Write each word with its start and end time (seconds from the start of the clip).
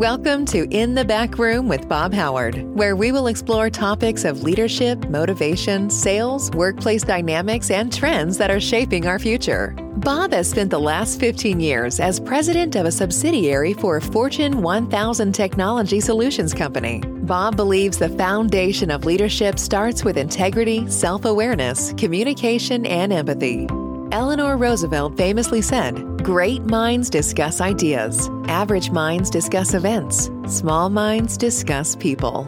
Welcome 0.00 0.46
to 0.46 0.66
In 0.74 0.94
the 0.94 1.04
Back 1.04 1.36
Room 1.38 1.68
with 1.68 1.86
Bob 1.86 2.14
Howard, 2.14 2.62
where 2.74 2.96
we 2.96 3.12
will 3.12 3.26
explore 3.26 3.68
topics 3.68 4.24
of 4.24 4.42
leadership, 4.42 4.98
motivation, 5.10 5.90
sales, 5.90 6.50
workplace 6.52 7.02
dynamics, 7.02 7.70
and 7.70 7.92
trends 7.92 8.38
that 8.38 8.50
are 8.50 8.60
shaping 8.60 9.06
our 9.06 9.18
future. 9.18 9.76
Bob 9.96 10.32
has 10.32 10.48
spent 10.48 10.70
the 10.70 10.80
last 10.80 11.20
15 11.20 11.60
years 11.60 12.00
as 12.00 12.18
president 12.18 12.76
of 12.76 12.86
a 12.86 12.90
subsidiary 12.90 13.74
for 13.74 13.98
a 13.98 14.00
Fortune 14.00 14.62
1000 14.62 15.34
technology 15.34 16.00
solutions 16.00 16.54
company. 16.54 17.02
Bob 17.24 17.56
believes 17.56 17.98
the 17.98 18.08
foundation 18.08 18.90
of 18.90 19.04
leadership 19.04 19.58
starts 19.58 20.02
with 20.02 20.16
integrity, 20.16 20.88
self 20.88 21.26
awareness, 21.26 21.92
communication, 21.98 22.86
and 22.86 23.12
empathy. 23.12 23.66
Eleanor 24.12 24.56
Roosevelt 24.56 25.16
famously 25.18 25.60
said, 25.60 26.09
Great 26.22 26.62
minds 26.64 27.08
discuss 27.08 27.62
ideas, 27.62 28.28
average 28.44 28.90
minds 28.90 29.30
discuss 29.30 29.72
events, 29.72 30.30
small 30.46 30.90
minds 30.90 31.38
discuss 31.38 31.96
people. 31.96 32.46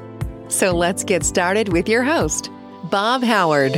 So 0.49 0.77
let's 0.77 1.03
get 1.05 1.25
started 1.25 1.73
with 1.73 1.89
your 1.89 2.03
host, 2.03 2.51
Bob 2.91 3.23
Howard. 3.23 3.73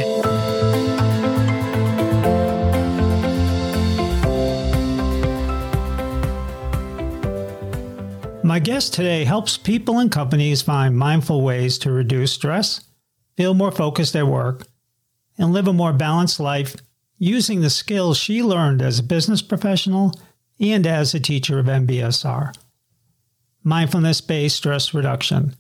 My 8.43 8.59
guest 8.59 8.95
today 8.95 9.23
helps 9.23 9.57
people 9.57 10.01
and 10.01 10.11
companies 10.11 10.61
find 10.61 10.99
mindful 10.99 11.43
ways 11.43 11.79
to 11.79 11.93
reduce 11.93 12.33
stress, 12.33 12.81
feel 13.37 13.55
more 13.55 13.71
focused 13.71 14.17
at 14.17 14.27
work, 14.27 14.67
and 15.39 15.53
live 15.53 15.69
a 15.69 15.73
more 15.73 15.93
balanced 15.93 16.41
life 16.41 16.75
using 17.25 17.63
the 17.63 17.71
skills 17.71 18.19
she 18.19 18.43
learned 18.43 18.83
as 18.83 18.99
a 18.99 19.03
business 19.03 19.41
professional 19.41 20.13
and 20.61 20.87
as 20.87 21.15
a 21.15 21.21
teacher 21.21 21.59
of 21.59 21.67
MBSR. 21.67 22.55
Mindfulness 23.63 24.21
based 24.21 24.57
stress 24.57 24.93
reduction. 24.93 25.55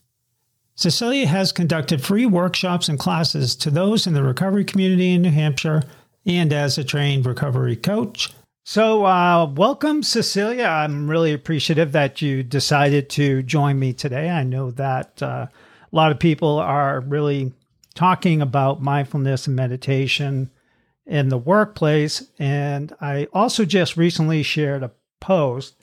Cecilia 0.75 1.27
has 1.27 1.53
conducted 1.53 2.03
free 2.03 2.27
workshops 2.27 2.89
and 2.89 2.99
classes 2.99 3.57
to 3.57 3.71
those 3.71 4.07
in 4.07 4.13
the 4.13 4.23
recovery 4.23 4.65
community 4.65 5.15
in 5.15 5.23
New 5.23 5.31
Hampshire 5.31 5.85
and 6.27 6.53
as 6.53 6.77
a 6.77 6.85
trained 6.85 7.25
recovery 7.25 7.77
coach. 7.77 8.31
So, 8.65 9.07
uh, 9.07 9.47
welcome, 9.47 10.03
Cecilia. 10.03 10.65
I'm 10.65 11.09
really 11.09 11.33
appreciative 11.33 11.93
that 11.93 12.21
you 12.21 12.43
decided 12.43 13.09
to 13.11 13.43
join 13.43 13.79
me 13.79 13.93
today. 13.95 14.29
I 14.29 14.43
know 14.43 14.71
that 14.73 15.23
uh, 15.23 15.47
a 15.47 15.97
lot 15.97 16.11
of 16.11 16.19
people 16.19 16.59
are 16.59 17.01
really 17.01 17.53
talking 17.95 18.43
about 18.43 18.83
mindfulness 18.83 19.47
and 19.47 19.57
meditation 19.57 20.51
in 21.07 21.29
the 21.29 21.39
workplace. 21.39 22.29
And 22.39 22.95
I 23.01 23.29
also 23.33 23.65
just 23.65 23.97
recently 23.97 24.43
shared 24.43 24.83
a 24.83 24.93
post, 25.21 25.77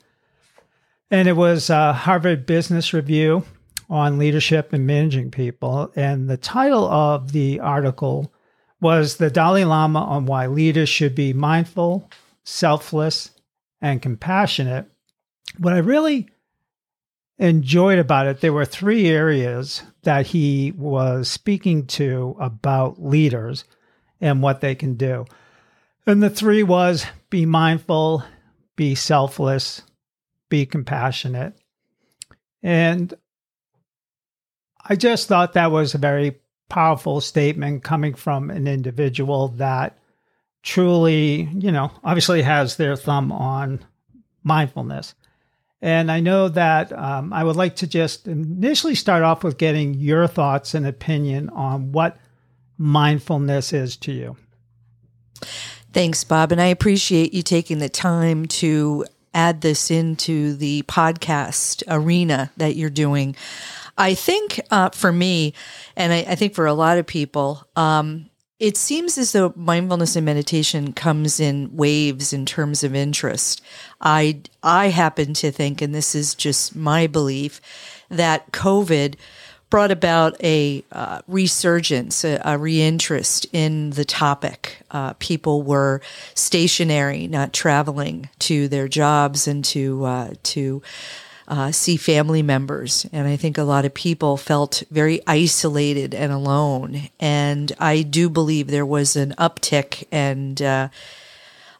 and 1.10 1.28
it 1.28 1.36
was 1.36 1.68
a 1.70 1.92
Harvard 1.92 2.46
Business 2.46 2.92
Review 2.92 3.44
on 3.90 4.18
leadership 4.18 4.72
and 4.72 4.86
managing 4.86 5.30
people. 5.30 5.92
And 5.94 6.28
the 6.28 6.36
title 6.36 6.86
of 6.86 7.32
the 7.32 7.60
article 7.60 8.32
was 8.80 9.16
The 9.16 9.30
Dalai 9.30 9.64
Lama 9.64 10.00
on 10.00 10.26
Why 10.26 10.46
Leaders 10.46 10.88
Should 10.88 11.14
Be 11.14 11.32
Mindful, 11.32 12.10
Selfless, 12.44 13.30
and 13.80 14.00
Compassionate. 14.00 14.86
What 15.58 15.74
I 15.74 15.78
really 15.78 16.28
enjoyed 17.38 17.98
about 17.98 18.26
it, 18.26 18.40
there 18.40 18.52
were 18.52 18.64
three 18.64 19.08
areas 19.08 19.82
that 20.04 20.28
he 20.28 20.72
was 20.76 21.28
speaking 21.28 21.86
to 21.88 22.36
about 22.40 23.02
leaders 23.02 23.64
and 24.22 24.40
what 24.40 24.62
they 24.62 24.74
can 24.74 24.94
do. 24.94 25.26
And 26.06 26.22
the 26.22 26.30
three 26.30 26.62
was 26.62 27.04
be 27.28 27.44
mindful, 27.44 28.24
be 28.76 28.94
selfless, 28.94 29.82
be 30.48 30.64
compassionate. 30.64 31.58
And 32.62 33.12
I 34.84 34.96
just 34.96 35.28
thought 35.28 35.52
that 35.52 35.70
was 35.70 35.94
a 35.94 35.98
very 35.98 36.40
powerful 36.68 37.20
statement 37.20 37.84
coming 37.84 38.14
from 38.14 38.50
an 38.50 38.66
individual 38.66 39.48
that 39.48 39.98
truly, 40.62 41.48
you 41.54 41.72
know, 41.72 41.90
obviously 42.02 42.42
has 42.42 42.76
their 42.76 42.96
thumb 42.96 43.30
on 43.32 43.84
mindfulness. 44.42 45.14
And 45.80 46.12
I 46.12 46.20
know 46.20 46.48
that 46.48 46.92
um, 46.92 47.32
I 47.32 47.42
would 47.42 47.56
like 47.56 47.76
to 47.76 47.88
just 47.88 48.28
initially 48.28 48.94
start 48.94 49.24
off 49.24 49.42
with 49.42 49.58
getting 49.58 49.94
your 49.94 50.28
thoughts 50.28 50.74
and 50.74 50.86
opinion 50.86 51.48
on 51.50 51.90
what 51.90 52.16
mindfulness 52.82 53.72
is 53.72 53.96
to 53.96 54.12
you. 54.12 54.36
Thanks, 55.92 56.24
Bob. 56.24 56.52
And 56.52 56.60
I 56.60 56.66
appreciate 56.66 57.32
you 57.32 57.42
taking 57.42 57.78
the 57.78 57.88
time 57.88 58.46
to 58.46 59.06
add 59.32 59.60
this 59.60 59.90
into 59.90 60.54
the 60.54 60.82
podcast 60.82 61.82
arena 61.88 62.50
that 62.56 62.76
you're 62.76 62.90
doing. 62.90 63.36
I 63.96 64.14
think 64.14 64.60
uh, 64.70 64.90
for 64.90 65.12
me, 65.12 65.54
and 65.96 66.12
I, 66.12 66.18
I, 66.28 66.34
think 66.34 66.54
for 66.54 66.66
a 66.66 66.74
lot 66.74 66.98
of 66.98 67.06
people, 67.06 67.66
um, 67.76 68.30
it 68.58 68.76
seems 68.76 69.16
as 69.18 69.32
though 69.32 69.52
mindfulness 69.54 70.16
and 70.16 70.24
meditation 70.24 70.92
comes 70.92 71.40
in 71.40 71.76
waves 71.76 72.32
in 72.32 72.46
terms 72.46 72.82
of 72.82 72.94
interest. 72.94 73.62
I 74.00 74.40
I 74.62 74.88
happen 74.88 75.34
to 75.34 75.50
think, 75.50 75.82
and 75.82 75.94
this 75.94 76.14
is 76.14 76.34
just 76.34 76.74
my 76.74 77.06
belief, 77.06 77.60
that 78.08 78.50
COVID 78.52 79.16
brought 79.72 79.90
about 79.90 80.36
a 80.44 80.84
uh, 80.92 81.22
resurgence, 81.26 82.24
a, 82.24 82.34
a, 82.44 82.58
reinterest 82.58 83.46
in 83.54 83.88
the 83.88 84.04
topic. 84.04 84.76
Uh, 84.90 85.14
people 85.14 85.62
were 85.62 86.02
stationary, 86.34 87.26
not 87.26 87.54
traveling 87.54 88.28
to 88.38 88.68
their 88.68 88.86
jobs 88.86 89.48
and 89.48 89.64
to 89.64 90.04
uh, 90.04 90.34
to 90.42 90.82
uh, 91.48 91.72
see 91.72 91.96
family 91.96 92.42
members. 92.42 93.06
And 93.14 93.26
I 93.26 93.36
think 93.36 93.56
a 93.56 93.62
lot 93.62 93.86
of 93.86 93.94
people 93.94 94.36
felt 94.36 94.82
very 94.90 95.22
isolated 95.26 96.14
and 96.14 96.30
alone. 96.30 97.08
And 97.18 97.72
I 97.78 98.02
do 98.02 98.28
believe 98.28 98.66
there 98.66 98.84
was 98.84 99.16
an 99.16 99.34
uptick 99.38 100.06
and 100.12 100.60
uh, 100.60 100.88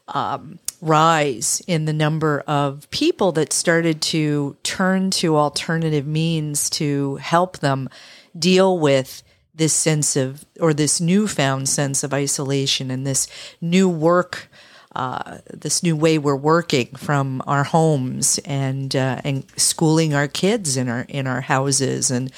um, 0.07 0.57
rise 0.83 1.61
in 1.65 1.85
the 1.85 1.93
number 1.93 2.43
of 2.45 2.89
people 2.89 3.31
that 3.31 3.53
started 3.53 4.01
to 4.01 4.57
turn 4.63 5.09
to 5.09 5.37
alternative 5.37 6.05
means 6.05 6.69
to 6.69 7.15
help 7.15 7.59
them 7.59 7.89
deal 8.37 8.77
with 8.77 9.23
this 9.55 9.73
sense 9.73 10.15
of, 10.15 10.43
or 10.59 10.73
this 10.73 10.99
newfound 10.99 11.69
sense 11.69 12.03
of 12.03 12.13
isolation 12.13 12.91
and 12.91 13.07
this 13.07 13.27
new 13.61 13.87
work. 13.87 14.49
Uh, 14.95 15.39
this 15.51 15.81
new 15.81 15.95
way 15.95 16.19
we're 16.19 16.35
working 16.35 16.85
from 16.95 17.41
our 17.47 17.63
homes 17.63 18.39
and 18.45 18.95
uh, 18.95 19.19
and 19.23 19.43
schooling 19.57 20.13
our 20.13 20.27
kids 20.27 20.77
in 20.77 20.87
our 20.87 21.03
in 21.09 21.25
our 21.25 21.41
houses 21.41 22.11
and 22.11 22.31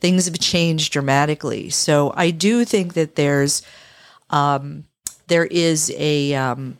things 0.00 0.24
have 0.24 0.38
changed 0.38 0.94
dramatically. 0.94 1.68
So 1.68 2.10
I 2.16 2.30
do 2.30 2.64
think 2.64 2.94
that 2.94 3.16
there's 3.16 3.60
um, 4.30 4.84
there 5.26 5.44
is 5.44 5.92
a 5.94 6.32
um, 6.34 6.78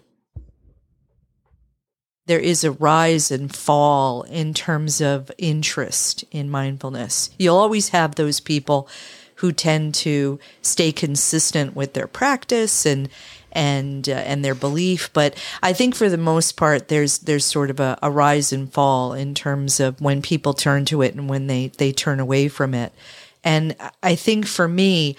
there 2.30 2.38
is 2.38 2.62
a 2.62 2.70
rise 2.70 3.32
and 3.32 3.52
fall 3.52 4.22
in 4.22 4.54
terms 4.54 5.00
of 5.00 5.32
interest 5.36 6.24
in 6.30 6.48
mindfulness. 6.48 7.28
You'll 7.40 7.56
always 7.56 7.88
have 7.88 8.14
those 8.14 8.38
people 8.38 8.88
who 9.34 9.50
tend 9.50 9.96
to 9.96 10.38
stay 10.62 10.92
consistent 10.92 11.74
with 11.74 11.94
their 11.94 12.06
practice 12.06 12.86
and 12.86 13.08
and 13.50 14.08
uh, 14.08 14.12
and 14.12 14.44
their 14.44 14.54
belief 14.54 15.12
but 15.12 15.34
i 15.60 15.72
think 15.72 15.92
for 15.92 16.08
the 16.08 16.16
most 16.16 16.56
part 16.56 16.86
there's 16.86 17.18
there's 17.18 17.44
sort 17.44 17.68
of 17.68 17.80
a, 17.80 17.98
a, 18.00 18.08
rise 18.08 18.52
and 18.52 18.72
fall 18.72 19.12
in 19.12 19.34
terms 19.34 19.80
of 19.80 20.00
when 20.00 20.22
people 20.22 20.54
turn 20.54 20.84
to 20.84 21.02
it 21.02 21.16
and 21.16 21.28
when 21.28 21.48
they 21.48 21.66
they 21.78 21.90
turn 21.90 22.20
away 22.20 22.46
from 22.46 22.74
it 22.74 22.92
and 23.42 23.74
i 24.04 24.14
think 24.14 24.46
for 24.46 24.68
me 24.68 25.16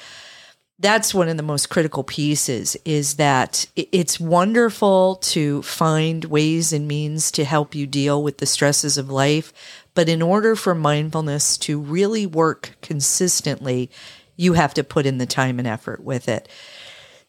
that's 0.81 1.13
one 1.13 1.29
of 1.29 1.37
the 1.37 1.43
most 1.43 1.69
critical 1.69 2.03
pieces 2.03 2.75
is 2.85 3.15
that 3.15 3.67
it's 3.75 4.19
wonderful 4.19 5.17
to 5.17 5.61
find 5.61 6.25
ways 6.25 6.73
and 6.73 6.87
means 6.87 7.31
to 7.31 7.45
help 7.45 7.75
you 7.75 7.85
deal 7.85 8.21
with 8.23 8.39
the 8.39 8.47
stresses 8.47 8.97
of 8.97 9.09
life. 9.09 9.53
But 9.93 10.09
in 10.09 10.23
order 10.23 10.55
for 10.55 10.73
mindfulness 10.73 11.57
to 11.59 11.79
really 11.79 12.25
work 12.25 12.75
consistently, 12.81 13.91
you 14.35 14.53
have 14.53 14.73
to 14.73 14.83
put 14.83 15.05
in 15.05 15.19
the 15.19 15.27
time 15.27 15.59
and 15.59 15.67
effort 15.67 16.03
with 16.03 16.27
it. 16.27 16.49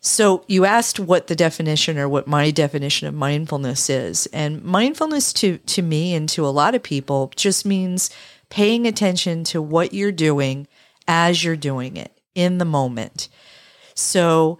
So 0.00 0.44
you 0.48 0.64
asked 0.64 0.98
what 0.98 1.26
the 1.26 1.36
definition 1.36 1.98
or 1.98 2.08
what 2.08 2.26
my 2.26 2.50
definition 2.50 3.06
of 3.06 3.14
mindfulness 3.14 3.90
is. 3.90 4.26
And 4.32 4.64
mindfulness 4.64 5.32
to, 5.34 5.58
to 5.58 5.82
me 5.82 6.14
and 6.14 6.28
to 6.30 6.46
a 6.46 6.48
lot 6.48 6.74
of 6.74 6.82
people 6.82 7.30
just 7.36 7.66
means 7.66 8.08
paying 8.48 8.86
attention 8.86 9.44
to 9.44 9.60
what 9.60 9.92
you're 9.92 10.10
doing 10.10 10.66
as 11.06 11.44
you're 11.44 11.56
doing 11.56 11.96
it 11.96 12.11
in 12.34 12.58
the 12.58 12.64
moment. 12.64 13.28
So, 13.94 14.58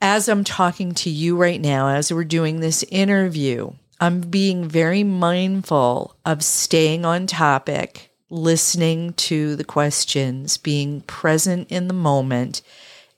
as 0.00 0.28
I'm 0.28 0.44
talking 0.44 0.92
to 0.94 1.10
you 1.10 1.36
right 1.36 1.60
now, 1.60 1.88
as 1.88 2.12
we're 2.12 2.24
doing 2.24 2.60
this 2.60 2.84
interview, 2.84 3.72
I'm 4.00 4.20
being 4.20 4.68
very 4.68 5.02
mindful 5.02 6.16
of 6.24 6.44
staying 6.44 7.04
on 7.04 7.26
topic, 7.26 8.10
listening 8.30 9.12
to 9.14 9.56
the 9.56 9.64
questions, 9.64 10.56
being 10.56 11.00
present 11.02 11.70
in 11.70 11.88
the 11.88 11.94
moment, 11.94 12.62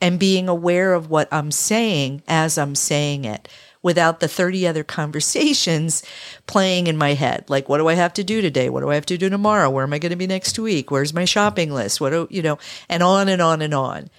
and 0.00 0.18
being 0.18 0.48
aware 0.48 0.94
of 0.94 1.10
what 1.10 1.28
I'm 1.30 1.50
saying 1.50 2.22
as 2.26 2.56
I'm 2.56 2.74
saying 2.74 3.26
it 3.26 3.48
without 3.82 4.20
the 4.20 4.28
30 4.28 4.66
other 4.66 4.84
conversations 4.84 6.02
playing 6.46 6.86
in 6.86 6.96
my 6.96 7.14
head. 7.14 7.44
Like, 7.48 7.68
what 7.68 7.78
do 7.78 7.88
I 7.88 7.94
have 7.94 8.12
to 8.14 8.24
do 8.24 8.40
today? 8.40 8.68
What 8.68 8.80
do 8.80 8.90
I 8.90 8.94
have 8.94 9.06
to 9.06 9.18
do 9.18 9.30
tomorrow? 9.30 9.70
Where 9.70 9.84
am 9.84 9.92
I 9.92 9.98
going 9.98 10.10
to 10.10 10.16
be 10.16 10.26
next 10.26 10.58
week? 10.58 10.90
Where's 10.90 11.14
my 11.14 11.24
shopping 11.24 11.72
list? 11.72 12.00
What 12.00 12.10
do, 12.10 12.28
you 12.30 12.42
know, 12.42 12.58
and 12.88 13.02
on 13.02 13.28
and 13.28 13.40
on 13.40 13.62
and 13.62 13.72
on. 13.72 14.10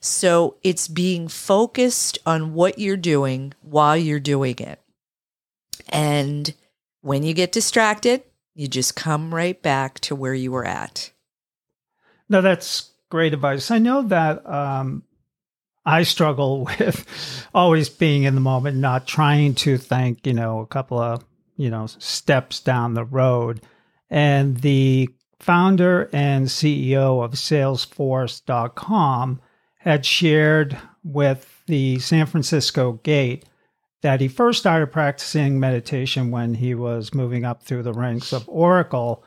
So 0.00 0.56
it's 0.62 0.88
being 0.88 1.28
focused 1.28 2.18
on 2.26 2.54
what 2.54 2.78
you're 2.78 2.96
doing 2.96 3.52
while 3.62 3.96
you're 3.96 4.18
doing 4.18 4.58
it. 4.58 4.80
And 5.90 6.52
when 7.02 7.22
you 7.22 7.34
get 7.34 7.52
distracted, 7.52 8.22
you 8.54 8.66
just 8.66 8.96
come 8.96 9.34
right 9.34 9.60
back 9.60 10.00
to 10.00 10.16
where 10.16 10.34
you 10.34 10.52
were 10.52 10.64
at. 10.64 11.10
No, 12.28 12.40
that's 12.40 12.90
great 13.10 13.34
advice. 13.34 13.70
I 13.70 13.78
know 13.78 14.02
that 14.02 14.44
um, 14.48 15.04
I 15.84 16.02
struggle 16.02 16.64
with 16.78 17.48
always 17.54 17.88
being 17.88 18.24
in 18.24 18.34
the 18.34 18.40
moment, 18.40 18.76
not 18.76 19.06
trying 19.06 19.54
to 19.56 19.78
think, 19.78 20.26
you 20.26 20.34
know, 20.34 20.60
a 20.60 20.66
couple 20.66 20.98
of, 20.98 21.24
you 21.56 21.70
know, 21.70 21.86
steps 21.86 22.60
down 22.60 22.94
the 22.94 23.04
road. 23.04 23.62
And 24.10 24.58
the 24.58 25.08
founder 25.40 26.08
and 26.12 26.46
CEO 26.46 27.24
of 27.24 27.32
Salesforce.com 27.32 29.40
had 29.78 30.06
shared 30.06 30.78
with 31.02 31.62
the 31.66 31.98
San 31.98 32.26
Francisco 32.26 32.92
Gate 33.02 33.44
that 34.02 34.20
he 34.20 34.28
first 34.28 34.60
started 34.60 34.92
practicing 34.92 35.58
meditation 35.58 36.30
when 36.30 36.54
he 36.54 36.74
was 36.74 37.14
moving 37.14 37.44
up 37.44 37.62
through 37.62 37.82
the 37.82 37.92
ranks 37.92 38.32
of 38.32 38.48
Oracle. 38.48 39.24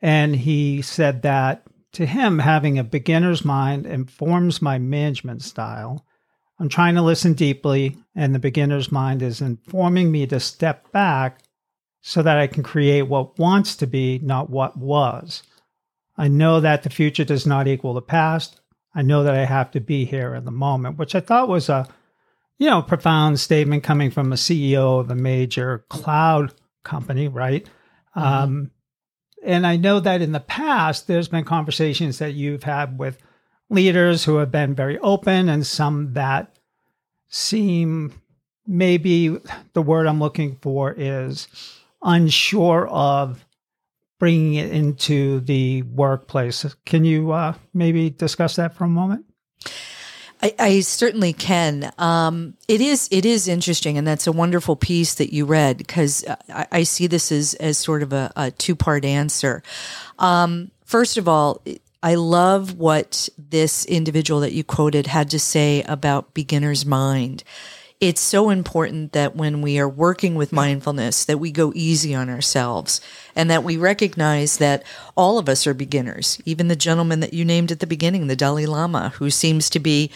And 0.00 0.36
he 0.36 0.82
said 0.82 1.22
that 1.22 1.66
to 1.92 2.06
him, 2.06 2.38
having 2.38 2.78
a 2.78 2.84
beginner's 2.84 3.44
mind 3.44 3.86
informs 3.86 4.62
my 4.62 4.78
management 4.78 5.42
style. 5.42 6.04
I'm 6.58 6.68
trying 6.68 6.94
to 6.94 7.02
listen 7.02 7.34
deeply, 7.34 7.96
and 8.14 8.34
the 8.34 8.38
beginner's 8.38 8.92
mind 8.92 9.22
is 9.22 9.40
informing 9.40 10.12
me 10.12 10.26
to 10.26 10.40
step 10.40 10.90
back 10.92 11.42
so 12.02 12.22
that 12.22 12.38
I 12.38 12.46
can 12.46 12.62
create 12.62 13.02
what 13.02 13.38
wants 13.38 13.76
to 13.76 13.86
be, 13.86 14.18
not 14.22 14.50
what 14.50 14.76
was. 14.76 15.42
I 16.16 16.28
know 16.28 16.60
that 16.60 16.82
the 16.82 16.90
future 16.90 17.24
does 17.24 17.46
not 17.46 17.66
equal 17.66 17.94
the 17.94 18.02
past. 18.02 18.60
I 18.94 19.02
know 19.02 19.22
that 19.22 19.34
I 19.34 19.44
have 19.44 19.70
to 19.72 19.80
be 19.80 20.04
here 20.04 20.34
in 20.34 20.44
the 20.44 20.50
moment, 20.50 20.98
which 20.98 21.14
I 21.14 21.20
thought 21.20 21.48
was 21.48 21.68
a 21.68 21.88
you 22.60 22.68
know, 22.68 22.82
profound 22.82 23.40
statement 23.40 23.82
coming 23.82 24.10
from 24.10 24.32
a 24.32 24.36
CEO 24.36 25.00
of 25.00 25.10
a 25.10 25.14
major 25.14 25.86
cloud 25.88 26.52
company, 26.84 27.26
right? 27.26 27.64
Mm-hmm. 28.14 28.20
Um, 28.20 28.70
and 29.44 29.66
I 29.66 29.76
know 29.76 30.00
that 30.00 30.22
in 30.22 30.32
the 30.32 30.40
past, 30.40 31.06
there's 31.06 31.28
been 31.28 31.44
conversations 31.44 32.18
that 32.18 32.34
you've 32.34 32.62
had 32.62 32.98
with 32.98 33.18
leaders 33.68 34.24
who 34.24 34.36
have 34.36 34.50
been 34.50 34.74
very 34.74 34.98
open 34.98 35.48
and 35.48 35.66
some 35.66 36.12
that 36.14 36.56
seem 37.28 38.20
maybe 38.66 39.38
the 39.72 39.82
word 39.82 40.06
I'm 40.06 40.20
looking 40.20 40.56
for 40.60 40.92
is 40.96 41.48
unsure 42.02 42.88
of 42.88 43.44
bringing 44.18 44.54
it 44.54 44.72
into 44.72 45.40
the 45.40 45.82
workplace. 45.82 46.66
Can 46.84 47.04
you 47.04 47.32
uh, 47.32 47.54
maybe 47.72 48.10
discuss 48.10 48.56
that 48.56 48.74
for 48.74 48.84
a 48.84 48.88
moment? 48.88 49.24
I, 50.42 50.54
I 50.58 50.80
certainly 50.80 51.32
can. 51.32 51.92
Um, 51.98 52.54
it 52.66 52.80
is 52.80 53.08
it 53.10 53.26
is 53.26 53.46
interesting, 53.48 53.98
and 53.98 54.06
that's 54.06 54.26
a 54.26 54.32
wonderful 54.32 54.76
piece 54.76 55.14
that 55.14 55.32
you 55.32 55.44
read 55.44 55.76
because 55.76 56.24
I, 56.48 56.66
I, 56.72 56.82
see 56.84 57.06
this 57.06 57.30
as 57.30 57.54
as 57.54 57.76
sort 57.76 58.02
of 58.02 58.12
a, 58.12 58.32
a 58.36 58.50
two 58.50 58.74
part 58.74 59.04
answer. 59.04 59.62
Um, 60.18 60.70
first 60.84 61.18
of 61.18 61.28
all, 61.28 61.62
I 62.02 62.14
love 62.14 62.78
what 62.78 63.28
this 63.36 63.84
individual 63.84 64.40
that 64.40 64.52
you 64.52 64.64
quoted 64.64 65.06
had 65.06 65.30
to 65.30 65.38
say 65.38 65.82
about 65.82 66.32
beginner's 66.32 66.86
mind 66.86 67.44
it's 68.00 68.20
so 68.20 68.48
important 68.48 69.12
that 69.12 69.36
when 69.36 69.60
we 69.60 69.78
are 69.78 69.88
working 69.88 70.34
with 70.34 70.52
mindfulness 70.52 71.26
that 71.26 71.38
we 71.38 71.50
go 71.50 71.70
easy 71.74 72.14
on 72.14 72.30
ourselves 72.30 73.00
and 73.36 73.50
that 73.50 73.62
we 73.62 73.76
recognize 73.76 74.56
that 74.56 74.82
all 75.16 75.38
of 75.38 75.50
us 75.50 75.66
are 75.66 75.74
beginners. 75.74 76.40
Even 76.46 76.68
the 76.68 76.76
gentleman 76.76 77.20
that 77.20 77.34
you 77.34 77.44
named 77.44 77.70
at 77.70 77.80
the 77.80 77.86
beginning 77.86 78.26
the 78.26 78.36
dalai 78.36 78.64
lama 78.64 79.10
who 79.16 79.30
seems 79.30 79.68
to 79.68 79.78
be 79.78 80.10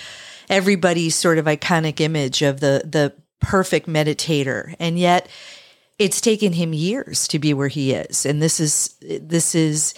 everybody's 0.49 1.15
sort 1.15 1.37
of 1.37 1.45
iconic 1.45 2.01
image 2.01 2.41
of 2.41 2.61
the 2.61 2.83
the 2.85 3.13
perfect 3.41 3.87
meditator. 3.87 4.75
And 4.79 4.99
yet 4.99 5.29
it's 5.99 6.21
taken 6.21 6.55
him 6.55 6.73
years 6.73 7.29
to 7.29 7.39
be 7.39 7.53
where 7.53 7.69
he 7.69 7.93
is. 7.93 8.25
And 8.25 8.41
this 8.41 8.61
is 8.61 8.95
this 9.01 9.55
is 9.55 9.95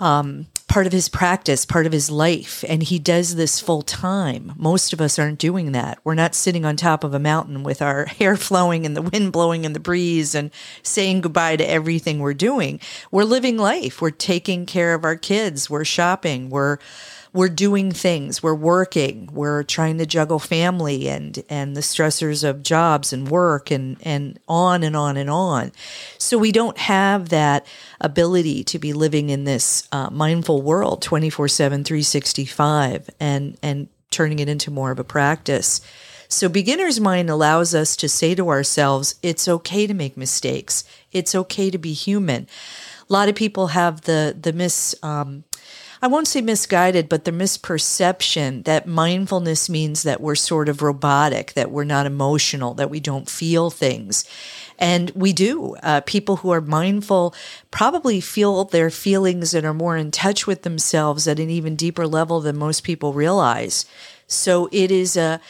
um, 0.00 0.46
part 0.68 0.86
of 0.86 0.92
his 0.92 1.08
practice, 1.08 1.64
part 1.66 1.86
of 1.86 1.92
his 1.92 2.10
life. 2.10 2.64
And 2.68 2.82
he 2.82 2.98
does 2.98 3.36
this 3.36 3.60
full 3.60 3.82
time. 3.82 4.52
Most 4.56 4.92
of 4.92 5.00
us 5.00 5.18
aren't 5.18 5.38
doing 5.38 5.72
that. 5.72 5.98
We're 6.04 6.14
not 6.14 6.34
sitting 6.34 6.64
on 6.64 6.76
top 6.76 7.04
of 7.04 7.14
a 7.14 7.18
mountain 7.18 7.62
with 7.62 7.82
our 7.82 8.04
hair 8.18 8.36
flowing 8.36 8.86
and 8.86 8.96
the 8.96 9.02
wind 9.02 9.32
blowing 9.32 9.64
in 9.64 9.72
the 9.72 9.80
breeze 9.80 10.34
and 10.34 10.50
saying 10.82 11.20
goodbye 11.20 11.56
to 11.56 11.68
everything 11.68 12.18
we're 12.18 12.34
doing. 12.34 12.80
We're 13.10 13.24
living 13.24 13.56
life. 13.56 14.00
We're 14.00 14.10
taking 14.10 14.66
care 14.66 14.94
of 14.94 15.04
our 15.04 15.16
kids. 15.16 15.68
We're 15.68 15.84
shopping. 15.84 16.50
We're 16.50 16.78
we're 17.34 17.48
doing 17.48 17.90
things, 17.90 18.42
we're 18.42 18.54
working, 18.54 19.28
we're 19.32 19.64
trying 19.64 19.98
to 19.98 20.06
juggle 20.06 20.38
family 20.38 21.08
and 21.08 21.42
and 21.50 21.76
the 21.76 21.80
stressors 21.80 22.48
of 22.48 22.62
jobs 22.62 23.12
and 23.12 23.28
work 23.28 23.70
and 23.72 23.96
and 24.02 24.38
on 24.48 24.84
and 24.84 24.96
on 24.96 25.16
and 25.16 25.28
on. 25.28 25.72
So 26.16 26.38
we 26.38 26.52
don't 26.52 26.78
have 26.78 27.28
that 27.30 27.66
ability 28.00 28.62
to 28.64 28.78
be 28.78 28.92
living 28.92 29.30
in 29.30 29.44
this 29.44 29.86
uh, 29.90 30.10
mindful 30.10 30.62
world 30.62 31.02
24/7 31.02 31.84
365 31.84 33.10
and 33.18 33.58
and 33.62 33.88
turning 34.10 34.38
it 34.38 34.48
into 34.48 34.70
more 34.70 34.92
of 34.92 35.00
a 35.00 35.04
practice. 35.04 35.80
So, 36.28 36.48
beginner's 36.48 37.00
mind 37.00 37.30
allows 37.30 37.74
us 37.74 37.96
to 37.96 38.08
say 38.08 38.34
to 38.34 38.48
ourselves, 38.48 39.16
it's 39.22 39.46
okay 39.46 39.86
to 39.86 39.94
make 39.94 40.16
mistakes. 40.16 40.84
It's 41.12 41.34
okay 41.34 41.70
to 41.70 41.78
be 41.78 41.92
human. 41.92 42.46
A 43.08 43.12
lot 43.12 43.28
of 43.28 43.34
people 43.34 43.68
have 43.68 44.02
the 44.02 44.36
the 44.40 44.52
mis 44.52 44.94
um, 45.02 45.44
I 46.04 46.06
won't 46.06 46.28
say 46.28 46.42
misguided, 46.42 47.08
but 47.08 47.24
the 47.24 47.32
misperception 47.32 48.64
that 48.64 48.86
mindfulness 48.86 49.70
means 49.70 50.02
that 50.02 50.20
we're 50.20 50.34
sort 50.34 50.68
of 50.68 50.82
robotic, 50.82 51.54
that 51.54 51.70
we're 51.70 51.84
not 51.84 52.04
emotional, 52.04 52.74
that 52.74 52.90
we 52.90 53.00
don't 53.00 53.26
feel 53.26 53.70
things. 53.70 54.26
And 54.78 55.10
we 55.14 55.32
do. 55.32 55.76
Uh, 55.82 56.02
people 56.02 56.36
who 56.36 56.50
are 56.50 56.60
mindful 56.60 57.34
probably 57.70 58.20
feel 58.20 58.64
their 58.64 58.90
feelings 58.90 59.54
and 59.54 59.64
are 59.64 59.72
more 59.72 59.96
in 59.96 60.10
touch 60.10 60.46
with 60.46 60.60
themselves 60.60 61.26
at 61.26 61.40
an 61.40 61.48
even 61.48 61.74
deeper 61.74 62.06
level 62.06 62.42
than 62.42 62.58
most 62.58 62.84
people 62.84 63.14
realize. 63.14 63.86
So 64.26 64.68
it 64.72 64.90
is 64.90 65.16
a 65.16 65.40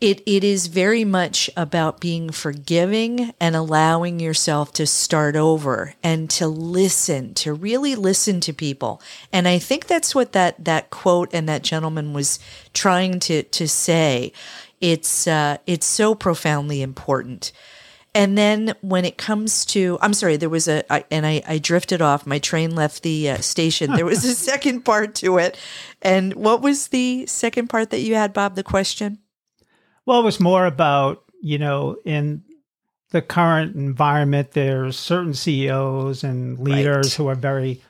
it 0.00 0.22
it 0.26 0.42
is 0.42 0.66
very 0.66 1.04
much 1.04 1.48
about 1.56 2.00
being 2.00 2.30
forgiving 2.30 3.32
and 3.40 3.54
allowing 3.54 4.20
yourself 4.20 4.72
to 4.74 4.86
start 4.86 5.36
over 5.36 5.94
and 6.02 6.28
to 6.30 6.48
listen, 6.48 7.34
to 7.34 7.52
really 7.52 7.94
listen 7.94 8.40
to 8.40 8.52
people. 8.52 9.00
And 9.32 9.46
I 9.46 9.58
think 9.58 9.86
that's 9.86 10.14
what 10.14 10.32
that 10.32 10.64
that 10.64 10.90
quote 10.90 11.30
and 11.32 11.48
that 11.48 11.62
gentleman 11.62 12.12
was 12.12 12.38
trying 12.74 13.20
to 13.20 13.42
to 13.44 13.68
say. 13.68 14.32
It's 14.80 15.26
uh, 15.26 15.58
it's 15.66 15.86
so 15.86 16.14
profoundly 16.14 16.82
important. 16.82 17.52
And 18.16 18.38
then 18.38 18.74
when 18.80 19.04
it 19.04 19.18
comes 19.18 19.66
to, 19.66 19.98
I'm 20.00 20.14
sorry, 20.14 20.38
there 20.38 20.48
was 20.48 20.68
a, 20.68 20.90
I, 20.90 21.04
and 21.10 21.26
I, 21.26 21.42
I 21.46 21.58
drifted 21.58 22.00
off. 22.00 22.26
My 22.26 22.38
train 22.38 22.74
left 22.74 23.02
the 23.02 23.28
uh, 23.28 23.36
station. 23.42 23.92
There 23.92 24.06
was 24.06 24.24
a 24.24 24.34
second 24.34 24.86
part 24.86 25.14
to 25.16 25.36
it. 25.36 25.58
And 26.00 26.32
what 26.32 26.62
was 26.62 26.88
the 26.88 27.26
second 27.26 27.68
part 27.68 27.90
that 27.90 28.00
you 28.00 28.14
had, 28.14 28.32
Bob? 28.32 28.54
The 28.54 28.62
question? 28.62 29.18
Well, 30.06 30.20
it 30.20 30.24
was 30.24 30.40
more 30.40 30.64
about, 30.64 31.24
you 31.42 31.58
know, 31.58 31.98
in 32.06 32.42
the 33.10 33.20
current 33.20 33.76
environment, 33.76 34.52
there's 34.52 34.98
certain 34.98 35.34
CEOs 35.34 36.24
and 36.24 36.58
leaders 36.58 37.08
right. 37.08 37.14
who 37.16 37.28
are 37.28 37.34
very 37.34 37.82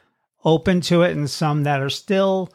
open 0.44 0.80
to 0.80 1.02
it, 1.02 1.16
and 1.16 1.30
some 1.30 1.62
that 1.62 1.80
are 1.80 1.90
still 1.90 2.50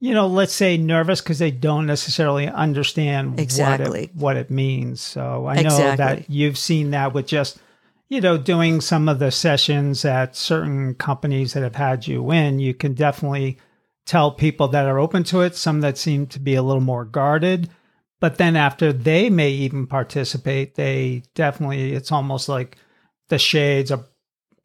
you 0.00 0.12
know, 0.12 0.26
let's 0.26 0.52
say 0.52 0.76
nervous 0.76 1.20
because 1.20 1.38
they 1.38 1.50
don't 1.50 1.86
necessarily 1.86 2.46
understand 2.46 3.40
exactly 3.40 3.86
what 3.86 3.96
it, 3.98 4.16
what 4.16 4.36
it 4.36 4.50
means. 4.50 5.00
So 5.00 5.46
I 5.46 5.56
know 5.56 5.68
exactly. 5.68 5.96
that 5.96 6.30
you've 6.30 6.58
seen 6.58 6.90
that 6.90 7.14
with 7.14 7.26
just, 7.26 7.58
you 8.08 8.20
know, 8.20 8.36
doing 8.36 8.80
some 8.80 9.08
of 9.08 9.18
the 9.18 9.30
sessions 9.30 10.04
at 10.04 10.36
certain 10.36 10.94
companies 10.94 11.54
that 11.54 11.62
have 11.62 11.76
had 11.76 12.06
you 12.06 12.30
in. 12.32 12.58
You 12.58 12.74
can 12.74 12.94
definitely 12.94 13.58
tell 14.04 14.30
people 14.30 14.68
that 14.68 14.86
are 14.86 14.98
open 14.98 15.24
to 15.24 15.40
it, 15.40 15.56
some 15.56 15.80
that 15.80 15.96
seem 15.96 16.26
to 16.28 16.38
be 16.38 16.54
a 16.54 16.62
little 16.62 16.82
more 16.82 17.04
guarded. 17.04 17.70
But 18.20 18.36
then 18.36 18.56
after 18.56 18.92
they 18.92 19.30
may 19.30 19.50
even 19.50 19.86
participate, 19.86 20.74
they 20.74 21.22
definitely, 21.34 21.92
it's 21.92 22.12
almost 22.12 22.48
like 22.48 22.76
the 23.28 23.38
shades 23.38 23.90
are 23.90 24.04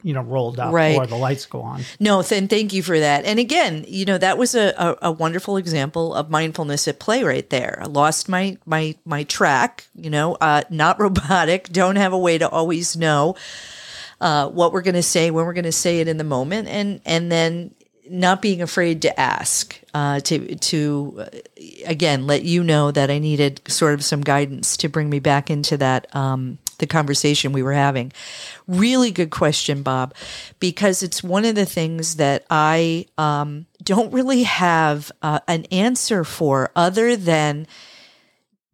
you 0.02 0.14
know 0.14 0.22
rolled 0.22 0.60
up 0.60 0.74
right. 0.74 0.96
or 0.96 1.06
the 1.06 1.16
lights 1.16 1.46
go 1.46 1.62
on. 1.62 1.84
No 2.00 2.22
then 2.22 2.48
thank 2.48 2.74
you 2.74 2.82
for 2.84 3.00
that. 3.00 3.26
And 3.26 3.40
again 3.40 3.86
you 3.88 4.06
know 4.06 4.18
that 4.18 4.38
was 4.38 4.56
a, 4.56 4.74
a, 4.78 5.10
a, 5.10 5.12
wonderful 5.12 5.58
example 5.58 6.14
of 6.14 6.30
mindfulness 6.30 6.88
at 6.88 7.00
play 7.00 7.24
right 7.24 7.50
there. 7.50 7.80
I 7.82 7.88
lost 7.88 8.30
my 8.30 8.58
my 8.66 8.96
my 9.06 9.24
track 9.24 9.88
you 9.96 10.10
know 10.10 10.36
uh, 10.36 10.64
not 10.70 11.00
robotic 11.02 11.70
don't 11.70 11.98
have 11.98 12.14
a 12.14 12.18
way 12.18 12.38
to 12.38 12.48
always 12.48 12.96
know 12.96 13.36
uh, 14.22 14.50
what 14.50 14.74
we're 14.74 14.82
going 14.82 14.96
to 14.96 15.04
say 15.04 15.32
when 15.32 15.46
we're 15.46 15.54
going 15.54 15.64
to 15.64 15.72
say 15.72 16.00
it 16.00 16.08
in 16.08 16.18
the 16.18 16.24
moment 16.24 16.68
and 16.68 17.02
and 17.06 17.32
then 17.32 17.72
not 18.10 18.42
being 18.42 18.62
afraid 18.62 19.04
to 19.04 19.20
ask, 19.20 19.80
uh, 19.94 20.20
to 20.22 20.56
to 20.56 21.16
uh, 21.20 21.38
again 21.86 22.28
let 22.28 22.44
you 22.44 22.64
know 22.64 22.92
that 22.92 23.12
I 23.12 23.20
needed 23.20 23.62
sort 23.68 23.94
of 23.94 24.04
some 24.04 24.22
guidance 24.22 24.78
to 24.78 24.90
bring 24.90 25.10
me 25.10 25.20
back 25.20 25.50
into 25.50 25.78
that 25.78 26.14
um, 26.16 26.58
the 26.80 26.88
conversation 26.88 27.52
we 27.52 27.64
were 27.64 27.74
having. 27.74 28.12
Really 28.68 29.12
good 29.12 29.30
question, 29.30 29.84
Bob, 29.84 30.14
because 30.60 31.04
it's 31.04 31.24
one 31.24 31.46
of 31.46 31.56
the 31.56 31.66
things 31.66 32.16
that 32.16 32.46
I 32.50 33.06
um, 33.18 33.66
don't 33.84 34.12
really 34.12 34.44
have 34.44 35.12
uh, 35.22 35.40
an 35.48 35.66
answer 35.66 36.24
for 36.24 36.72
other 36.76 37.16
than 37.16 37.68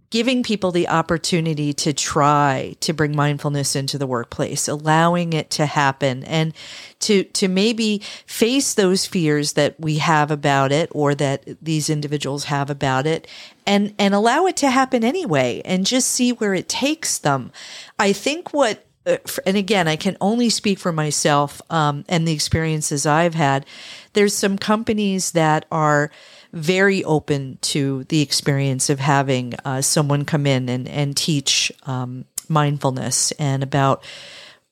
giving 0.10 0.44
people 0.44 0.72
the 0.72 0.88
opportunity 0.88 1.74
to 1.74 1.94
try 1.94 2.76
to 2.80 2.94
bring 2.94 3.16
mindfulness 3.16 3.76
into 3.76 3.98
the 3.98 4.08
workplace, 4.08 4.68
allowing 4.68 5.34
it 5.34 5.50
to 5.50 5.66
happen 5.66 6.24
and 6.26 6.54
to, 7.00 7.24
to 7.24 7.48
maybe 7.48 8.02
face 8.26 8.74
those 8.74 9.06
fears 9.06 9.54
that 9.54 9.80
we 9.80 9.98
have 9.98 10.32
about 10.32 10.72
it 10.72 10.90
or 10.94 11.16
that 11.16 11.44
these 11.62 11.90
individuals 11.90 12.46
have 12.46 12.70
about 12.70 13.06
it 13.06 13.28
and, 13.66 13.94
and 13.98 14.14
allow 14.14 14.46
it 14.46 14.56
to 14.58 14.70
happen 14.70 15.04
anyway 15.04 15.62
and 15.66 15.86
just 15.86 16.08
see 16.08 16.32
where 16.32 16.54
it 16.54 16.70
takes 16.70 17.18
them. 17.18 17.52
I 18.00 18.14
think 18.14 18.54
what 18.54 18.86
uh, 19.06 19.18
and 19.46 19.56
again, 19.56 19.88
I 19.88 19.98
can 19.98 20.18
only 20.20 20.50
speak 20.50 20.80
for 20.80 20.92
myself 20.92 21.62
um, 21.70 22.06
and 22.10 22.28
the 22.28 22.34
experiences 22.34 23.06
I've 23.06 23.36
had. 23.36 23.66
There's 24.14 24.34
some 24.34 24.58
companies 24.58 25.32
that 25.32 25.66
are 25.72 26.10
very 26.56 27.04
open 27.04 27.60
to 27.62 28.06
the 28.06 28.22
experience 28.22 28.90
of 28.90 29.00
having 29.00 29.54
uh, 29.66 29.82
someone 29.82 30.24
come 30.24 30.48
in 30.48 30.70
and, 30.70 30.88
and 30.88 31.16
teach 31.16 31.72
um, 31.84 32.24
mindfulness 32.48 33.32
and 33.34 33.62
about 33.62 34.04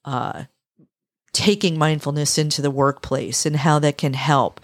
uh, 0.06 0.44
taking 1.34 1.78
mindfulness 1.78 2.38
into 2.38 2.62
the 2.62 2.72
workplace 2.72 3.46
and 3.46 3.58
how 3.58 3.80
that 3.80 3.98
can 3.98 4.14
help. 4.14 4.62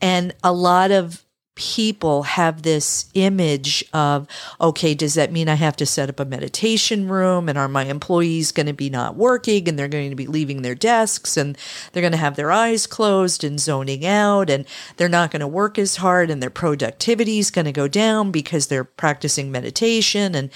And 0.00 0.34
a 0.42 0.52
lot 0.52 0.90
of 0.90 1.22
people 1.54 2.22
have 2.22 2.62
this 2.62 3.10
image 3.12 3.84
of 3.92 4.26
okay 4.58 4.94
does 4.94 5.14
that 5.14 5.30
mean 5.30 5.50
i 5.50 5.54
have 5.54 5.76
to 5.76 5.84
set 5.84 6.08
up 6.08 6.18
a 6.18 6.24
meditation 6.24 7.08
room 7.08 7.46
and 7.46 7.58
are 7.58 7.68
my 7.68 7.84
employees 7.84 8.52
going 8.52 8.66
to 8.66 8.72
be 8.72 8.88
not 8.88 9.16
working 9.16 9.68
and 9.68 9.78
they're 9.78 9.86
going 9.86 10.08
to 10.08 10.16
be 10.16 10.26
leaving 10.26 10.62
their 10.62 10.74
desks 10.74 11.36
and 11.36 11.58
they're 11.92 12.00
going 12.00 12.10
to 12.10 12.16
have 12.16 12.36
their 12.36 12.50
eyes 12.50 12.86
closed 12.86 13.44
and 13.44 13.60
zoning 13.60 14.06
out 14.06 14.48
and 14.48 14.64
they're 14.96 15.10
not 15.10 15.30
going 15.30 15.40
to 15.40 15.46
work 15.46 15.78
as 15.78 15.96
hard 15.96 16.30
and 16.30 16.42
their 16.42 16.50
productivity 16.50 17.38
is 17.38 17.50
going 17.50 17.64
to 17.64 17.72
go 17.72 17.88
down 17.88 18.30
because 18.30 18.66
they're 18.66 18.84
practicing 18.84 19.52
meditation? 19.52 20.34
And 20.34 20.50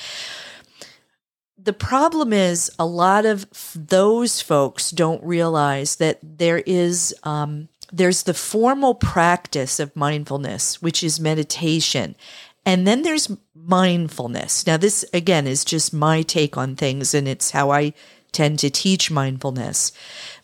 the 1.59 1.73
problem 1.73 2.33
is 2.33 2.71
a 2.79 2.87
lot 2.87 3.27
of 3.27 3.47
those 3.75 4.41
folks 4.41 4.91
don't 4.91 5.23
realize 5.23 5.97
that 5.97 6.19
there 6.23 6.59
is 6.59 7.15
um, 7.23 7.69
there's 7.93 8.25
the 8.25 8.35
formal 8.35 8.95
practice 8.95 9.79
of 9.79 9.95
mindfulness, 9.97 10.83
which 10.83 11.03
is 11.03 11.21
meditation. 11.21 12.17
And 12.65 12.87
then 12.87 13.03
there's 13.03 13.31
mindfulness. 13.55 14.67
Now, 14.67 14.77
this 14.77 15.05
again 15.13 15.47
is 15.47 15.65
just 15.65 15.93
my 15.93 16.23
take 16.23 16.57
on 16.57 16.77
things, 16.77 17.15
and 17.15 17.29
it's 17.29 17.53
how 17.53 17.71
I 17.71 17.95
tend 18.33 18.59
to 18.59 18.71
teach 18.71 19.11
mindfulness. 19.11 19.93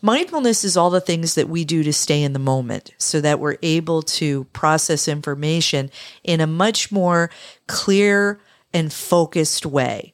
Mindfulness 0.01 0.63
is 0.63 0.75
all 0.75 0.89
the 0.89 1.01
things 1.01 1.35
that 1.35 1.49
we 1.49 1.63
do 1.63 1.83
to 1.83 1.93
stay 1.93 2.23
in 2.23 2.33
the 2.33 2.39
moment 2.39 2.91
so 2.97 3.21
that 3.21 3.39
we're 3.39 3.57
able 3.61 4.01
to 4.01 4.45
process 4.45 5.07
information 5.07 5.91
in 6.23 6.41
a 6.41 6.47
much 6.47 6.91
more 6.91 7.29
clear 7.67 8.39
and 8.73 8.91
focused 8.91 9.65
way. 9.65 10.13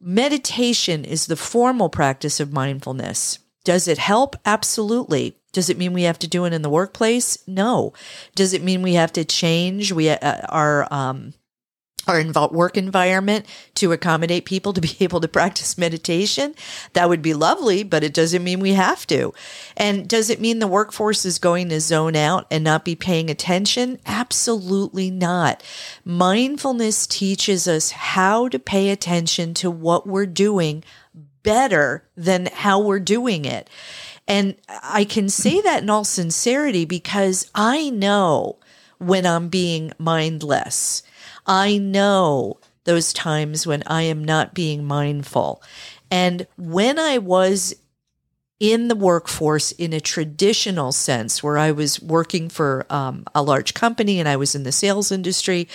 Meditation 0.00 1.04
is 1.04 1.26
the 1.26 1.36
formal 1.36 1.88
practice 1.88 2.40
of 2.40 2.52
mindfulness. 2.52 3.38
Does 3.64 3.88
it 3.88 3.98
help? 3.98 4.36
Absolutely. 4.44 5.36
Does 5.52 5.68
it 5.68 5.78
mean 5.78 5.92
we 5.92 6.02
have 6.04 6.18
to 6.20 6.28
do 6.28 6.44
it 6.44 6.52
in 6.52 6.62
the 6.62 6.70
workplace? 6.70 7.38
No. 7.46 7.92
Does 8.34 8.52
it 8.52 8.62
mean 8.62 8.82
we 8.82 8.94
have 8.94 9.12
to 9.14 9.24
change 9.24 9.92
we 9.92 10.08
uh, 10.10 10.46
our 10.48 10.92
um, 10.92 11.34
our 12.06 12.48
work 12.50 12.76
environment 12.76 13.46
to 13.74 13.92
accommodate 13.92 14.44
people 14.44 14.72
to 14.72 14.80
be 14.80 14.96
able 15.00 15.20
to 15.20 15.28
practice 15.28 15.78
meditation? 15.78 16.54
That 16.92 17.08
would 17.08 17.22
be 17.22 17.34
lovely, 17.34 17.82
but 17.82 18.04
it 18.04 18.14
doesn't 18.14 18.44
mean 18.44 18.60
we 18.60 18.74
have 18.74 19.06
to. 19.08 19.32
And 19.76 20.08
does 20.08 20.30
it 20.30 20.40
mean 20.40 20.58
the 20.58 20.66
workforce 20.66 21.24
is 21.24 21.38
going 21.38 21.68
to 21.70 21.80
zone 21.80 22.16
out 22.16 22.46
and 22.50 22.64
not 22.64 22.84
be 22.84 22.96
paying 22.96 23.30
attention? 23.30 23.98
Absolutely 24.06 25.10
not. 25.10 25.62
Mindfulness 26.04 27.06
teaches 27.06 27.68
us 27.68 27.90
how 27.90 28.48
to 28.48 28.58
pay 28.58 28.90
attention 28.90 29.54
to 29.54 29.70
what 29.70 30.06
we're 30.06 30.26
doing 30.26 30.84
better 31.42 32.08
than 32.16 32.46
how 32.46 32.80
we're 32.80 33.00
doing 33.00 33.44
it. 33.44 33.70
And 34.30 34.54
I 34.68 35.02
can 35.04 35.28
say 35.28 35.60
that 35.60 35.82
in 35.82 35.90
all 35.90 36.04
sincerity 36.04 36.84
because 36.84 37.50
I 37.52 37.90
know 37.90 38.58
when 38.98 39.26
I'm 39.26 39.48
being 39.48 39.92
mindless. 39.98 41.02
I 41.48 41.78
know 41.78 42.60
those 42.84 43.12
times 43.12 43.66
when 43.66 43.82
I 43.88 44.02
am 44.02 44.24
not 44.24 44.54
being 44.54 44.84
mindful. 44.84 45.60
And 46.12 46.46
when 46.56 46.96
I 46.96 47.18
was 47.18 47.74
in 48.60 48.86
the 48.86 48.94
workforce 48.94 49.72
in 49.72 49.92
a 49.92 50.00
traditional 50.00 50.92
sense, 50.92 51.42
where 51.42 51.58
I 51.58 51.72
was 51.72 52.00
working 52.00 52.48
for 52.48 52.86
um, 52.88 53.24
a 53.34 53.42
large 53.42 53.74
company 53.74 54.20
and 54.20 54.28
I 54.28 54.36
was 54.36 54.54
in 54.54 54.62
the 54.62 54.70
sales 54.70 55.10
industry, 55.10 55.66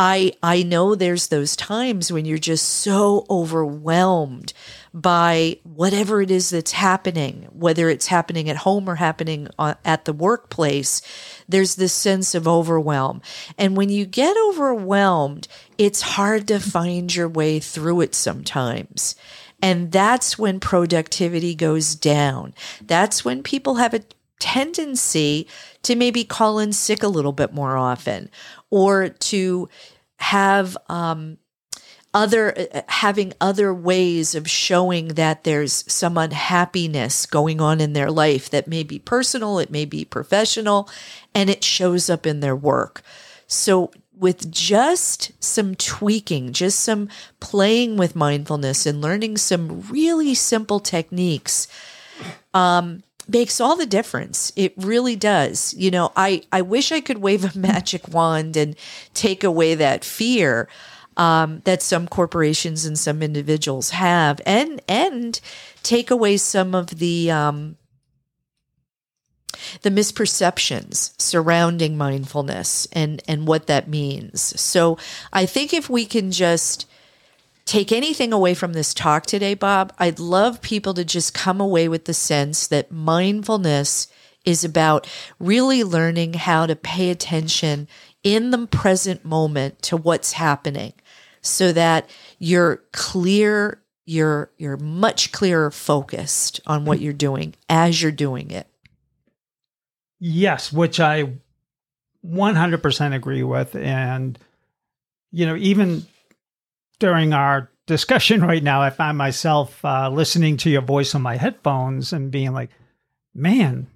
I 0.00 0.32
I 0.44 0.62
know 0.62 0.94
there's 0.94 1.26
those 1.26 1.56
times 1.56 2.12
when 2.12 2.24
you're 2.24 2.38
just 2.38 2.66
so 2.66 3.26
overwhelmed 3.28 4.52
by 4.94 5.58
whatever 5.64 6.22
it 6.22 6.30
is 6.30 6.50
that's 6.50 6.72
happening, 6.72 7.48
whether 7.52 7.90
it's 7.90 8.06
happening 8.06 8.48
at 8.48 8.58
home 8.58 8.88
or 8.88 8.94
happening 8.94 9.48
uh, 9.58 9.74
at 9.84 10.04
the 10.04 10.12
workplace. 10.12 11.02
There's 11.48 11.74
this 11.74 11.92
sense 11.92 12.36
of 12.36 12.46
overwhelm. 12.46 13.20
And 13.58 13.76
when 13.76 13.90
you 13.90 14.06
get 14.06 14.36
overwhelmed, 14.48 15.48
it's 15.76 16.00
hard 16.00 16.46
to 16.48 16.60
find 16.60 17.14
your 17.14 17.28
way 17.28 17.58
through 17.58 18.00
it 18.02 18.14
sometimes. 18.14 19.16
And 19.60 19.90
that's 19.90 20.38
when 20.38 20.60
productivity 20.60 21.56
goes 21.56 21.96
down. 21.96 22.54
That's 22.80 23.24
when 23.24 23.42
people 23.42 23.76
have 23.76 23.94
a 23.94 24.02
tendency 24.38 25.46
to 25.82 25.96
maybe 25.96 26.24
call 26.24 26.58
in 26.58 26.72
sick 26.72 27.02
a 27.02 27.08
little 27.08 27.32
bit 27.32 27.52
more 27.52 27.76
often 27.76 28.30
or 28.70 29.08
to 29.08 29.68
have 30.18 30.76
um, 30.88 31.38
other 32.14 32.54
uh, 32.58 32.82
having 32.88 33.32
other 33.40 33.72
ways 33.72 34.34
of 34.34 34.48
showing 34.48 35.08
that 35.08 35.44
there's 35.44 35.84
some 35.92 36.16
unhappiness 36.16 37.26
going 37.26 37.60
on 37.60 37.80
in 37.80 37.92
their 37.92 38.10
life 38.10 38.50
that 38.50 38.66
may 38.66 38.82
be 38.82 38.98
personal 38.98 39.58
it 39.58 39.70
may 39.70 39.84
be 39.84 40.04
professional 40.04 40.88
and 41.34 41.50
it 41.50 41.62
shows 41.62 42.08
up 42.08 42.26
in 42.26 42.40
their 42.40 42.56
work. 42.56 43.02
So 43.46 43.90
with 44.16 44.50
just 44.50 45.32
some 45.42 45.74
tweaking 45.76 46.52
just 46.52 46.80
some 46.80 47.08
playing 47.40 47.96
with 47.96 48.16
mindfulness 48.16 48.84
and 48.84 49.00
learning 49.00 49.36
some 49.36 49.82
really 49.82 50.34
simple 50.34 50.80
techniques 50.80 51.68
um, 52.52 53.04
makes 53.28 53.60
all 53.60 53.76
the 53.76 53.86
difference. 53.86 54.52
It 54.56 54.72
really 54.76 55.16
does. 55.16 55.74
You 55.74 55.90
know, 55.90 56.12
I, 56.16 56.42
I 56.50 56.62
wish 56.62 56.92
I 56.92 57.00
could 57.00 57.18
wave 57.18 57.44
a 57.44 57.58
magic 57.58 58.08
wand 58.08 58.56
and 58.56 58.76
take 59.14 59.44
away 59.44 59.74
that 59.74 60.04
fear 60.04 60.68
um, 61.18 61.62
that 61.64 61.82
some 61.82 62.06
corporations 62.06 62.84
and 62.84 62.98
some 62.98 63.22
individuals 63.22 63.90
have, 63.90 64.40
and 64.46 64.80
and 64.88 65.40
take 65.82 66.10
away 66.10 66.36
some 66.36 66.74
of 66.74 66.86
the 66.98 67.30
um, 67.30 67.76
the 69.82 69.90
misperceptions 69.90 71.20
surrounding 71.20 71.96
mindfulness 71.96 72.86
and 72.92 73.20
and 73.26 73.48
what 73.48 73.66
that 73.66 73.88
means. 73.88 74.58
So 74.60 74.96
I 75.32 75.44
think 75.44 75.74
if 75.74 75.90
we 75.90 76.06
can 76.06 76.30
just 76.30 76.88
take 77.68 77.92
anything 77.92 78.32
away 78.32 78.54
from 78.54 78.72
this 78.72 78.94
talk 78.94 79.26
today, 79.26 79.52
Bob, 79.52 79.92
I'd 79.98 80.18
love 80.18 80.62
people 80.62 80.94
to 80.94 81.04
just 81.04 81.34
come 81.34 81.60
away 81.60 81.86
with 81.86 82.06
the 82.06 82.14
sense 82.14 82.66
that 82.68 82.90
mindfulness 82.90 84.08
is 84.46 84.64
about 84.64 85.06
really 85.38 85.84
learning 85.84 86.32
how 86.32 86.64
to 86.64 86.74
pay 86.74 87.10
attention 87.10 87.86
in 88.24 88.50
the 88.50 88.66
present 88.66 89.22
moment 89.22 89.82
to 89.82 89.98
what's 89.98 90.32
happening 90.32 90.94
so 91.42 91.70
that 91.72 92.08
you're 92.38 92.82
clear 92.92 93.82
you're 94.06 94.50
you're 94.56 94.78
much 94.78 95.32
clearer 95.32 95.70
focused 95.70 96.60
on 96.66 96.86
what 96.86 96.98
you're 96.98 97.12
doing 97.12 97.54
as 97.68 98.00
you're 98.00 98.10
doing 98.10 98.50
it. 98.50 98.66
Yes 100.18 100.72
which 100.72 100.98
i 100.98 101.34
100% 102.26 103.14
agree 103.14 103.42
with. 103.42 103.76
And 103.76 104.38
you 105.30 105.44
know 105.44 105.56
even 105.56 106.06
during 106.98 107.32
our 107.32 107.70
discussion 107.86 108.40
right 108.44 108.62
now, 108.62 108.80
I 108.80 108.90
find 108.90 109.18
myself 109.18 109.84
uh, 109.84 110.08
listening 110.10 110.56
to 110.58 110.70
your 110.70 110.82
voice 110.82 111.14
on 111.14 111.22
my 111.22 111.36
headphones 111.36 112.12
and 112.12 112.30
being 112.30 112.52
like, 112.52 112.70
man, 113.34 113.86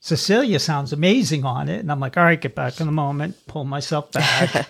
Cecilia 0.00 0.58
sounds 0.58 0.92
amazing 0.92 1.44
on 1.44 1.68
it. 1.68 1.80
And 1.80 1.90
I'm 1.90 2.00
like, 2.00 2.16
all 2.16 2.24
right, 2.24 2.40
get 2.40 2.54
back 2.54 2.80
in 2.80 2.86
the 2.86 2.92
moment, 2.92 3.46
pull 3.46 3.64
myself 3.64 4.10
back 4.12 4.66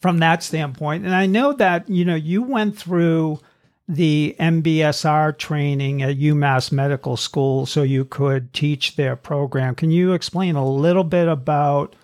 from 0.00 0.18
that 0.18 0.42
standpoint. 0.42 1.04
And 1.04 1.14
I 1.14 1.26
know 1.26 1.52
that, 1.54 1.88
you 1.88 2.04
know, 2.04 2.14
you 2.14 2.42
went 2.42 2.78
through 2.78 3.40
the 3.86 4.36
MBSR 4.38 5.36
training 5.36 6.02
at 6.02 6.16
UMass 6.16 6.70
Medical 6.70 7.16
School 7.16 7.66
so 7.66 7.82
you 7.82 8.04
could 8.04 8.52
teach 8.52 8.96
their 8.96 9.16
program. 9.16 9.74
Can 9.74 9.90
you 9.90 10.12
explain 10.12 10.54
a 10.54 10.68
little 10.68 11.04
bit 11.04 11.26
about 11.26 11.96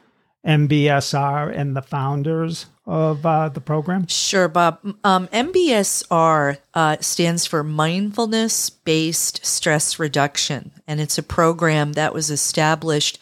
MBSR 0.45 1.57
and 1.57 1.77
the 1.77 1.83
founders 1.83 2.67
of 2.87 3.27
uh, 3.27 3.49
the 3.49 3.61
program? 3.61 4.07
Sure, 4.07 4.49
Bob. 4.49 4.79
Um, 5.03 5.29
MBSR 5.29 6.59
uh, 6.75 6.97
stands 7.01 7.47
for 7.47 7.65
Mindfulness 7.65 8.71
Based 8.71 9.45
Stress 9.45 9.99
Reduction, 9.99 10.71
and 10.87 11.01
it's 11.01 11.19
a 11.19 11.23
program 11.23 11.93
that 11.95 12.15
was 12.15 12.31
established 12.31 13.19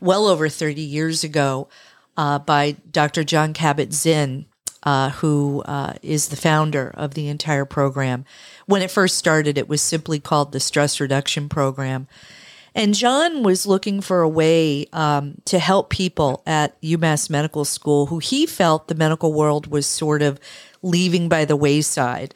well 0.00 0.26
over 0.26 0.48
30 0.48 0.80
years 0.80 1.24
ago 1.24 1.68
uh, 2.16 2.38
by 2.38 2.76
Dr. 2.90 3.24
Jon 3.24 3.54
Kabat-Zinn 3.54 4.46
uh, 4.82 5.10
who 5.10 5.62
uh, 5.62 5.94
is 6.02 6.28
the 6.28 6.36
founder 6.36 6.90
of 6.94 7.14
the 7.14 7.28
entire 7.28 7.64
program. 7.64 8.24
When 8.66 8.82
it 8.82 8.90
first 8.90 9.16
started, 9.16 9.56
it 9.56 9.68
was 9.68 9.80
simply 9.80 10.18
called 10.18 10.52
the 10.52 10.60
Stress 10.60 11.00
Reduction 11.00 11.48
Program. 11.48 12.08
And 12.74 12.94
Jon 12.94 13.42
was 13.42 13.66
looking 13.66 14.00
for 14.00 14.22
a 14.22 14.28
way 14.28 14.86
um, 14.92 15.36
to 15.44 15.58
help 15.58 15.90
people 15.90 16.42
at 16.46 16.80
UMass 16.80 17.28
Medical 17.28 17.64
School 17.64 18.06
who 18.06 18.18
he 18.18 18.46
felt 18.46 18.88
the 18.88 18.94
medical 18.94 19.32
world 19.32 19.66
was 19.66 19.86
sort 19.86 20.22
of 20.22 20.40
leaving 20.82 21.28
by 21.28 21.44
the 21.44 21.56
wayside. 21.56 22.34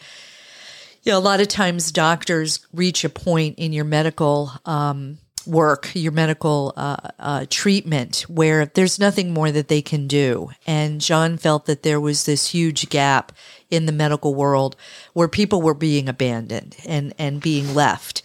You 1.03 1.13
know, 1.13 1.19
a 1.19 1.21
lot 1.21 1.41
of 1.41 1.49
times 1.49 1.93
doctors 1.93 2.67
reach 2.73 3.05
a 3.05 3.09
point 3.09 3.59
in 3.59 3.73
your 3.73 3.85
medical 3.85 4.53
um, 4.67 5.19
work, 5.47 5.91
your 5.95 6.13
medical 6.13 6.75
uh, 6.77 6.97
uh, 7.19 7.47
treatment, 7.49 8.27
where 8.29 8.67
there's 8.67 8.99
nothing 8.99 9.33
more 9.33 9.51
that 9.53 9.69
they 9.69 9.81
can 9.81 10.07
do. 10.07 10.51
And 10.67 11.01
Jon 11.01 11.37
felt 11.37 11.67
that 11.67 11.83
there 11.83 12.01
was 12.01 12.25
this 12.25 12.49
huge 12.49 12.89
gap 12.89 13.33
in 13.71 13.87
the 13.87 13.93
medical 13.93 14.35
world 14.35 14.77
where 15.13 15.29
people 15.29 15.63
were 15.63 15.75
being 15.75 16.09
abandoned 16.09 16.77
and, 16.87 17.15
and 17.19 17.41
being 17.41 17.75
left. 17.75 18.23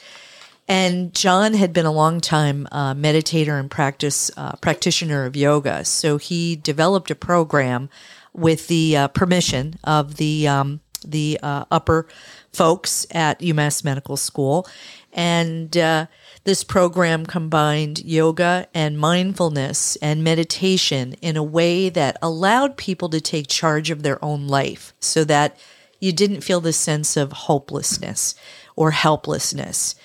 And 0.68 1.14
Jon 1.14 1.54
had 1.54 1.74
been 1.74 1.86
a 1.86 1.92
long 1.92 2.22
time 2.22 2.68
uh, 2.72 2.94
meditator 2.94 3.60
and 3.60 3.70
practice 3.70 4.32
uh, 4.38 4.54
practitioner 4.58 5.26
of 5.26 5.36
yoga, 5.36 5.84
so 5.84 6.18
he 6.18 6.56
developed 6.56 7.12
a 7.12 7.16
program 7.16 7.90
with 8.34 8.68
the 8.68 8.96
uh, 8.96 9.08
permission 9.10 9.76
of 9.84 10.16
the 10.16 10.48
um, 10.48 10.80
the 11.04 11.40
uh, 11.42 11.66
upper 11.72 12.08
folks 12.54 13.06
at 13.12 13.40
UMass 13.40 13.84
Medical 13.84 14.16
School, 14.16 14.68
and 15.12 15.76
uh, 15.76 16.06
this 16.44 16.64
program 16.64 17.26
combined 17.26 18.04
yoga 18.04 18.68
and 18.74 18.98
mindfulness 18.98 19.96
and 19.98 20.24
meditation 20.24 21.14
in 21.22 21.38
a 21.38 21.44
way 21.44 21.90
that 21.90 22.18
allowed 22.22 22.78
people 22.78 23.10
to 23.10 23.22
take 23.22 23.48
charge 23.48 23.90
of 23.90 24.04
their 24.04 24.24
own 24.24 24.48
life 24.48 24.94
so 25.00 25.24
that 25.24 25.58
you 26.00 26.12
didn't 26.12 26.42
feel 26.42 26.62
the 26.62 26.74
sense 26.74 27.16
of 27.16 27.32
hopelessness 27.32 28.36
or 28.76 28.92
helplessness. 28.92 29.96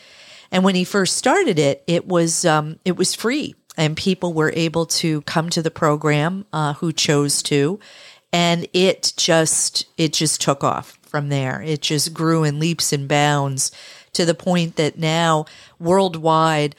And 0.51 0.65
when 0.65 0.75
he 0.75 0.85
first 0.85 1.17
started 1.17 1.59
it, 1.59 1.83
it 1.87 2.07
was 2.07 2.45
um, 2.45 2.79
it 2.85 2.97
was 2.97 3.15
free, 3.15 3.55
and 3.77 3.97
people 3.97 4.33
were 4.33 4.53
able 4.55 4.87
to 4.87 5.23
come 5.23 5.51
to 5.51 5.63
the 5.63 5.71
program 5.71 6.47
uh, 6.53 6.75
who 6.75 6.93
chose 6.93 7.43
to, 7.45 7.81
and 8.33 8.67
it 8.73 9.13
just 9.17 9.87
it 9.97 10.13
just 10.13 10.41
took 10.41 10.63
off 10.63 10.99
from 11.03 11.29
there. 11.29 11.63
It 11.63 11.83
just 11.83 12.15
grew 12.15 12.45
in 12.45 12.59
leaps 12.59 12.93
and 12.93 13.09
bounds 13.09 13.73
to 14.13 14.25
the 14.25 14.35
point 14.35 14.77
that 14.77 14.99
now 14.99 15.45
worldwide 15.79 16.75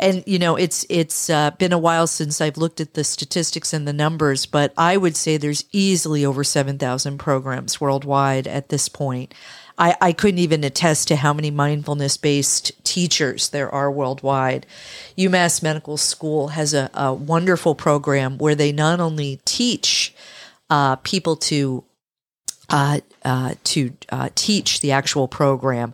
and 0.00 0.24
you 0.26 0.38
know 0.38 0.56
it's 0.56 0.84
it's 0.88 1.30
uh, 1.30 1.52
been 1.52 1.72
a 1.72 1.78
while 1.78 2.06
since 2.06 2.40
I've 2.40 2.56
looked 2.56 2.80
at 2.80 2.94
the 2.94 3.04
statistics 3.04 3.72
and 3.72 3.86
the 3.86 3.92
numbers, 3.92 4.46
but 4.46 4.72
I 4.76 4.96
would 4.96 5.14
say 5.14 5.36
there's 5.36 5.66
easily 5.70 6.24
over 6.24 6.42
seven 6.42 6.78
thousand 6.78 7.18
programs 7.18 7.80
worldwide 7.80 8.48
at 8.48 8.70
this 8.70 8.88
point. 8.88 9.34
I, 9.80 9.96
I 9.98 10.12
couldn't 10.12 10.40
even 10.40 10.62
attest 10.62 11.08
to 11.08 11.16
how 11.16 11.32
many 11.32 11.50
mindfulness 11.50 12.18
based 12.18 12.72
teachers 12.84 13.48
there 13.48 13.70
are 13.70 13.90
worldwide. 13.90 14.66
UMass 15.16 15.62
Medical 15.62 15.96
School 15.96 16.48
has 16.48 16.74
a, 16.74 16.90
a 16.92 17.14
wonderful 17.14 17.74
program 17.74 18.36
where 18.36 18.54
they 18.54 18.72
not 18.72 19.00
only 19.00 19.40
teach 19.46 20.14
uh, 20.68 20.96
people 20.96 21.34
to 21.34 21.82
uh, 22.68 23.00
uh, 23.24 23.54
to 23.64 23.92
uh, 24.10 24.28
teach 24.36 24.80
the 24.80 24.92
actual 24.92 25.26
program, 25.26 25.92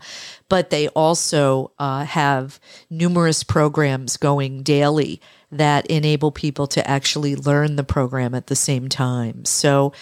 but 0.51 0.69
they 0.71 0.89
also 0.89 1.71
uh, 1.79 2.05
have 2.05 2.61
numerous 2.91 3.43
programs 3.43 4.19
going 4.19 4.63
daily 4.63 5.21
that 5.51 5.87
enable 5.87 6.31
people 6.31 6.67
to 6.67 6.87
actually 6.91 7.35
learn 7.35 7.77
the 7.77 7.85
program 7.85 8.35
at 8.35 8.49
the 8.49 8.57
same 8.57 8.89
time. 8.89 9.45
So 9.45 9.93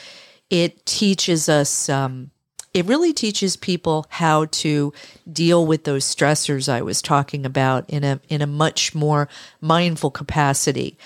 it 0.49 0.87
teaches 0.87 1.51
us. 1.51 1.89
Um, 1.91 2.31
it 2.75 2.87
really 2.87 3.13
teaches 3.13 3.57
people 3.57 4.05
how 4.11 4.47
to 4.47 4.93
deal 5.33 5.65
with 5.65 5.85
those 5.85 6.05
stressors 6.05 6.69
I 6.69 6.83
was 6.83 7.01
talking 7.01 7.47
about 7.47 7.89
in 7.89 8.03
a 8.05 8.21
in 8.29 8.43
a 8.43 8.47
much 8.47 8.95
more 8.95 9.29
mindful 9.61 10.11
capacity. 10.11 10.99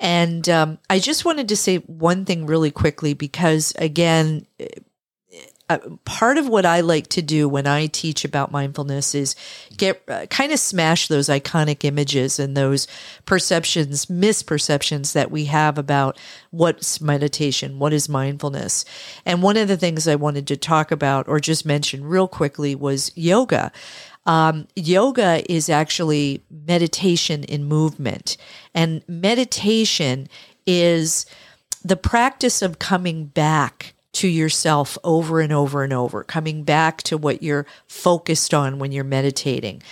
And 0.00 0.48
um, 0.48 0.78
I 0.88 0.98
just 0.98 1.26
wanted 1.26 1.48
to 1.48 1.56
say 1.56 1.76
one 1.76 2.24
thing 2.24 2.46
really 2.46 2.70
quickly 2.70 3.12
because, 3.12 3.74
again, 3.76 4.46
uh, 5.70 5.78
part 6.04 6.36
of 6.36 6.48
what 6.48 6.66
I 6.66 6.80
like 6.80 7.06
to 7.10 7.22
do 7.22 7.48
when 7.48 7.68
I 7.68 7.86
teach 7.86 8.24
about 8.24 8.50
mindfulness 8.50 9.14
is 9.14 9.36
get 9.76 10.02
uh, 10.08 10.26
kind 10.26 10.50
of 10.50 10.58
smash 10.58 11.06
those 11.06 11.28
iconic 11.28 11.84
images 11.84 12.40
and 12.40 12.56
those 12.56 12.88
perceptions, 13.24 14.06
misperceptions 14.06 15.12
that 15.12 15.30
we 15.30 15.44
have 15.44 15.78
about 15.78 16.18
what's 16.50 17.00
meditation, 17.00 17.78
what 17.78 17.92
is 17.92 18.08
mindfulness. 18.08 18.84
And 19.24 19.44
one 19.44 19.56
of 19.56 19.68
the 19.68 19.76
things 19.76 20.08
I 20.08 20.16
wanted 20.16 20.48
to 20.48 20.56
talk 20.56 20.90
about 20.90 21.28
or 21.28 21.38
just 21.38 21.64
mention 21.64 22.04
real 22.04 22.26
quickly 22.26 22.74
was 22.74 23.12
yoga. 23.14 23.70
Um, 24.26 24.66
yoga 24.74 25.44
is 25.50 25.68
actually 25.68 26.42
meditation 26.50 27.44
in 27.44 27.64
movement, 27.64 28.36
and 28.74 29.02
meditation 29.06 30.28
is 30.66 31.26
the 31.84 31.96
practice 31.96 32.60
of 32.60 32.80
coming 32.80 33.26
back 33.26 33.94
to 34.12 34.28
yourself 34.28 34.98
over 35.04 35.40
and 35.40 35.52
over 35.52 35.82
and 35.82 35.92
over, 35.92 36.24
coming 36.24 36.64
back 36.64 37.02
to 37.04 37.16
what 37.16 37.42
you're 37.42 37.66
focused 37.86 38.52
on 38.52 38.78
when 38.78 38.92
you're 38.92 39.04
meditating. 39.04 39.82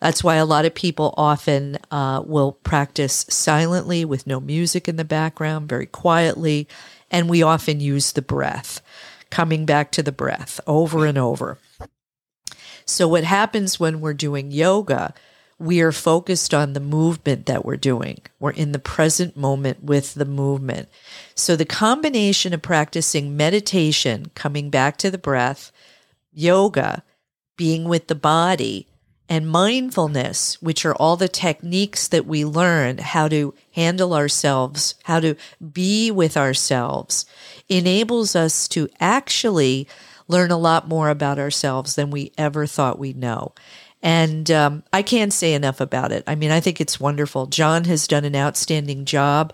That's 0.00 0.22
why 0.22 0.36
a 0.36 0.44
lot 0.44 0.64
of 0.64 0.74
people 0.74 1.14
often 1.16 1.78
uh, 1.90 2.22
will 2.24 2.52
practice 2.52 3.26
silently 3.28 4.04
with 4.04 4.26
no 4.26 4.40
music 4.40 4.88
in 4.88 4.96
the 4.96 5.04
background, 5.04 5.68
very 5.68 5.86
quietly. 5.86 6.68
And 7.10 7.28
we 7.28 7.42
often 7.42 7.80
use 7.80 8.12
the 8.12 8.22
breath, 8.22 8.82
coming 9.30 9.64
back 9.64 9.92
to 9.92 10.02
the 10.02 10.12
breath 10.12 10.60
over 10.66 11.06
and 11.06 11.16
over. 11.16 11.58
So, 12.84 13.08
what 13.08 13.24
happens 13.24 13.80
when 13.80 14.00
we're 14.00 14.14
doing 14.14 14.52
yoga 14.52 15.12
we 15.58 15.80
are 15.80 15.92
focused 15.92 16.52
on 16.52 16.72
the 16.72 16.80
movement 16.80 17.46
that 17.46 17.64
we're 17.64 17.76
doing. 17.76 18.18
We're 18.38 18.50
in 18.50 18.72
the 18.72 18.78
present 18.78 19.36
moment 19.36 19.82
with 19.82 20.14
the 20.14 20.26
movement. 20.26 20.88
So 21.34 21.56
the 21.56 21.64
combination 21.64 22.52
of 22.52 22.62
practicing 22.62 23.36
meditation, 23.36 24.30
coming 24.34 24.68
back 24.68 24.98
to 24.98 25.10
the 25.10 25.18
breath, 25.18 25.72
yoga, 26.32 27.02
being 27.56 27.84
with 27.84 28.08
the 28.08 28.14
body, 28.14 28.86
and 29.28 29.48
mindfulness, 29.48 30.60
which 30.62 30.84
are 30.84 30.94
all 30.94 31.16
the 31.16 31.28
techniques 31.28 32.06
that 32.08 32.26
we 32.26 32.44
learn 32.44 32.98
how 32.98 33.26
to 33.28 33.54
handle 33.72 34.14
ourselves, 34.14 34.94
how 35.04 35.18
to 35.20 35.34
be 35.72 36.10
with 36.10 36.36
ourselves, 36.36 37.26
enables 37.68 38.36
us 38.36 38.68
to 38.68 38.88
actually 39.00 39.88
learn 40.28 40.50
a 40.50 40.58
lot 40.58 40.86
more 40.86 41.08
about 41.08 41.38
ourselves 41.38 41.94
than 41.94 42.10
we 42.10 42.32
ever 42.36 42.66
thought 42.66 42.98
we'd 42.98 43.16
know. 43.16 43.52
And 44.02 44.50
um, 44.50 44.82
I 44.92 45.02
can't 45.02 45.32
say 45.32 45.54
enough 45.54 45.80
about 45.80 46.12
it. 46.12 46.22
I 46.26 46.34
mean, 46.34 46.50
I 46.50 46.60
think 46.60 46.80
it's 46.80 47.00
wonderful. 47.00 47.46
Jon 47.46 47.84
has 47.84 48.06
done 48.06 48.24
an 48.24 48.36
outstanding 48.36 49.04
job, 49.04 49.52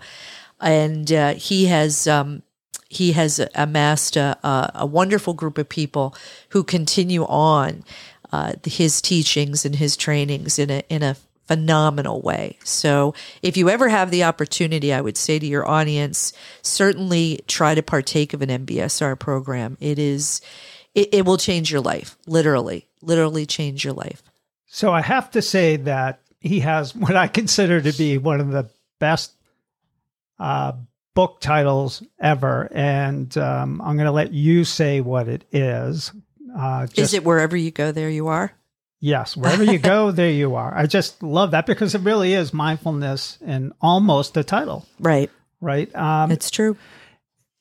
and 0.59 1.11
uh, 1.11 1.33
he 1.33 1.65
has 1.65 2.07
um, 2.07 2.43
he 2.89 3.13
has 3.13 3.41
amassed 3.55 4.15
a, 4.15 4.37
a, 4.75 4.85
wonderful 4.85 5.33
group 5.33 5.57
of 5.57 5.67
people 5.67 6.15
who 6.49 6.63
continue 6.63 7.23
on 7.23 7.83
uh, 8.31 8.53
his 8.63 9.01
teachings 9.01 9.65
and 9.65 9.75
his 9.75 9.97
trainings 9.97 10.59
in 10.59 10.69
a 10.69 10.83
in 10.89 11.03
a 11.03 11.17
phenomenal 11.47 12.21
way. 12.21 12.57
So, 12.63 13.13
if 13.41 13.57
you 13.57 13.69
ever 13.69 13.89
have 13.89 14.11
the 14.11 14.23
opportunity, 14.23 14.93
I 14.93 15.01
would 15.01 15.17
say 15.17 15.39
to 15.39 15.45
your 15.45 15.67
audience, 15.67 16.33
certainly 16.61 17.43
try 17.47 17.75
to 17.75 17.83
partake 17.83 18.33
of 18.33 18.41
an 18.41 18.49
MBSR 18.65 19.19
program. 19.19 19.77
It 19.79 19.99
is 19.99 20.41
it, 20.95 21.09
it 21.13 21.25
will 21.25 21.37
change 21.37 21.71
your 21.71 21.81
life, 21.81 22.17
literally, 22.27 22.87
literally 23.01 23.45
change 23.45 23.83
your 23.83 23.93
life. 23.93 24.23
So 24.73 24.91
I 24.91 25.01
have 25.01 25.29
to 25.31 25.43
say 25.43 25.75
that 25.75 26.21
he 26.39 26.61
has 26.61 26.95
what 26.95 27.15
I 27.15 27.27
consider 27.27 27.79
to 27.79 27.91
be 27.93 28.17
one 28.17 28.41
of 28.41 28.49
the 28.49 28.71
best 28.99 29.31
uh, 30.39 30.73
book 31.13 31.39
titles 31.39 32.01
ever, 32.19 32.67
and 32.73 33.37
um, 33.37 33.79
I'm 33.81 33.97
going 33.97 34.07
to 34.07 34.11
let 34.11 34.33
you 34.33 34.63
say 34.63 34.99
what 34.99 35.27
it 35.27 35.45
is. 35.51 36.11
Uh, 36.57 36.87
just, 36.87 36.97
is 36.97 37.13
it 37.13 37.23
wherever 37.23 37.55
you 37.55 37.69
go, 37.69 37.91
there 37.91 38.09
you 38.09 38.29
are? 38.29 38.51
Yes, 38.99 39.37
wherever 39.37 39.63
you 39.63 39.77
go, 39.77 40.09
there 40.11 40.31
you 40.31 40.55
are. 40.55 40.75
I 40.75 40.87
just 40.87 41.21
love 41.21 41.51
that 41.51 41.67
because 41.67 41.93
it 41.93 42.01
really 42.01 42.33
is 42.33 42.51
mindfulness 42.51 43.37
and 43.45 43.73
almost 43.79 44.35
a 44.37 44.43
title. 44.43 44.87
Right. 44.99 45.29
Right. 45.61 45.95
Um, 45.95 46.31
it's 46.31 46.49
true. 46.49 46.77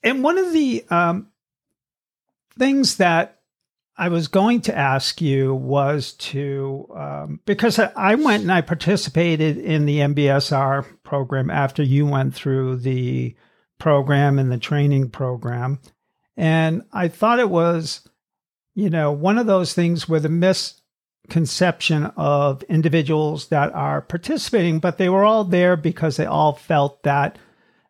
And 0.03 0.25
one 0.25 0.39
of 0.39 0.55
the 0.55 0.83
um, 0.89 1.29
things 2.59 2.97
that 2.97 3.42
I 3.97 4.09
was 4.09 4.29
going 4.29 4.63
to 4.63 4.77
ask 4.77 5.21
you 5.21 5.55
was 5.55 6.13
to 6.15 6.89
um, 6.97 7.41
because 7.45 7.79
I 7.79 8.15
went 8.15 8.43
and 8.43 8.53
I 8.53 8.63
participated 8.63 9.59
in 9.59 9.85
the 9.85 9.99
MBSR 9.99 10.87
program 11.03 11.51
after 11.51 11.83
you 11.83 12.07
went 12.07 12.35
through 12.35 12.77
the 12.77 13.37
program 13.79 14.39
and 14.39 14.51
the 14.51 14.59
training 14.59 15.11
program, 15.11 15.79
and 16.37 16.83
I 16.93 17.09
thought 17.09 17.39
it 17.39 17.51
was, 17.51 18.09
you 18.75 18.89
know, 18.89 19.13
one 19.13 19.37
of 19.37 19.47
those 19.47 19.75
things 19.75 20.09
where 20.09 20.21
the 20.21 20.29
misconception 20.31 22.07
of 22.17 22.63
individuals 22.65 23.49
that 23.49 23.75
are 23.75 24.01
participating, 24.01 24.79
but 24.79 24.97
they 24.97 25.11
were 25.11 25.25
all 25.25 25.45
there 25.45 25.77
because 25.77 26.17
they 26.17 26.27
all 26.27 26.55
felt 26.55 27.03
that 27.03 27.39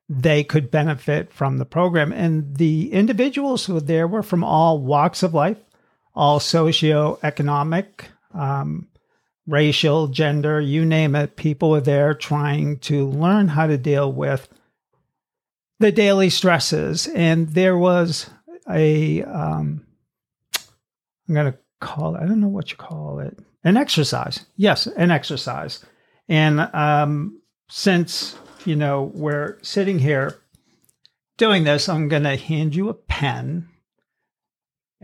they 0.08 0.42
could 0.42 0.70
benefit 0.70 1.32
from 1.32 1.58
the 1.58 1.64
program. 1.64 2.12
And 2.12 2.56
the 2.56 2.92
individuals 2.92 3.66
who 3.66 3.74
were 3.74 3.80
there 3.80 4.08
were 4.08 4.22
from 4.22 4.42
all 4.42 4.80
walks 4.80 5.22
of 5.22 5.32
life, 5.32 5.58
all 6.14 6.38
socioeconomic, 6.38 7.86
um, 8.34 8.88
racial, 9.46 10.08
gender, 10.08 10.60
you 10.60 10.84
name 10.84 11.14
it. 11.14 11.36
People 11.36 11.70
were 11.70 11.80
there 11.80 12.14
trying 12.14 12.78
to 12.80 13.08
learn 13.08 13.48
how 13.48 13.66
to 13.66 13.78
deal 13.78 14.12
with 14.12 14.48
the 15.80 15.92
daily 15.92 16.30
stresses. 16.30 17.06
And 17.08 17.48
there 17.48 17.76
was 17.76 18.30
a, 18.70 19.22
um, 19.22 19.86
I'm 21.28 21.34
going 21.34 21.52
to 21.52 21.58
call 21.80 22.14
it, 22.14 22.22
I 22.22 22.26
don't 22.26 22.40
know 22.40 22.48
what 22.48 22.70
you 22.70 22.76
call 22.76 23.18
it, 23.18 23.38
an 23.64 23.76
exercise. 23.76 24.46
Yes, 24.56 24.86
an 24.86 25.10
exercise. 25.10 25.84
And 26.28 26.60
um, 26.60 27.40
since 27.68 28.36
you 28.66 28.76
know, 28.76 29.10
we're 29.14 29.58
sitting 29.62 29.98
here 29.98 30.38
doing 31.36 31.64
this, 31.64 31.88
I'm 31.88 32.08
going 32.08 32.22
to 32.24 32.36
hand 32.36 32.74
you 32.74 32.88
a 32.88 32.94
pen. 32.94 33.68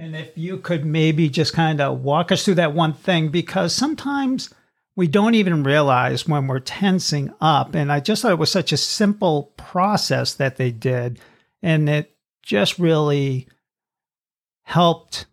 And 0.00 0.14
if 0.14 0.38
you 0.38 0.58
could 0.58 0.86
maybe 0.86 1.28
just 1.28 1.52
kind 1.52 1.80
of 1.80 2.02
walk 2.02 2.30
us 2.30 2.44
through 2.44 2.54
that 2.54 2.72
one 2.72 2.94
thing, 2.94 3.30
because 3.30 3.74
sometimes 3.74 4.54
we 4.94 5.08
don't 5.08 5.34
even 5.34 5.64
realize 5.64 6.26
when 6.26 6.46
we're 6.46 6.60
tensing 6.60 7.34
up. 7.40 7.74
And 7.74 7.90
I 7.90 7.98
just 7.98 8.22
thought 8.22 8.30
it 8.30 8.38
was 8.38 8.50
such 8.50 8.72
a 8.72 8.76
simple 8.76 9.52
process 9.56 10.34
that 10.34 10.56
they 10.56 10.70
did. 10.70 11.18
And 11.62 11.88
it 11.88 12.16
just 12.42 12.78
really 12.78 13.48
helped 14.62 15.26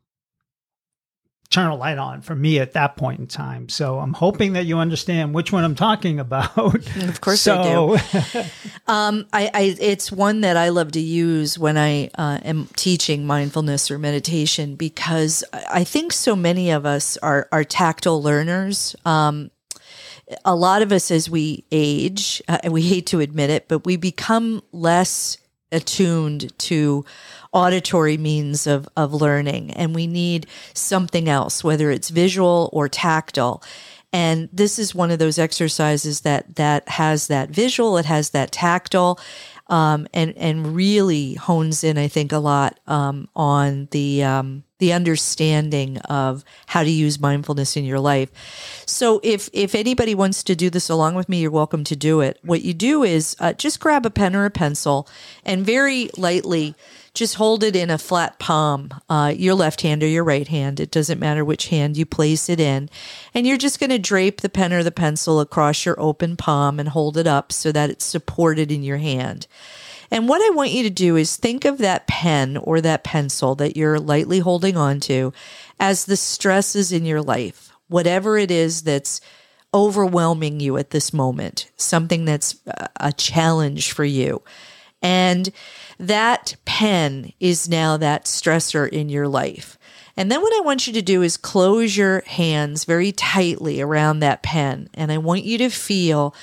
turn 1.55 1.71
a 1.71 1.75
light 1.75 1.97
on 1.97 2.21
for 2.21 2.35
me 2.35 2.59
at 2.59 2.73
that 2.73 2.97
point 2.97 3.19
in 3.19 3.27
time. 3.27 3.69
So 3.69 3.99
I'm 3.99 4.13
hoping 4.13 4.53
that 4.53 4.65
you 4.65 4.77
understand 4.77 5.33
which 5.33 5.53
one 5.53 5.63
I'm 5.63 5.75
talking 5.75 6.19
about. 6.19 6.55
Of 7.05 7.21
course 7.21 7.41
so. 7.41 7.93
I 7.93 8.01
do. 8.01 8.39
um, 8.87 9.27
I, 9.31 9.49
I, 9.53 9.75
it's 9.79 10.11
one 10.11 10.41
that 10.41 10.57
I 10.57 10.69
love 10.69 10.91
to 10.93 10.99
use 10.99 11.57
when 11.57 11.77
I 11.77 12.09
uh, 12.15 12.39
am 12.43 12.67
teaching 12.75 13.25
mindfulness 13.25 13.89
or 13.89 13.97
meditation 13.97 14.75
because 14.75 15.43
I 15.53 15.83
think 15.83 16.11
so 16.11 16.35
many 16.35 16.71
of 16.71 16.85
us 16.85 17.15
are, 17.17 17.47
are 17.51 17.63
tactile 17.63 18.21
learners. 18.21 18.95
Um, 19.05 19.51
a 20.43 20.55
lot 20.55 20.81
of 20.81 20.91
us, 20.91 21.11
as 21.11 21.29
we 21.29 21.63
age, 21.71 22.41
uh, 22.47 22.57
and 22.63 22.73
we 22.73 22.81
hate 22.81 23.05
to 23.07 23.19
admit 23.19 23.49
it, 23.49 23.67
but 23.67 23.85
we 23.85 23.95
become 23.95 24.61
less 24.71 25.37
attuned 25.71 26.57
to 26.59 27.05
auditory 27.55 28.17
means 28.17 28.67
of, 28.67 28.87
of 28.97 29.13
learning 29.13 29.71
and 29.71 29.95
we 29.95 30.05
need 30.05 30.45
something 30.73 31.29
else, 31.29 31.63
whether 31.63 31.89
it's 31.89 32.09
visual 32.09 32.69
or 32.73 32.89
tactile. 32.89 33.63
And 34.11 34.49
this 34.51 34.77
is 34.77 34.93
one 34.93 35.09
of 35.09 35.19
those 35.19 35.39
exercises 35.39 36.21
that, 36.21 36.55
that 36.57 36.87
has 36.89 37.27
that 37.27 37.49
visual, 37.49 37.97
it 37.97 38.05
has 38.05 38.31
that 38.31 38.51
tactile, 38.51 39.19
um, 39.67 40.07
and, 40.13 40.37
and 40.37 40.75
really 40.75 41.33
hones 41.35 41.83
in, 41.83 41.97
I 41.97 42.07
think, 42.07 42.31
a 42.31 42.37
lot 42.37 42.79
um, 42.87 43.29
on 43.35 43.87
the, 43.91 44.23
um, 44.23 44.63
the 44.79 44.93
understanding 44.93 45.97
of 45.99 46.43
how 46.67 46.83
to 46.83 46.89
use 46.89 47.19
mindfulness 47.19 47.77
in 47.77 47.85
your 47.85 47.99
life. 47.99 48.29
So 48.85 49.21
if 49.23 49.49
if 49.53 49.73
anybody 49.73 50.13
wants 50.13 50.43
to 50.43 50.55
do 50.55 50.69
this 50.69 50.89
along 50.89 51.15
with 51.15 51.29
me, 51.29 51.39
you're 51.39 51.51
welcome 51.51 51.83
to 51.85 51.95
do 51.95 52.19
it. 52.19 52.37
What 52.43 52.61
you 52.61 52.73
do 52.73 53.03
is 53.03 53.35
uh, 53.39 53.53
just 53.53 53.79
grab 53.79 54.05
a 54.05 54.09
pen 54.09 54.35
or 54.35 54.45
a 54.45 54.51
pencil 54.51 55.07
and 55.45 55.65
very 55.65 56.09
lightly 56.17 56.75
just 57.15 57.35
hold 57.35 57.63
it 57.63 57.75
in 57.75 57.89
a 57.89 57.97
flat 57.97 58.37
palm, 58.39 58.89
uh, 59.09 59.33
your 59.35 59.55
left 59.55 59.81
hand 59.81 60.03
or 60.03 60.07
your 60.07 60.23
right 60.23 60.47
hand. 60.47 60.79
It 60.79 60.91
doesn't 60.91 61.19
matter 61.19 61.43
which 61.43 61.69
hand 61.69 61.97
you 61.97 62.05
place 62.05 62.49
it 62.49 62.59
in. 62.59 62.89
And 63.33 63.47
you're 63.47 63.57
just 63.57 63.79
going 63.79 63.89
to 63.89 63.97
drape 63.97 64.41
the 64.41 64.49
pen 64.49 64.73
or 64.73 64.83
the 64.83 64.91
pencil 64.91 65.39
across 65.39 65.85
your 65.85 65.99
open 65.99 66.35
palm 66.35 66.79
and 66.79 66.89
hold 66.89 67.17
it 67.17 67.25
up 67.25 67.51
so 67.51 67.71
that 67.71 67.89
it's 67.89 68.05
supported 68.05 68.71
in 68.71 68.83
your 68.83 68.97
hand. 68.97 69.47
And 70.11 70.29
what 70.29 70.41
I 70.41 70.55
want 70.55 70.71
you 70.71 70.83
to 70.83 70.89
do 70.89 71.15
is 71.15 71.35
think 71.35 71.65
of 71.65 71.79
that 71.79 72.07
pen 72.07 72.57
or 72.57 72.81
that 72.81 73.03
pencil 73.03 73.55
that 73.55 73.75
you're 73.75 73.99
lightly 73.99 74.39
holding 74.39 74.77
on 74.77 74.99
to 75.01 75.33
as 75.79 76.05
the 76.05 76.17
stresses 76.17 76.91
in 76.91 77.05
your 77.05 77.21
life, 77.21 77.71
whatever 77.87 78.37
it 78.37 78.51
is 78.51 78.83
that's 78.83 79.19
overwhelming 79.73 80.59
you 80.59 80.77
at 80.77 80.91
this 80.91 81.11
moment, 81.11 81.69
something 81.75 82.23
that's 82.25 82.55
a 82.99 83.11
challenge 83.11 83.91
for 83.91 84.05
you. 84.05 84.41
And 85.05 85.51
that 85.99 86.55
pen 86.65 87.31
is 87.39 87.69
now 87.69 87.95
that 87.97 88.25
stressor 88.25 88.89
in 88.89 89.07
your 89.07 89.27
life. 89.27 89.77
And 90.17 90.31
then 90.31 90.41
what 90.41 90.53
I 90.55 90.61
want 90.61 90.87
you 90.87 90.93
to 90.93 91.01
do 91.03 91.21
is 91.21 91.37
close 91.37 91.95
your 91.95 92.23
hands 92.25 92.85
very 92.85 93.11
tightly 93.11 93.81
around 93.81 94.19
that 94.19 94.41
pen. 94.41 94.89
And 94.95 95.11
I 95.11 95.19
want 95.19 95.43
you 95.43 95.59
to 95.59 95.69
feel 95.69 96.33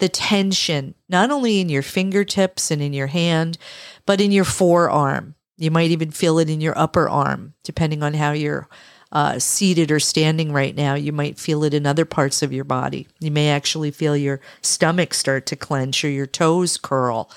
the 0.00 0.10
tension, 0.10 0.94
not 1.08 1.30
only 1.30 1.60
in 1.60 1.70
your 1.70 1.82
fingertips 1.82 2.70
and 2.70 2.82
in 2.82 2.92
your 2.92 3.06
hand, 3.06 3.56
but 4.04 4.20
in 4.20 4.32
your 4.32 4.44
forearm. 4.44 5.34
You 5.56 5.70
might 5.70 5.90
even 5.90 6.10
feel 6.10 6.38
it 6.38 6.50
in 6.50 6.60
your 6.60 6.78
upper 6.78 7.08
arm, 7.08 7.54
depending 7.64 8.02
on 8.02 8.12
how 8.14 8.32
you're 8.32 8.68
uh, 9.12 9.38
seated 9.38 9.90
or 9.90 9.98
standing 9.98 10.52
right 10.52 10.76
now. 10.76 10.94
You 10.94 11.12
might 11.12 11.38
feel 11.38 11.64
it 11.64 11.74
in 11.74 11.86
other 11.86 12.04
parts 12.04 12.42
of 12.42 12.52
your 12.52 12.64
body. 12.64 13.08
You 13.18 13.30
may 13.30 13.48
actually 13.48 13.90
feel 13.90 14.16
your 14.16 14.40
stomach 14.60 15.14
start 15.14 15.46
to 15.46 15.56
clench 15.56 16.04
or 16.04 16.10
your 16.10 16.26
toes 16.26 16.76
curl. 16.76 17.30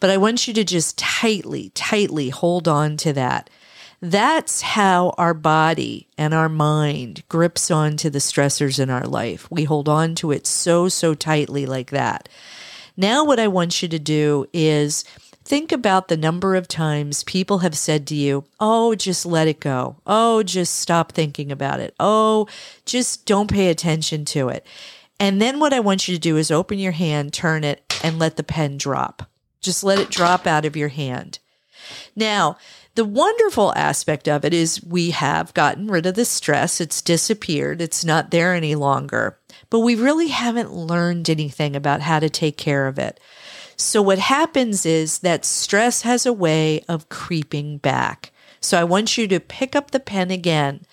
But 0.00 0.10
I 0.10 0.16
want 0.16 0.46
you 0.46 0.54
to 0.54 0.64
just 0.64 0.98
tightly, 0.98 1.70
tightly 1.74 2.28
hold 2.30 2.68
on 2.68 2.96
to 2.98 3.12
that. 3.14 3.50
That's 4.00 4.60
how 4.60 5.14
our 5.16 5.32
body 5.32 6.06
and 6.18 6.34
our 6.34 6.48
mind 6.48 7.22
grips 7.28 7.70
onto 7.70 8.10
the 8.10 8.18
stressors 8.18 8.78
in 8.78 8.90
our 8.90 9.06
life. 9.06 9.50
We 9.50 9.64
hold 9.64 9.88
on 9.88 10.14
to 10.16 10.32
it 10.32 10.46
so, 10.46 10.88
so 10.88 11.14
tightly 11.14 11.64
like 11.64 11.90
that. 11.90 12.28
Now, 12.96 13.24
what 13.24 13.40
I 13.40 13.48
want 13.48 13.82
you 13.82 13.88
to 13.88 13.98
do 13.98 14.46
is 14.52 15.04
think 15.44 15.72
about 15.72 16.08
the 16.08 16.16
number 16.16 16.56
of 16.56 16.68
times 16.68 17.24
people 17.24 17.58
have 17.58 17.76
said 17.76 18.06
to 18.08 18.14
you, 18.14 18.44
Oh, 18.60 18.94
just 18.94 19.24
let 19.24 19.48
it 19.48 19.60
go. 19.60 19.96
Oh, 20.06 20.42
just 20.42 20.76
stop 20.76 21.12
thinking 21.12 21.50
about 21.50 21.80
it. 21.80 21.94
Oh, 21.98 22.48
just 22.84 23.24
don't 23.24 23.50
pay 23.50 23.68
attention 23.68 24.24
to 24.26 24.48
it. 24.50 24.66
And 25.18 25.40
then 25.40 25.58
what 25.58 25.72
I 25.72 25.80
want 25.80 26.06
you 26.06 26.14
to 26.14 26.20
do 26.20 26.36
is 26.36 26.50
open 26.50 26.78
your 26.78 26.92
hand, 26.92 27.32
turn 27.32 27.64
it, 27.64 27.98
and 28.02 28.18
let 28.18 28.36
the 28.36 28.42
pen 28.42 28.76
drop. 28.76 29.28
Just 29.66 29.84
let 29.84 29.98
it 29.98 30.10
drop 30.10 30.46
out 30.46 30.64
of 30.64 30.76
your 30.76 30.88
hand. 30.88 31.40
Now, 32.14 32.56
the 32.94 33.04
wonderful 33.04 33.74
aspect 33.74 34.28
of 34.28 34.44
it 34.44 34.54
is 34.54 34.82
we 34.82 35.10
have 35.10 35.52
gotten 35.54 35.88
rid 35.88 36.06
of 36.06 36.14
the 36.14 36.24
stress. 36.24 36.80
It's 36.80 37.02
disappeared. 37.02 37.82
It's 37.82 38.04
not 38.04 38.30
there 38.30 38.54
any 38.54 38.76
longer. 38.76 39.38
But 39.68 39.80
we 39.80 39.96
really 39.96 40.28
haven't 40.28 40.72
learned 40.72 41.28
anything 41.28 41.74
about 41.74 42.00
how 42.00 42.20
to 42.20 42.30
take 42.30 42.56
care 42.56 42.86
of 42.86 42.96
it. 42.96 43.18
So, 43.76 44.00
what 44.00 44.20
happens 44.20 44.86
is 44.86 45.18
that 45.18 45.44
stress 45.44 46.02
has 46.02 46.24
a 46.24 46.32
way 46.32 46.82
of 46.88 47.08
creeping 47.08 47.78
back. 47.78 48.32
So, 48.60 48.80
I 48.80 48.84
want 48.84 49.18
you 49.18 49.26
to 49.28 49.40
pick 49.40 49.74
up 49.74 49.90
the 49.90 50.00
pen 50.00 50.30
again 50.30 50.86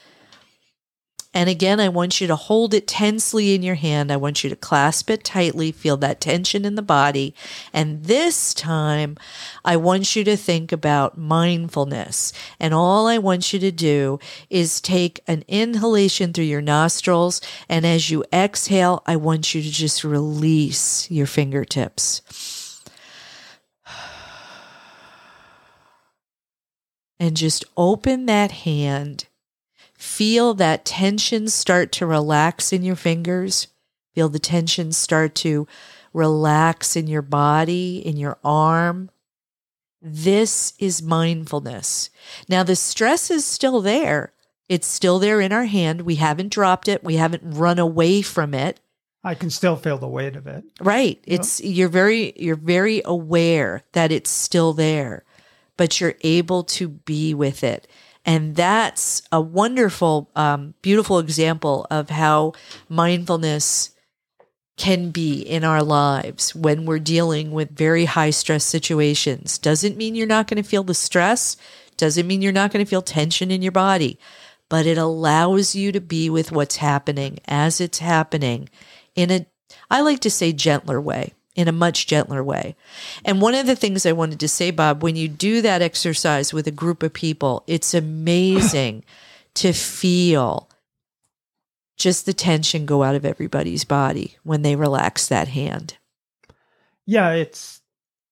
and 1.33 1.49
again, 1.49 1.79
I 1.79 1.89
want 1.89 2.21
you 2.21 2.27
to 2.27 2.35
hold 2.35 2.75
it 2.75 2.85
tensely 2.85 3.55
in 3.55 3.63
your 3.63 3.75
hand. 3.75 4.11
I 4.11 4.17
want 4.17 4.43
you 4.43 4.51
to 4.51 4.55
clasp 4.55 5.09
it 5.09 5.23
tightly, 5.23 5.71
feel 5.71 5.97
that 5.97 6.21
tension 6.21 6.63
in 6.63 6.75
the 6.75 6.83
body. 6.83 7.33
And 7.73 8.03
this 8.03 8.53
time, 8.53 9.17
I 9.65 9.75
want 9.77 10.15
you 10.15 10.23
to 10.25 10.37
think 10.37 10.71
about 10.71 11.17
mindfulness. 11.17 12.33
And 12.59 12.71
all 12.71 13.07
I 13.07 13.17
want 13.17 13.51
you 13.51 13.57
to 13.59 13.71
do 13.71 14.19
is 14.51 14.79
take 14.79 15.21
an 15.27 15.43
inhalation 15.47 16.33
through 16.33 16.45
your 16.45 16.61
nostrils. 16.61 17.41
And 17.67 17.83
as 17.83 18.11
you 18.11 18.23
exhale, 18.31 19.01
I 19.07 19.15
want 19.15 19.55
you 19.55 19.63
to 19.63 19.71
just 19.71 20.03
release 20.03 21.09
your 21.09 21.27
fingertips. 21.27 22.21
And 27.19 27.37
just 27.37 27.63
open 27.77 28.25
that 28.25 28.51
hand 28.51 29.27
Feel 30.03 30.53
that 30.55 30.83
tension 30.83 31.47
start 31.47 31.93
to 31.93 32.05
relax 32.05 32.73
in 32.73 32.83
your 32.83 32.97
fingers. 32.97 33.67
Feel 34.13 34.27
the 34.27 34.37
tension 34.37 34.91
start 34.91 35.33
to 35.35 35.65
relax 36.11 36.97
in 36.97 37.07
your 37.07 37.21
body, 37.21 38.05
in 38.05 38.17
your 38.17 38.37
arm. 38.43 39.09
This 40.01 40.73
is 40.77 41.01
mindfulness. 41.01 42.09
Now, 42.49 42.63
the 42.63 42.75
stress 42.75 43.31
is 43.31 43.45
still 43.45 43.79
there. 43.79 44.33
It's 44.67 44.87
still 44.87 45.19
there 45.19 45.39
in 45.39 45.53
our 45.53 45.65
hand. 45.65 46.01
We 46.01 46.15
haven't 46.15 46.51
dropped 46.51 46.89
it. 46.89 47.01
We 47.01 47.15
haven't 47.15 47.57
run 47.57 47.79
away 47.79 48.21
from 48.21 48.53
it. 48.53 48.81
I 49.23 49.35
can 49.35 49.49
still 49.49 49.77
feel 49.77 49.97
the 49.97 50.07
weight 50.07 50.35
of 50.35 50.45
it. 50.47 50.65
Right. 50.81 51.23
It's 51.25 51.63
you're 51.63 51.87
very 51.87 52.33
you're 52.35 52.57
very 52.57 53.01
aware 53.05 53.83
that 53.93 54.11
it's 54.11 54.29
still 54.29 54.73
there, 54.73 55.23
but 55.77 56.01
you're 56.01 56.15
able 56.21 56.65
to 56.65 56.89
be 56.89 57.33
with 57.33 57.63
it 57.63 57.87
And 58.25 58.55
that's 58.55 59.21
a 59.31 59.41
wonderful, 59.41 60.29
um, 60.35 60.75
beautiful 60.81 61.19
example 61.19 61.85
of 61.91 62.09
how 62.09 62.53
mindfulness 62.87 63.91
can 64.77 65.11
be 65.11 65.41
in 65.41 65.63
our 65.63 65.83
lives 65.83 66.55
when 66.55 66.85
we're 66.85 66.99
dealing 66.99 67.51
with 67.51 67.77
very 67.77 68.05
high 68.05 68.31
stress 68.31 68.63
situations. 68.63 69.57
Doesn't 69.57 69.97
mean 69.97 70.15
you're 70.15 70.25
not 70.25 70.47
going 70.47 70.61
to 70.61 70.67
feel 70.67 70.83
the 70.83 70.93
stress, 70.93 71.57
doesn't 71.97 72.25
mean 72.25 72.41
you're 72.41 72.51
not 72.51 72.71
going 72.71 72.83
to 72.83 72.89
feel 72.89 73.01
tension 73.01 73.51
in 73.51 73.61
your 73.61 73.71
body, 73.71 74.17
but 74.69 74.85
it 74.85 74.97
allows 74.97 75.75
you 75.75 75.91
to 75.91 76.01
be 76.01 76.29
with 76.29 76.51
what's 76.51 76.77
happening 76.77 77.39
as 77.45 77.79
it's 77.79 77.99
happening 77.99 78.69
in 79.15 79.29
a, 79.29 79.45
I 79.91 80.01
like 80.01 80.21
to 80.21 80.31
say, 80.31 80.53
gentler 80.53 80.99
way. 80.99 81.33
In 81.55 81.67
a 81.67 81.71
much 81.71 82.07
gentler 82.07 82.43
way. 82.43 82.75
And 83.23 83.39
one 83.39 83.53
of 83.53 83.67
the 83.67 83.75
things 83.75 84.07
I 84.07 84.11
wanted 84.11 84.39
to 84.39 84.47
say, 84.47 84.71
Bob, 84.71 85.03
when 85.03 85.15
you 85.15 85.27
do 85.27 85.61
that 85.61 85.83
exercise 85.83 86.51
with 86.51 86.65
a 86.65 86.71
group 86.71 87.03
of 87.03 87.13
people, 87.13 87.63
it's 87.67 87.93
amazing 87.93 89.03
to 89.53 89.71
feel 89.71 90.67
just 91.95 92.25
the 92.25 92.33
tension 92.33 92.87
go 92.87 93.03
out 93.03 93.13
of 93.13 93.23
everybody's 93.23 93.83
body 93.83 94.37
when 94.41 94.63
they 94.63 94.75
relax 94.75 95.27
that 95.27 95.49
hand. 95.49 95.97
Yeah, 97.05 97.31
it's 97.33 97.81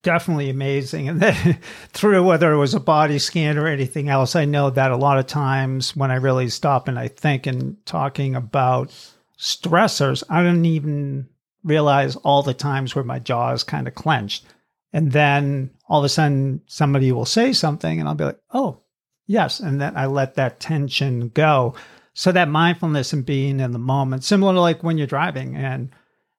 definitely 0.04 0.50
amazing. 0.50 1.10
And 1.10 1.20
then 1.20 1.60
through 1.90 2.24
whether 2.26 2.52
it 2.52 2.58
was 2.58 2.74
a 2.74 2.80
body 2.80 3.20
scan 3.20 3.58
or 3.58 3.68
anything 3.68 4.10
else, 4.10 4.36
I 4.36 4.46
know 4.46 4.70
that 4.70 4.92
a 4.92 4.98
lot 4.98 5.20
of 5.20 5.28
times 5.28 5.96
when 5.96 6.12
I 6.12 6.16
really 6.16 6.50
stop 6.50 6.88
and 6.88 6.98
I 6.98 7.08
think 7.08 7.46
and 7.46 7.78
talking 7.86 8.36
about 8.36 8.90
stressors, 9.38 10.24
I 10.30 10.44
don't 10.44 10.66
even 10.66 11.28
realize 11.64 12.16
all 12.18 12.44
the 12.44 12.54
times 12.54 12.96
where 12.96 13.04
my 13.04 13.20
jaw 13.20 13.52
is 13.52 13.64
kind 13.64 13.88
of 13.88 13.96
clenched. 13.96 14.46
And 14.94 15.12
then 15.12 15.72
all 15.88 16.00
of 16.00 16.06
a 16.06 16.10
sudden 16.10 16.62
somebody 16.68 17.12
will 17.12 17.26
say 17.26 17.54
something 17.54 18.00
and 18.00 18.08
I'll 18.10 18.16
be 18.16 18.26
like, 18.26 18.40
oh, 18.54 18.82
yes. 19.28 19.60
And 19.60 19.80
then 19.80 19.96
I 19.96 20.08
let 20.08 20.36
that 20.36 20.60
tension 20.60 21.30
go. 21.30 21.76
So 22.14 22.32
that 22.32 22.50
mindfulness 22.50 23.14
and 23.14 23.26
being 23.26 23.60
in 23.60 23.72
the 23.72 23.80
moment, 23.80 24.24
similar 24.24 24.54
to 24.54 24.60
like 24.60 24.84
when 24.84 24.98
you're 24.98 25.08
driving 25.08 25.56
and, 25.56 25.90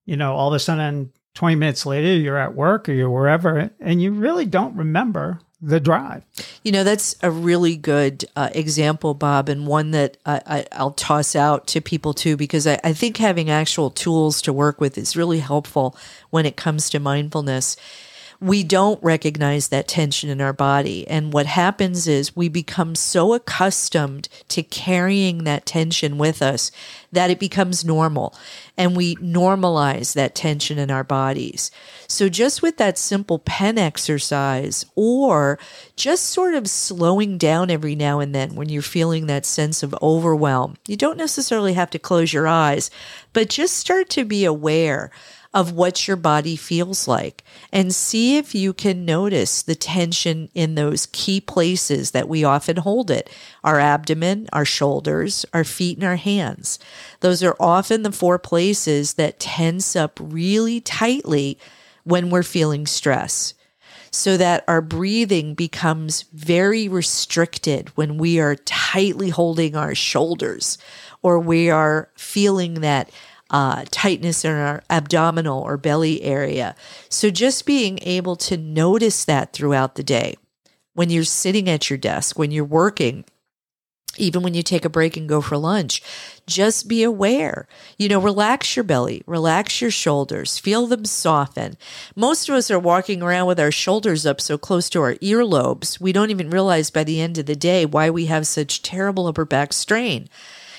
you 0.04 0.16
know, 0.16 0.34
all 0.34 0.48
of 0.48 0.54
a 0.54 0.58
sudden 0.58 1.12
20 1.34 1.56
minutes 1.56 1.86
later 1.86 2.14
you're 2.14 2.38
at 2.38 2.54
work 2.54 2.88
or 2.88 2.92
you're 2.92 3.10
wherever 3.10 3.70
and 3.80 4.02
you 4.02 4.12
really 4.12 4.44
don't 4.44 4.76
remember 4.76 5.40
the 5.62 5.78
drive. 5.80 6.24
You 6.64 6.72
know, 6.72 6.84
that's 6.84 7.14
a 7.22 7.30
really 7.30 7.76
good 7.76 8.24
uh, 8.34 8.50
example, 8.52 9.14
Bob, 9.14 9.48
and 9.48 9.66
one 9.66 9.92
that 9.92 10.16
I, 10.26 10.66
will 10.76 10.90
toss 10.90 11.36
out 11.36 11.68
to 11.68 11.80
people 11.80 12.12
too, 12.12 12.36
because 12.36 12.66
I, 12.66 12.80
I 12.82 12.92
think 12.92 13.16
having 13.16 13.48
actual 13.48 13.90
tools 13.90 14.42
to 14.42 14.52
work 14.52 14.80
with 14.80 14.98
is 14.98 15.16
really 15.16 15.38
helpful 15.38 15.96
when 16.30 16.46
it 16.46 16.56
comes 16.56 16.90
to 16.90 16.98
mindfulness 16.98 17.76
we 18.42 18.64
don't 18.64 19.00
recognize 19.04 19.68
that 19.68 19.86
tension 19.86 20.28
in 20.28 20.40
our 20.40 20.52
body. 20.52 21.06
And 21.06 21.32
what 21.32 21.46
happens 21.46 22.08
is 22.08 22.34
we 22.34 22.48
become 22.48 22.96
so 22.96 23.34
accustomed 23.34 24.28
to 24.48 24.64
carrying 24.64 25.44
that 25.44 25.64
tension 25.64 26.18
with 26.18 26.42
us 26.42 26.72
that 27.12 27.30
it 27.30 27.38
becomes 27.38 27.84
normal 27.84 28.34
and 28.76 28.96
we 28.96 29.14
normalize 29.16 30.14
that 30.14 30.34
tension 30.34 30.76
in 30.76 30.90
our 30.90 31.04
bodies. 31.04 31.70
So 32.08 32.28
just 32.28 32.62
with 32.62 32.78
that 32.78 32.98
simple 32.98 33.38
pen 33.38 33.78
exercise 33.78 34.84
or 34.96 35.60
just 35.94 36.24
sort 36.24 36.54
of 36.54 36.68
slowing 36.68 37.38
down 37.38 37.70
every 37.70 37.94
now 37.94 38.18
and 38.18 38.34
then 38.34 38.56
when 38.56 38.68
you're 38.68 38.82
feeling 38.82 39.28
that 39.28 39.46
sense 39.46 39.84
of 39.84 39.94
overwhelm, 40.02 40.76
you 40.88 40.96
don't 40.96 41.16
necessarily 41.16 41.74
have 41.74 41.90
to 41.90 41.98
close 42.00 42.32
your 42.32 42.48
eyes, 42.48 42.90
but 43.32 43.48
just 43.48 43.76
start 43.76 44.08
to 44.10 44.24
be 44.24 44.44
aware 44.44 45.12
of 45.54 45.72
what 45.72 46.08
your 46.08 46.16
body 46.16 46.56
feels 46.56 47.06
like 47.06 47.44
and 47.72 47.94
see 47.94 48.36
if 48.36 48.54
you 48.54 48.72
can 48.72 49.04
notice 49.04 49.62
the 49.62 49.74
tension 49.74 50.48
in 50.54 50.74
those 50.74 51.06
key 51.12 51.40
places 51.40 52.12
that 52.12 52.28
we 52.28 52.42
often 52.42 52.78
hold 52.78 53.10
it 53.10 53.28
our 53.62 53.78
abdomen, 53.78 54.48
our 54.52 54.64
shoulders, 54.64 55.44
our 55.52 55.64
feet, 55.64 55.98
and 55.98 56.06
our 56.06 56.16
hands. 56.16 56.78
Those 57.20 57.42
are 57.42 57.56
often 57.60 58.02
the 58.02 58.12
four 58.12 58.38
places 58.38 59.14
that 59.14 59.38
tense 59.38 59.94
up 59.94 60.18
really 60.20 60.80
tightly 60.80 61.58
when 62.04 62.30
we're 62.30 62.42
feeling 62.42 62.86
stress 62.86 63.54
so 64.10 64.36
that 64.36 64.62
our 64.68 64.82
breathing 64.82 65.54
becomes 65.54 66.22
very 66.32 66.86
restricted 66.86 67.88
when 67.90 68.18
we 68.18 68.38
are 68.38 68.56
tightly 68.56 69.30
holding 69.30 69.74
our 69.74 69.94
shoulders 69.94 70.76
or 71.22 71.38
we 71.38 71.70
are 71.70 72.10
feeling 72.16 72.74
that 72.74 73.10
uh, 73.52 73.84
tightness 73.90 74.44
in 74.44 74.52
our 74.52 74.82
abdominal 74.90 75.60
or 75.60 75.76
belly 75.76 76.22
area. 76.22 76.74
So 77.08 77.30
just 77.30 77.66
being 77.66 77.98
able 78.02 78.36
to 78.36 78.56
notice 78.56 79.24
that 79.26 79.52
throughout 79.52 79.94
the 79.94 80.02
day 80.02 80.36
when 80.94 81.10
you're 81.10 81.24
sitting 81.24 81.68
at 81.68 81.88
your 81.88 81.98
desk, 81.98 82.38
when 82.38 82.50
you're 82.50 82.64
working, 82.64 83.24
even 84.18 84.42
when 84.42 84.52
you 84.52 84.62
take 84.62 84.84
a 84.84 84.90
break 84.90 85.16
and 85.16 85.28
go 85.28 85.40
for 85.40 85.56
lunch, 85.56 86.02
just 86.46 86.86
be 86.86 87.02
aware. 87.02 87.66
You 87.98 88.08
know, 88.08 88.20
relax 88.20 88.76
your 88.76 88.84
belly, 88.84 89.22
relax 89.26 89.80
your 89.80 89.90
shoulders, 89.90 90.58
feel 90.58 90.86
them 90.86 91.06
soften. 91.06 91.76
Most 92.14 92.48
of 92.48 92.54
us 92.54 92.70
are 92.70 92.78
walking 92.78 93.22
around 93.22 93.46
with 93.46 93.58
our 93.58 93.70
shoulders 93.70 94.26
up 94.26 94.40
so 94.40 94.58
close 94.58 94.90
to 94.90 95.00
our 95.00 95.14
earlobes, 95.14 96.00
we 96.00 96.12
don't 96.12 96.30
even 96.30 96.50
realize 96.50 96.90
by 96.90 97.04
the 97.04 97.20
end 97.20 97.38
of 97.38 97.46
the 97.46 97.56
day 97.56 97.86
why 97.86 98.10
we 98.10 98.26
have 98.26 98.46
such 98.46 98.82
terrible 98.82 99.26
upper 99.26 99.46
back 99.46 99.72
strain 99.72 100.28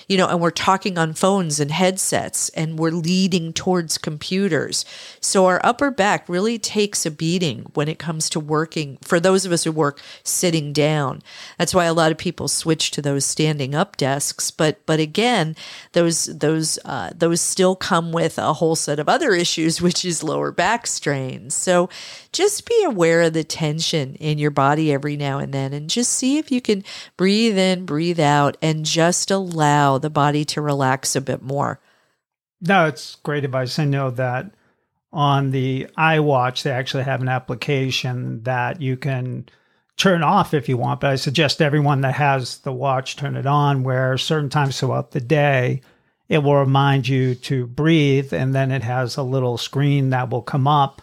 you 0.07 0.17
know, 0.17 0.27
and 0.27 0.39
we're 0.39 0.51
talking 0.51 0.97
on 0.97 1.13
phones 1.13 1.59
and 1.59 1.71
headsets 1.71 2.49
and 2.49 2.77
we're 2.77 2.91
leading 2.91 3.53
towards 3.53 3.97
computers. 3.97 4.85
So 5.19 5.45
our 5.45 5.61
upper 5.63 5.91
back 5.91 6.27
really 6.27 6.59
takes 6.59 7.05
a 7.05 7.11
beating 7.11 7.71
when 7.73 7.87
it 7.87 7.99
comes 7.99 8.29
to 8.31 8.39
working 8.39 8.97
for 9.01 9.19
those 9.19 9.45
of 9.45 9.51
us 9.51 9.63
who 9.63 9.71
work 9.71 10.01
sitting 10.23 10.73
down. 10.73 11.21
That's 11.57 11.73
why 11.73 11.85
a 11.85 11.93
lot 11.93 12.11
of 12.11 12.17
people 12.17 12.47
switch 12.47 12.91
to 12.91 13.01
those 13.01 13.25
standing 13.25 13.73
up 13.75 13.97
desks. 13.97 14.51
But, 14.51 14.85
but 14.85 14.99
again, 14.99 15.55
those, 15.93 16.25
those, 16.25 16.79
uh, 16.85 17.11
those 17.15 17.41
still 17.41 17.75
come 17.75 18.11
with 18.11 18.37
a 18.37 18.53
whole 18.53 18.75
set 18.75 18.99
of 18.99 19.09
other 19.09 19.33
issues, 19.33 19.81
which 19.81 20.05
is 20.05 20.23
lower 20.23 20.51
back 20.51 20.87
strains. 20.87 21.53
So 21.53 21.89
just 22.31 22.67
be 22.67 22.83
aware 22.83 23.21
of 23.21 23.33
the 23.33 23.43
tension 23.43 24.15
in 24.15 24.37
your 24.37 24.51
body 24.51 24.91
every 24.91 25.15
now 25.15 25.39
and 25.39 25.53
then 25.53 25.73
and 25.73 25.89
just 25.89 26.11
see 26.11 26.37
if 26.37 26.51
you 26.51 26.61
can 26.61 26.83
breathe 27.17 27.57
in, 27.57 27.85
breathe 27.85 28.19
out, 28.19 28.57
and 28.61 28.85
just 28.85 29.31
allow 29.31 29.92
the 29.99 30.09
body 30.09 30.45
to 30.45 30.61
relax 30.61 31.15
a 31.15 31.21
bit 31.21 31.41
more. 31.41 31.79
No, 32.61 32.85
it's 32.85 33.15
great 33.15 33.43
advice. 33.43 33.77
I 33.77 33.85
know 33.85 34.09
that 34.11 34.51
on 35.11 35.51
the 35.51 35.87
iWatch, 35.97 36.63
they 36.63 36.71
actually 36.71 37.03
have 37.03 37.21
an 37.21 37.29
application 37.29 38.43
that 38.43 38.81
you 38.81 38.97
can 38.97 39.47
turn 39.97 40.23
off 40.23 40.53
if 40.53 40.67
you 40.67 40.77
want, 40.77 41.01
but 41.01 41.11
I 41.11 41.15
suggest 41.15 41.61
everyone 41.61 42.01
that 42.01 42.15
has 42.15 42.57
the 42.59 42.71
watch 42.71 43.15
turn 43.15 43.35
it 43.35 43.45
on 43.45 43.83
where 43.83 44.17
certain 44.17 44.49
times 44.49 44.79
throughout 44.79 45.11
the 45.11 45.21
day, 45.21 45.81
it 46.29 46.39
will 46.39 46.55
remind 46.55 47.07
you 47.07 47.35
to 47.35 47.67
breathe. 47.67 48.33
And 48.33 48.55
then 48.55 48.71
it 48.71 48.83
has 48.83 49.17
a 49.17 49.23
little 49.23 49.57
screen 49.57 50.09
that 50.09 50.29
will 50.29 50.41
come 50.41 50.67
up 50.67 51.01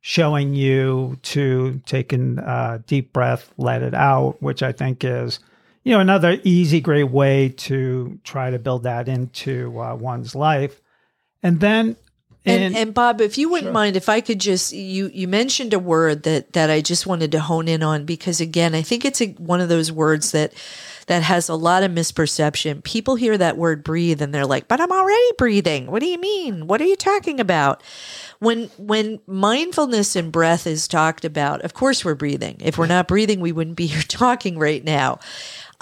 showing 0.00 0.54
you 0.54 1.18
to 1.22 1.80
take 1.86 2.12
a 2.12 2.44
uh, 2.44 2.78
deep 2.86 3.12
breath, 3.12 3.52
let 3.56 3.82
it 3.82 3.94
out, 3.94 4.42
which 4.42 4.62
I 4.62 4.72
think 4.72 5.04
is, 5.04 5.38
you 5.84 5.92
know, 5.92 6.00
another 6.00 6.38
easy, 6.44 6.80
great 6.80 7.10
way 7.10 7.48
to 7.48 8.18
try 8.24 8.50
to 8.50 8.58
build 8.58 8.84
that 8.84 9.08
into 9.08 9.80
uh, 9.80 9.94
one's 9.94 10.34
life. 10.34 10.80
And 11.42 11.60
then 11.60 11.96
and, 12.44 12.76
and, 12.76 12.92
Bob, 12.92 13.20
if 13.20 13.38
you 13.38 13.48
wouldn't 13.48 13.66
sure. 13.66 13.72
mind, 13.72 13.96
if 13.96 14.08
I 14.08 14.20
could 14.20 14.40
just 14.40 14.72
you 14.72 15.10
you 15.14 15.28
mentioned 15.28 15.72
a 15.72 15.78
word 15.78 16.24
that 16.24 16.54
that 16.54 16.70
I 16.70 16.80
just 16.80 17.06
wanted 17.06 17.30
to 17.32 17.40
hone 17.40 17.68
in 17.68 17.84
on 17.84 18.04
because 18.04 18.40
again, 18.40 18.74
I 18.74 18.82
think 18.82 19.04
it's 19.04 19.20
a, 19.20 19.28
one 19.34 19.60
of 19.60 19.68
those 19.68 19.92
words 19.92 20.32
that 20.32 20.52
that 21.06 21.22
has 21.22 21.48
a 21.48 21.54
lot 21.54 21.84
of 21.84 21.92
misperception. 21.92 22.82
People 22.82 23.14
hear 23.14 23.38
that 23.38 23.56
word 23.56 23.84
breathe 23.84 24.20
and 24.20 24.34
they're 24.34 24.46
like, 24.46 24.66
"But 24.66 24.80
I'm 24.80 24.90
already 24.90 25.30
breathing. 25.38 25.86
What 25.86 26.00
do 26.00 26.06
you 26.06 26.18
mean? 26.18 26.66
What 26.66 26.80
are 26.80 26.86
you 26.86 26.96
talking 26.96 27.38
about?" 27.38 27.82
when 28.42 28.64
when 28.76 29.20
mindfulness 29.28 30.16
and 30.16 30.32
breath 30.32 30.66
is 30.66 30.88
talked 30.88 31.24
about, 31.24 31.62
of 31.62 31.74
course 31.74 32.04
we're 32.04 32.16
breathing. 32.16 32.56
If 32.58 32.76
we're 32.76 32.88
not 32.88 33.06
breathing, 33.06 33.38
we 33.38 33.52
wouldn't 33.52 33.76
be 33.76 33.86
here 33.92 34.02
talking 34.02 34.58
right 34.58 34.82
now. 34.82 35.20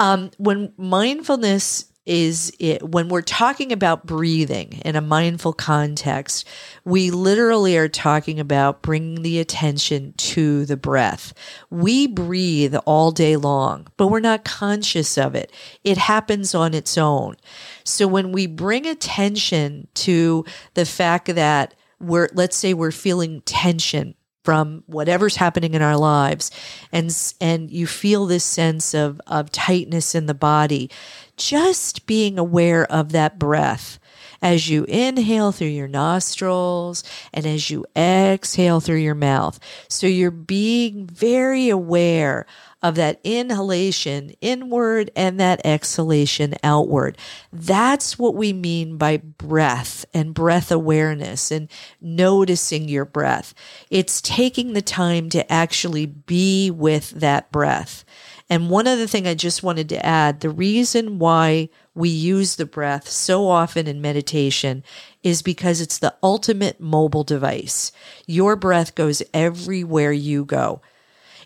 Um, 0.00 0.30
when 0.38 0.72
mindfulness 0.78 1.84
is 2.06 2.50
it, 2.58 2.82
when 2.82 3.10
we're 3.10 3.20
talking 3.20 3.70
about 3.70 4.06
breathing 4.06 4.80
in 4.82 4.96
a 4.96 5.02
mindful 5.02 5.52
context, 5.52 6.48
we 6.86 7.10
literally 7.10 7.76
are 7.76 7.86
talking 7.86 8.40
about 8.40 8.80
bringing 8.80 9.20
the 9.20 9.38
attention 9.38 10.14
to 10.16 10.64
the 10.64 10.78
breath. 10.78 11.34
We 11.68 12.06
breathe 12.06 12.74
all 12.86 13.10
day 13.12 13.36
long, 13.36 13.88
but 13.98 14.06
we're 14.08 14.20
not 14.20 14.42
conscious 14.42 15.18
of 15.18 15.34
it. 15.34 15.52
It 15.84 15.98
happens 15.98 16.54
on 16.54 16.72
its 16.72 16.96
own. 16.96 17.36
So 17.84 18.08
when 18.08 18.32
we 18.32 18.46
bring 18.46 18.86
attention 18.86 19.86
to 19.96 20.46
the 20.72 20.86
fact 20.86 21.26
that 21.34 21.74
we're 22.00 22.30
let's 22.32 22.56
say 22.56 22.72
we're 22.72 22.90
feeling 22.90 23.42
tension 23.42 24.14
from 24.44 24.82
whatever's 24.86 25.36
happening 25.36 25.74
in 25.74 25.82
our 25.82 25.96
lives. 25.96 26.50
And 26.92 27.14
and 27.40 27.70
you 27.70 27.86
feel 27.86 28.26
this 28.26 28.44
sense 28.44 28.94
of 28.94 29.20
of 29.26 29.52
tightness 29.52 30.14
in 30.14 30.26
the 30.26 30.34
body. 30.34 30.90
Just 31.36 32.06
being 32.06 32.38
aware 32.38 32.90
of 32.90 33.12
that 33.12 33.38
breath 33.38 33.99
as 34.42 34.68
you 34.68 34.84
inhale 34.84 35.52
through 35.52 35.68
your 35.68 35.88
nostrils 35.88 37.04
and 37.32 37.46
as 37.46 37.70
you 37.70 37.84
exhale 37.96 38.80
through 38.80 38.96
your 38.96 39.14
mouth. 39.14 39.58
So 39.88 40.06
you're 40.06 40.30
being 40.30 41.06
very 41.06 41.68
aware 41.68 42.46
of 42.82 42.94
that 42.94 43.20
inhalation 43.24 44.32
inward 44.40 45.10
and 45.14 45.38
that 45.38 45.60
exhalation 45.66 46.54
outward. 46.62 47.18
That's 47.52 48.18
what 48.18 48.34
we 48.34 48.52
mean 48.52 48.96
by 48.96 49.18
breath 49.18 50.06
and 50.14 50.32
breath 50.32 50.72
awareness 50.72 51.50
and 51.50 51.68
noticing 52.00 52.88
your 52.88 53.04
breath. 53.04 53.52
It's 53.90 54.22
taking 54.22 54.72
the 54.72 54.82
time 54.82 55.28
to 55.30 55.52
actually 55.52 56.06
be 56.06 56.70
with 56.70 57.10
that 57.10 57.52
breath. 57.52 58.04
And 58.48 58.70
one 58.70 58.88
other 58.88 59.06
thing 59.06 59.28
I 59.28 59.34
just 59.34 59.62
wanted 59.62 59.88
to 59.90 60.04
add 60.04 60.40
the 60.40 60.50
reason 60.50 61.18
why 61.18 61.68
we 61.94 62.08
use 62.08 62.56
the 62.56 62.66
breath 62.66 63.08
so 63.08 63.48
often 63.48 63.86
in 63.86 64.00
meditation 64.00 64.84
is 65.22 65.42
because 65.42 65.80
it's 65.80 65.98
the 65.98 66.14
ultimate 66.22 66.80
mobile 66.80 67.24
device. 67.24 67.92
Your 68.26 68.56
breath 68.56 68.94
goes 68.94 69.22
everywhere 69.34 70.12
you 70.12 70.44
go. 70.44 70.80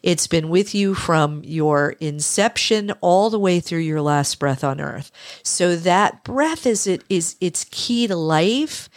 It's 0.03 0.27
been 0.27 0.51
with 0.51 0.75
you 0.75 0.95
from 0.95 1.41
your 1.45 1.93
inception 1.93 2.93
all 3.01 3.31
the 3.31 3.39
way 3.39 3.59
through 3.59 3.79
your 3.79 4.03
last 4.03 4.39
breath 4.39 4.63
on 4.63 4.79
earth. 4.79 5.11
So 5.43 5.77
that 5.77 6.23
breath 6.25 6.67
is 6.67 6.87
it 6.87 7.03
is 7.09 7.37
it's 7.41 7.65
key 7.71 8.07
to 8.07 8.15
life 8.15 8.91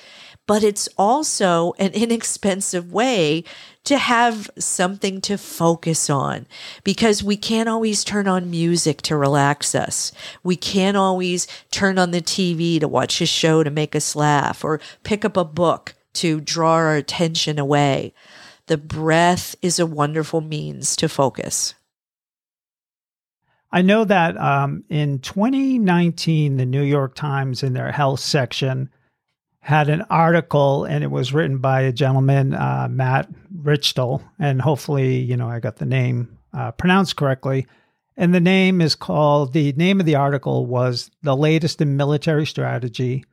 but 0.48 0.64
it's 0.64 0.88
also 0.98 1.74
an 1.78 1.92
inexpensive 1.92 2.92
way 2.92 3.44
to 3.84 3.98
have 3.98 4.50
something 4.58 5.22
to 5.22 5.38
focus 5.38 6.10
on 6.10 6.48
because 6.84 7.24
we 7.24 7.38
can't 7.38 7.70
always 7.70 8.04
turn 8.04 8.28
on 8.28 8.50
music 8.50 9.02
to 9.02 9.16
relax 9.16 9.76
us. 9.76 10.12
We 10.44 10.56
can't 10.56 10.98
always 10.98 11.48
turn 11.72 12.00
on 12.00 12.12
the 12.12 12.22
TV 12.22 12.80
to 12.80 12.88
watch 12.88 13.22
a 13.22 13.26
show 13.26 13.64
to 13.64 13.70
make 13.70 13.96
us 13.96 14.16
laugh 14.16 14.64
or 14.64 14.82
pick 15.04 15.24
up 15.24 15.38
a 15.38 15.46
book 15.46 15.96
to 16.14 16.42
draw 16.42 16.74
our 16.74 16.96
attention 16.96 17.60
away. 17.60 18.14
The 18.66 18.78
breath 18.78 19.56
is 19.62 19.80
a 19.80 19.86
wonderful 19.86 20.42
means 20.42 20.96
to 20.98 21.08
focus. 21.08 21.74
I 23.72 23.82
know 23.82 24.06
that 24.06 24.38
um, 24.38 24.84
in 24.90 25.20
2019, 25.20 26.58
the 26.58 26.66
New 26.66 26.84
York 26.84 27.16
Times, 27.16 27.64
in 27.64 27.74
their 27.74 27.92
health 27.92 28.22
section, 28.22 28.90
had 29.68 29.90
an 29.90 30.02
article 30.04 30.86
and 30.86 31.04
it 31.04 31.12
was 31.12 31.34
written 31.34 31.58
by 31.58 31.82
a 31.82 31.92
gentleman, 31.92 32.54
uh, 32.54 32.88
Matt 32.90 33.28
Richtel, 33.54 34.24
and 34.40 34.62
hopefully, 34.62 35.18
you 35.18 35.36
know, 35.36 35.50
I 35.50 35.60
got 35.60 35.76
the 35.76 35.86
name 35.86 36.38
uh, 36.54 36.72
pronounced 36.72 37.18
correctly. 37.18 37.68
And 38.16 38.34
the 38.34 38.40
name 38.40 38.80
is 38.80 38.96
called, 38.96 39.52
the 39.52 39.74
name 39.74 40.00
of 40.00 40.06
the 40.06 40.16
article 40.16 40.66
was 40.66 41.12
The 41.22 41.36
Latest 41.36 41.82
in 41.82 41.98
Military 41.98 42.46
Strategy 42.46 43.26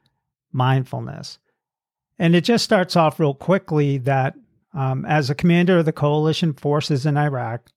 Mindfulness. 0.51 1.38
And 2.18 2.35
it 2.35 2.42
just 2.42 2.64
starts 2.64 2.97
off 2.97 3.20
real 3.20 3.35
quickly 3.35 3.99
that 3.99 4.35
um, 4.75 5.05
as 5.05 5.31
a 5.31 5.37
commander 5.37 5.79
of 5.79 5.85
the 5.85 5.92
coalition 5.92 6.53
forces 6.53 7.07
in 7.07 7.16
Iraq, 7.16 7.70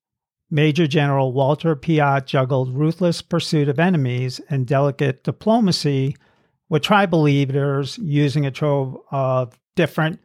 Major 0.50 0.88
General 0.88 1.32
Walter 1.32 1.76
Piatt 1.76 2.26
juggled 2.26 2.76
ruthless 2.76 3.22
pursuit 3.22 3.70
of 3.70 3.78
enemies 3.78 4.41
and 4.50 4.65
delicate 4.65 5.24
diplomacy 5.24 6.15
with 6.69 6.84
tribal 6.84 7.21
leaders 7.21 7.97
using 7.97 8.45
a 8.45 8.51
trove 8.51 8.97
of 9.12 9.58
different, 9.75 10.19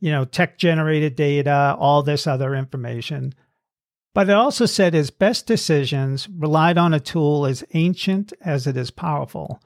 you 0.00 0.10
know, 0.10 0.24
tech 0.24 0.58
generated 0.58 1.16
data, 1.16 1.76
all 1.78 2.02
this 2.02 2.26
other 2.26 2.54
information. 2.54 3.34
But 4.14 4.28
it 4.28 4.34
also 4.34 4.66
said 4.66 4.94
his 4.94 5.10
best 5.10 5.46
decisions 5.46 6.28
relied 6.28 6.78
on 6.78 6.92
a 6.92 7.00
tool 7.00 7.46
as 7.46 7.64
ancient 7.74 8.32
as 8.40 8.66
it 8.66 8.76
is 8.76 8.90
powerful. 8.90 9.62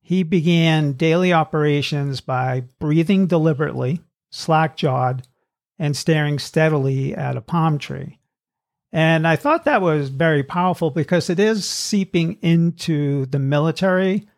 He 0.00 0.22
began 0.22 0.94
daily 0.94 1.32
operations 1.32 2.20
by 2.20 2.64
breathing 2.78 3.26
deliberately, 3.26 4.00
slack 4.30 4.76
jawed, 4.76 5.26
and 5.78 5.96
staring 5.96 6.38
steadily 6.38 7.14
at 7.14 7.36
a 7.36 7.40
palm 7.40 7.78
tree. 7.78 8.18
And 8.92 9.26
I 9.26 9.36
thought 9.36 9.64
that 9.64 9.80
was 9.80 10.10
very 10.10 10.42
powerful 10.42 10.90
because 10.90 11.30
it 11.30 11.40
is 11.40 11.68
seeping 11.68 12.38
into 12.42 13.26
the 13.26 13.38
military 13.38 14.28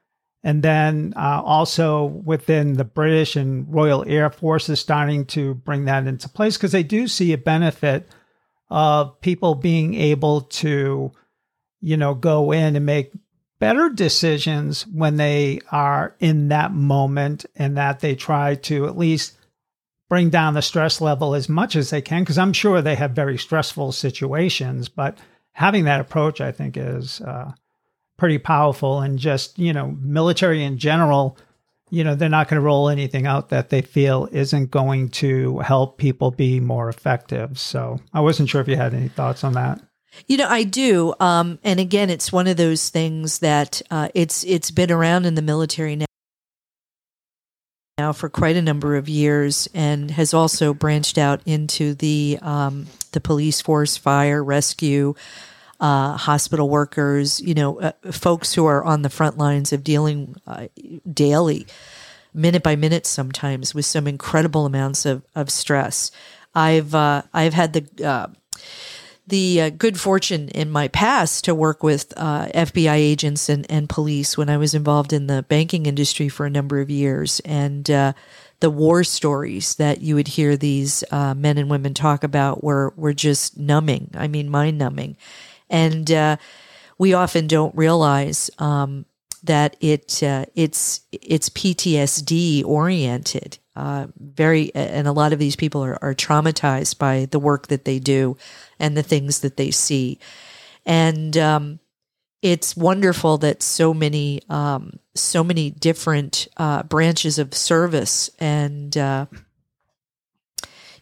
and 0.45 0.63
then 0.63 1.15
uh, 1.17 1.41
also 1.43 2.05
within 2.05 2.75
the 2.75 2.85
British 2.85 3.35
and 3.35 3.67
Royal 3.73 4.05
Air 4.07 4.29
Force 4.29 4.69
is 4.69 4.79
starting 4.79 5.25
to 5.27 5.55
bring 5.55 5.87
that 5.87 6.07
into 6.07 6.29
place 6.29 6.59
because 6.59 6.73
they 6.73 6.83
do 6.83 7.09
see 7.09 7.33
a 7.33 7.39
benefit 7.39 8.07
of 8.69 9.19
people 9.23 9.55
being 9.55 9.95
able 9.95 10.43
to, 10.43 11.11
you 11.81 11.97
know, 11.97 12.15
go 12.15 12.53
in 12.53 12.77
and 12.77 12.85
make 12.85 13.13
better 13.59 13.89
decisions 13.89 14.87
when 14.87 15.17
they 15.17 15.61
are 15.73 16.15
in 16.21 16.49
that 16.49 16.75
moment 16.75 17.47
and 17.57 17.79
that 17.79 18.01
they 18.01 18.15
try 18.15 18.55
to 18.57 18.87
at 18.87 18.99
least 18.99 19.39
bring 20.11 20.29
down 20.29 20.53
the 20.53 20.61
stress 20.61 21.01
level 21.01 21.35
as 21.35 21.49
much 21.49 21.75
as 21.75 21.89
they 21.89 22.03
can 22.03 22.21
because 22.21 22.37
I'm 22.37 22.53
sure 22.53 22.83
they 22.83 22.97
have 22.97 23.13
very 23.13 23.39
stressful 23.39 23.93
situations, 23.93 24.91
but 24.91 25.17
having 25.53 25.85
that 25.85 26.03
approach, 26.03 26.43
I 26.43 26.53
think, 26.53 26.77
is 26.77 27.23
uh, 27.23 27.53
pretty 28.17 28.39
powerful 28.39 29.01
and 29.01 29.19
just, 29.19 29.59
you 29.59 29.73
know, 29.73 29.97
military 30.01 30.63
in 30.63 30.79
general, 30.79 31.37
you 31.91 32.05
know, 32.05 32.15
they're 32.15 32.29
not 32.29 32.49
going 32.49 32.61
to 32.61 32.65
roll 32.65 32.89
anything 32.89 33.27
out 33.27 33.51
that 33.51 33.71
they 33.71 33.83
feel 33.83 34.29
isn't 34.33 34.71
going 34.71 35.09
to 35.09 35.59
help 35.61 35.99
people 35.99 36.31
be 36.31 36.61
more 36.61 36.89
effective. 36.89 37.59
So 37.59 38.01
I 38.13 38.21
wasn't 38.21 38.49
sure 38.49 38.61
if 38.61 38.69
you 38.69 38.77
had 38.77 38.95
any 38.95 39.09
thoughts 39.09 39.45
on 39.45 39.55
that. 39.55 39.81
You 40.27 40.37
know, 40.37 40.49
I 40.49 40.63
do. 40.63 41.15
Um, 41.19 41.59
and 41.65 41.81
again, 41.81 42.09
it's 42.09 42.33
one 42.33 42.47
of 42.47 42.57
those 42.57 42.89
things 42.89 43.41
that 43.41 43.83
uh, 43.91 44.09
it's 44.15 44.45
it's 44.45 44.71
been 44.71 44.93
around 44.93 45.27
in 45.27 45.35
the 45.35 45.43
military 45.43 45.97
now 47.99 48.13
for 48.13 48.29
quite 48.29 48.57
a 48.57 48.63
number 48.63 48.97
of 48.97 49.09
years 49.09 49.69
and 49.75 50.11
has 50.11 50.35
also 50.35 50.75
branched 50.75 51.19
out 51.19 51.41
into 51.47 51.95
the 51.95 52.39
um, 52.43 52.87
the 53.13 53.21
police 53.21 53.61
force, 53.61 53.97
fire, 53.97 54.43
rescue, 54.43 55.15
uh, 55.81 56.17
hospital 56.17 56.69
workers, 56.69 57.41
you 57.41 57.55
know, 57.55 57.81
uh, 57.81 57.93
folks 58.11 58.55
who 58.55 58.67
are 58.67 58.85
on 58.85 59.03
the 59.03 59.11
front 59.11 59.39
lines 59.39 59.73
of 59.73 59.83
dealing 59.83 60.37
uh, 60.47 60.69
daily, 61.13 61.67
minute 62.33 62.63
by 62.63 62.77
minute, 62.77 63.07
sometimes 63.07 63.75
with 63.75 63.87
some 63.87 64.07
incredible 64.07 64.67
amounts 64.67 65.05
of, 65.05 65.23
of 65.35 65.51
stress. 65.51 66.11
I've 66.55 66.95
uh, 66.95 67.23
I've 67.33 67.55
had 67.55 67.73
the 67.73 68.07
uh, 68.07 68.29
the 69.27 69.63
uh, 69.63 69.71
good 69.71 69.99
fortune 69.99 70.49
in 70.51 70.71
my 70.71 70.89
past 70.89 71.45
to 71.45 71.55
work 71.55 71.83
with 71.83 72.11
FBI 72.11 72.95
agents 72.95 73.49
and, 73.49 73.69
and 73.71 73.89
police 73.89 74.37
when 74.37 74.51
I 74.51 74.59
was 74.59 74.75
involved 74.75 75.13
in 75.13 75.27
the 75.27 75.43
banking 75.43 75.87
industry 75.87 76.29
for 76.29 76.45
a 76.45 76.51
number 76.51 76.81
of 76.81 76.91
years. 76.91 77.41
And 77.41 77.85
the 77.85 78.71
war 78.71 79.03
stories 79.03 79.77
that 79.77 80.03
you 80.03 80.15
would 80.15 80.29
hear 80.29 80.59
these 80.59 81.03
men 81.11 81.57
and 81.57 81.71
women 81.71 81.95
talk 81.95 82.23
about 82.23 82.63
were, 82.63 82.93
were 82.97 83.15
just 83.15 83.59
numbing. 83.59 84.11
I 84.15 84.29
mean, 84.29 84.51
mind 84.51 84.77
numbing 84.77 85.17
and 85.69 86.11
uh, 86.11 86.37
we 86.99 87.15
often 87.15 87.47
don't 87.47 87.75
realize 87.75 88.51
um, 88.59 89.07
that 89.43 89.77
it 89.81 90.23
uh, 90.23 90.47
it's 90.55 91.01
it's 91.13 91.49
PTSD 91.51 92.65
oriented. 92.65 93.59
Uh, 93.77 94.07
very, 94.17 94.73
and 94.73 95.09
a 95.09 95.13
lot 95.13 95.33
of 95.33 95.41
these 95.41 95.57
people 95.57 95.83
are, 95.85 95.99
are 96.01 96.15
traumatized 96.15 96.97
by 96.97 97.27
the 97.33 97.41
work 97.41 97.67
that 97.67 97.85
they 97.85 97.99
do 97.99 98.37
and 98.79 98.97
the 98.97 99.03
things 99.03 99.41
that 99.41 99.57
they 99.57 99.73
see, 99.73 100.21
and 100.87 101.37
um, 101.37 101.81
it's 102.41 102.77
wonderful 102.77 103.39
that 103.39 103.63
so 103.63 103.93
many 103.93 104.43
um, 104.49 104.99
so 105.15 105.43
many 105.43 105.71
different 105.71 106.47
uh, 106.57 106.83
branches 106.85 107.39
of 107.39 107.55
service 107.55 108.31
and 108.39 108.97
uh, 108.97 109.27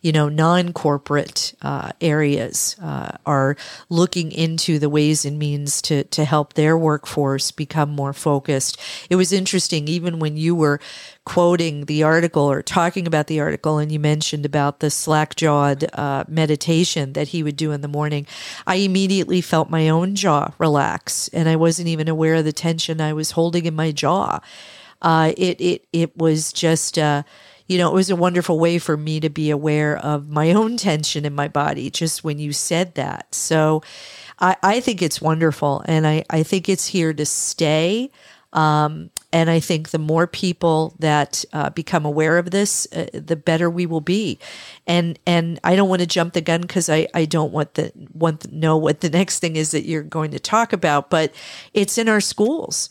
you 0.02 0.10
know, 0.10 0.28
non-corporate 0.28 1.54
uh, 1.62 1.92
areas 2.00 2.76
uh, 2.82 3.12
are 3.24 3.56
looking 3.88 4.32
into 4.32 4.78
the 4.78 4.88
ways 4.88 5.24
and 5.24 5.38
means 5.38 5.80
to 5.82 6.04
to 6.04 6.24
help 6.24 6.54
their 6.54 6.76
workforce 6.76 7.52
become 7.52 7.90
more 7.90 8.12
focused. 8.12 8.78
It 9.08 9.16
was 9.16 9.32
interesting, 9.32 9.88
even 9.88 10.18
when 10.18 10.36
you 10.36 10.54
were 10.56 10.80
quoting 11.24 11.84
the 11.84 12.02
article 12.02 12.50
or 12.50 12.62
talking 12.62 13.06
about 13.06 13.28
the 13.28 13.40
article, 13.40 13.78
and 13.78 13.92
you 13.92 14.00
mentioned 14.00 14.44
about 14.44 14.80
the 14.80 14.90
slack-jawed 14.90 15.84
uh, 15.94 16.24
meditation 16.26 17.12
that 17.12 17.28
he 17.28 17.44
would 17.44 17.56
do 17.56 17.70
in 17.70 17.80
the 17.80 17.88
morning. 17.88 18.26
I 18.66 18.76
immediately 18.76 19.40
felt 19.40 19.70
my 19.70 19.88
own 19.88 20.16
jaw 20.16 20.52
relax, 20.58 21.28
and 21.28 21.48
I 21.48 21.54
wasn't 21.54 21.88
even 21.88 22.08
aware 22.08 22.34
of 22.34 22.44
the 22.44 22.52
tension 22.52 23.00
I 23.00 23.12
was 23.12 23.30
holding 23.30 23.66
in 23.66 23.76
my 23.76 23.92
jaw. 23.92 24.40
Uh, 25.00 25.32
it 25.36 25.60
it 25.60 25.84
it 25.92 26.16
was 26.16 26.52
just 26.52 26.98
uh, 26.98 27.22
you 27.72 27.78
know, 27.78 27.88
it 27.88 27.94
was 27.94 28.10
a 28.10 28.16
wonderful 28.16 28.58
way 28.58 28.78
for 28.78 28.98
me 28.98 29.18
to 29.20 29.30
be 29.30 29.48
aware 29.48 29.96
of 29.96 30.28
my 30.28 30.52
own 30.52 30.76
tension 30.76 31.24
in 31.24 31.34
my 31.34 31.48
body 31.48 31.90
just 31.90 32.22
when 32.22 32.38
you 32.38 32.52
said 32.52 32.94
that. 32.96 33.34
So 33.34 33.82
I, 34.38 34.56
I 34.62 34.80
think 34.80 35.00
it's 35.00 35.22
wonderful. 35.22 35.82
And 35.86 36.06
I, 36.06 36.22
I 36.28 36.42
think 36.42 36.68
it's 36.68 36.88
here 36.88 37.14
to 37.14 37.24
stay. 37.24 38.10
Um, 38.52 39.08
and 39.32 39.48
I 39.48 39.58
think 39.58 39.88
the 39.88 39.98
more 39.98 40.26
people 40.26 40.94
that 40.98 41.46
uh, 41.54 41.70
become 41.70 42.04
aware 42.04 42.36
of 42.36 42.50
this, 42.50 42.86
uh, 42.92 43.06
the 43.14 43.36
better 43.36 43.70
we 43.70 43.86
will 43.86 44.02
be. 44.02 44.38
And 44.86 45.18
and 45.26 45.58
I 45.64 45.74
don't 45.74 45.88
want 45.88 46.00
to 46.00 46.06
jump 46.06 46.34
the 46.34 46.42
gun 46.42 46.60
because 46.60 46.90
I, 46.90 47.08
I 47.14 47.24
don't 47.24 47.54
want 47.54 47.72
the 47.72 47.90
want 48.12 48.52
know 48.52 48.76
what 48.76 49.00
the 49.00 49.08
next 49.08 49.38
thing 49.38 49.56
is 49.56 49.70
that 49.70 49.86
you're 49.86 50.02
going 50.02 50.32
to 50.32 50.38
talk 50.38 50.74
about. 50.74 51.08
But 51.08 51.32
it's 51.72 51.96
in 51.96 52.10
our 52.10 52.20
schools 52.20 52.90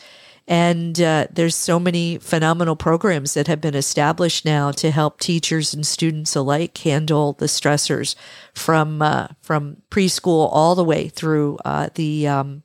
And 0.51 0.99
uh, 0.99 1.27
there's 1.31 1.55
so 1.55 1.79
many 1.79 2.17
phenomenal 2.17 2.75
programs 2.75 3.35
that 3.35 3.47
have 3.47 3.61
been 3.61 3.73
established 3.73 4.43
now 4.43 4.71
to 4.71 4.91
help 4.91 5.21
teachers 5.21 5.73
and 5.73 5.87
students 5.87 6.35
alike 6.35 6.77
handle 6.79 7.31
the 7.31 7.45
stressors 7.45 8.15
from 8.53 9.01
uh, 9.01 9.29
from 9.41 9.77
preschool 9.89 10.49
all 10.51 10.75
the 10.75 10.83
way 10.83 11.07
through 11.07 11.57
uh, 11.63 11.87
the 11.95 12.27
um, 12.27 12.63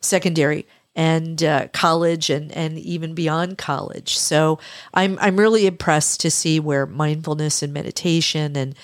secondary 0.00 0.66
and 0.96 1.44
uh, 1.44 1.68
college 1.72 2.30
and 2.30 2.50
and 2.50 2.80
even 2.80 3.14
beyond 3.14 3.58
college. 3.58 4.18
So 4.18 4.58
I'm 4.92 5.16
I'm 5.20 5.36
really 5.36 5.68
impressed 5.68 6.18
to 6.22 6.32
see 6.32 6.58
where 6.58 6.84
mindfulness 6.84 7.62
and 7.62 7.72
meditation 7.72 8.56
and 8.56 8.74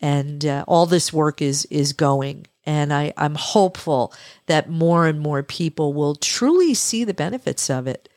and 0.00 0.44
uh, 0.44 0.64
all 0.68 0.86
this 0.86 1.12
work 1.12 1.42
is 1.42 1.64
is 1.64 1.92
going. 1.92 2.46
And 2.64 2.92
I, 2.92 3.12
I'm 3.16 3.34
hopeful 3.34 4.12
that 4.46 4.70
more 4.70 5.06
and 5.06 5.18
more 5.20 5.42
people 5.42 5.92
will 5.92 6.14
truly 6.14 6.74
see 6.74 7.04
the 7.04 7.14
benefits 7.14 7.68
of 7.68 7.86
it. 7.86 8.08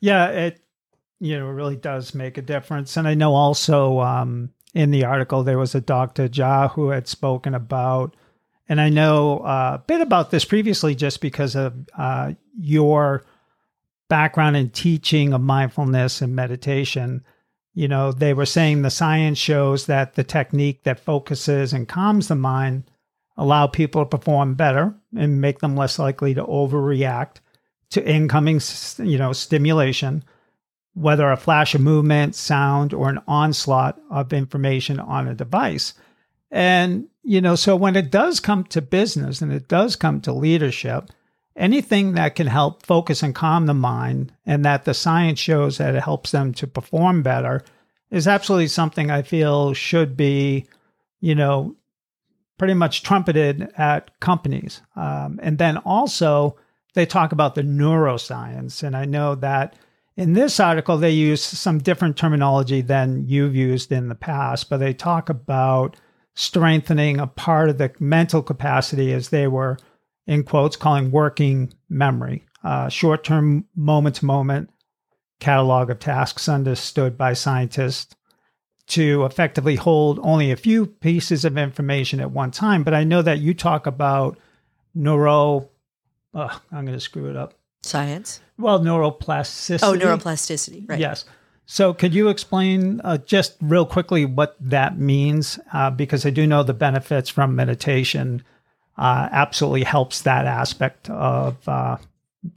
Yeah, 0.00 0.28
it 0.28 0.60
you 1.20 1.38
know 1.38 1.46
really 1.46 1.76
does 1.76 2.14
make 2.14 2.38
a 2.38 2.42
difference. 2.42 2.96
And 2.96 3.06
I 3.06 3.14
know 3.14 3.34
also 3.34 4.00
um, 4.00 4.50
in 4.74 4.90
the 4.90 5.04
article 5.04 5.42
there 5.42 5.58
was 5.58 5.74
a 5.74 5.80
Dr. 5.80 6.28
Jha 6.28 6.70
who 6.72 6.90
had 6.90 7.08
spoken 7.08 7.54
about 7.54 8.14
and 8.68 8.80
I 8.80 8.88
know 8.88 9.40
uh, 9.40 9.78
a 9.80 9.84
bit 9.86 10.00
about 10.00 10.30
this 10.30 10.44
previously 10.44 10.94
just 10.94 11.20
because 11.20 11.54
of 11.54 11.74
uh, 11.96 12.32
your 12.58 13.24
background 14.08 14.56
in 14.56 14.70
teaching 14.70 15.32
of 15.32 15.40
mindfulness 15.40 16.22
and 16.22 16.34
meditation. 16.34 17.24
You 17.74 17.88
know, 17.88 18.12
they 18.12 18.34
were 18.34 18.46
saying 18.46 18.82
the 18.82 18.90
science 18.90 19.38
shows 19.38 19.86
that 19.86 20.14
the 20.14 20.24
technique 20.24 20.84
that 20.84 21.00
focuses 21.00 21.72
and 21.72 21.88
calms 21.88 22.28
the 22.28 22.34
mind 22.34 22.84
allow 23.36 23.66
people 23.66 24.04
to 24.04 24.08
perform 24.08 24.54
better 24.54 24.94
and 25.16 25.40
make 25.40 25.60
them 25.60 25.76
less 25.76 25.98
likely 25.98 26.34
to 26.34 26.44
overreact 26.44 27.36
to 27.90 28.06
incoming, 28.08 28.60
you 28.98 29.18
know, 29.18 29.32
stimulation, 29.32 30.24
whether 30.94 31.30
a 31.30 31.36
flash 31.36 31.74
of 31.74 31.80
movement, 31.80 32.34
sound, 32.34 32.92
or 32.94 33.08
an 33.08 33.20
onslaught 33.28 34.00
of 34.10 34.32
information 34.32 34.98
on 34.98 35.28
a 35.28 35.34
device. 35.34 35.94
And, 36.50 37.08
you 37.22 37.40
know, 37.40 37.54
so 37.54 37.76
when 37.76 37.96
it 37.96 38.10
does 38.10 38.40
come 38.40 38.64
to 38.64 38.82
business 38.82 39.40
and 39.40 39.52
it 39.52 39.68
does 39.68 39.96
come 39.96 40.20
to 40.22 40.32
leadership, 40.32 41.10
anything 41.56 42.12
that 42.14 42.34
can 42.34 42.46
help 42.46 42.84
focus 42.84 43.22
and 43.22 43.34
calm 43.34 43.66
the 43.66 43.74
mind 43.74 44.32
and 44.46 44.64
that 44.64 44.84
the 44.84 44.94
science 44.94 45.38
shows 45.38 45.78
that 45.78 45.94
it 45.94 46.02
helps 46.02 46.30
them 46.30 46.52
to 46.54 46.66
perform 46.66 47.22
better 47.22 47.62
is 48.10 48.28
absolutely 48.28 48.68
something 48.68 49.10
I 49.10 49.22
feel 49.22 49.72
should 49.74 50.16
be, 50.16 50.66
you 51.20 51.34
know, 51.34 51.74
pretty 52.62 52.74
much 52.74 53.02
trumpeted 53.02 53.72
at 53.76 54.20
companies. 54.20 54.82
Um, 54.94 55.40
and 55.42 55.58
then 55.58 55.78
also, 55.78 56.56
they 56.94 57.04
talk 57.04 57.32
about 57.32 57.56
the 57.56 57.62
neuroscience. 57.62 58.84
And 58.84 58.96
I 58.96 59.04
know 59.04 59.34
that 59.34 59.74
in 60.16 60.34
this 60.34 60.60
article, 60.60 60.96
they 60.96 61.10
use 61.10 61.42
some 61.42 61.80
different 61.80 62.16
terminology 62.16 62.80
than 62.80 63.26
you've 63.26 63.56
used 63.56 63.90
in 63.90 64.08
the 64.08 64.14
past, 64.14 64.70
but 64.70 64.76
they 64.76 64.94
talk 64.94 65.28
about 65.28 65.96
strengthening 66.34 67.18
a 67.18 67.26
part 67.26 67.68
of 67.68 67.78
the 67.78 67.90
mental 67.98 68.44
capacity 68.44 69.12
as 69.12 69.30
they 69.30 69.48
were, 69.48 69.76
in 70.28 70.44
quotes, 70.44 70.76
calling 70.76 71.10
working 71.10 71.74
memory, 71.88 72.46
uh, 72.62 72.88
short 72.88 73.24
term, 73.24 73.64
moment 73.74 74.14
to 74.14 74.24
moment 74.24 74.70
catalog 75.40 75.90
of 75.90 75.98
tasks 75.98 76.48
understood 76.48 77.18
by 77.18 77.32
scientists 77.32 78.14
to 78.92 79.24
effectively 79.24 79.76
hold 79.76 80.20
only 80.22 80.50
a 80.50 80.56
few 80.56 80.84
pieces 80.86 81.46
of 81.46 81.56
information 81.56 82.20
at 82.20 82.30
one 82.30 82.50
time. 82.50 82.82
But 82.82 82.92
I 82.92 83.04
know 83.04 83.22
that 83.22 83.40
you 83.40 83.54
talk 83.54 83.86
about 83.86 84.38
neuro, 84.94 85.70
uh, 86.34 86.58
I'm 86.70 86.84
going 86.84 86.96
to 86.96 87.00
screw 87.00 87.30
it 87.30 87.36
up. 87.36 87.54
Science? 87.82 88.40
Well, 88.58 88.80
neuroplasticity. 88.80 89.82
Oh, 89.82 89.94
neuroplasticity, 89.94 90.88
right. 90.88 90.98
Yes. 90.98 91.24
So, 91.64 91.94
could 91.94 92.12
you 92.12 92.28
explain 92.28 93.00
uh, 93.02 93.16
just 93.18 93.56
real 93.62 93.86
quickly 93.86 94.26
what 94.26 94.56
that 94.60 94.98
means? 94.98 95.58
Uh, 95.72 95.90
because 95.90 96.26
I 96.26 96.30
do 96.30 96.46
know 96.46 96.62
the 96.62 96.74
benefits 96.74 97.30
from 97.30 97.56
meditation 97.56 98.42
uh, 98.98 99.28
absolutely 99.32 99.84
helps 99.84 100.20
that 100.22 100.44
aspect 100.44 101.08
of 101.08 101.66
uh, 101.66 101.96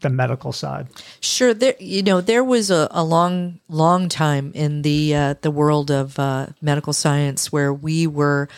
the 0.02 0.10
medical 0.10 0.52
side. 0.52 0.88
Sure, 1.20 1.54
there 1.54 1.76
you 1.80 2.02
know 2.02 2.22
there 2.22 2.44
was 2.44 2.72
a, 2.72 2.88
a 2.92 3.04
long, 3.04 3.60
long 3.70 4.10
time 4.10 4.52
in 4.54 4.82
the 4.82 5.16
uh, 5.16 5.36
the 5.42 5.52
world 5.52 5.92
of 5.92 6.18
uh, 6.18 6.48
medical 6.62 6.94
science 6.94 7.52
where 7.52 7.74
we 7.74 8.08
were 8.08 8.50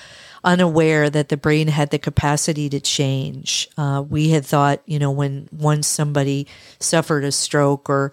unaware 0.43 1.09
that 1.09 1.29
the 1.29 1.37
brain 1.37 1.67
had 1.67 1.89
the 1.89 1.99
capacity 1.99 2.69
to 2.69 2.79
change. 2.79 3.67
Uh, 3.77 4.03
we 4.07 4.29
had 4.29 4.45
thought, 4.45 4.81
you 4.85 4.99
know, 4.99 5.11
when 5.11 5.49
once 5.51 5.87
somebody 5.87 6.47
suffered 6.79 7.23
a 7.23 7.31
stroke 7.31 7.89
or 7.89 8.11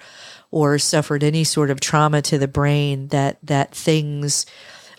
or 0.50 0.78
suffered 0.78 1.22
any 1.22 1.44
sort 1.44 1.70
of 1.70 1.80
trauma 1.80 2.22
to 2.22 2.38
the 2.38 2.48
brain 2.48 3.08
that 3.08 3.38
that 3.42 3.74
things 3.74 4.46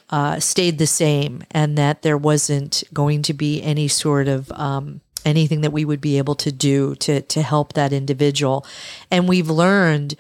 uh, 0.09 0.39
stayed 0.39 0.77
the 0.77 0.87
same 0.87 1.43
and 1.51 1.77
that 1.77 2.01
there 2.01 2.17
wasn't 2.17 2.83
going 2.93 3.21
to 3.23 3.33
be 3.33 3.61
any 3.61 3.87
sort 3.87 4.27
of 4.27 4.51
um, 4.51 5.01
anything 5.23 5.61
that 5.61 5.71
we 5.71 5.85
would 5.85 6.01
be 6.01 6.17
able 6.17 6.35
to 6.35 6.51
do 6.51 6.95
to 6.95 7.21
to 7.21 7.41
help 7.41 7.73
that 7.73 7.93
individual. 7.93 8.65
And 9.09 9.27
we've 9.27 9.49
learned 9.49 10.15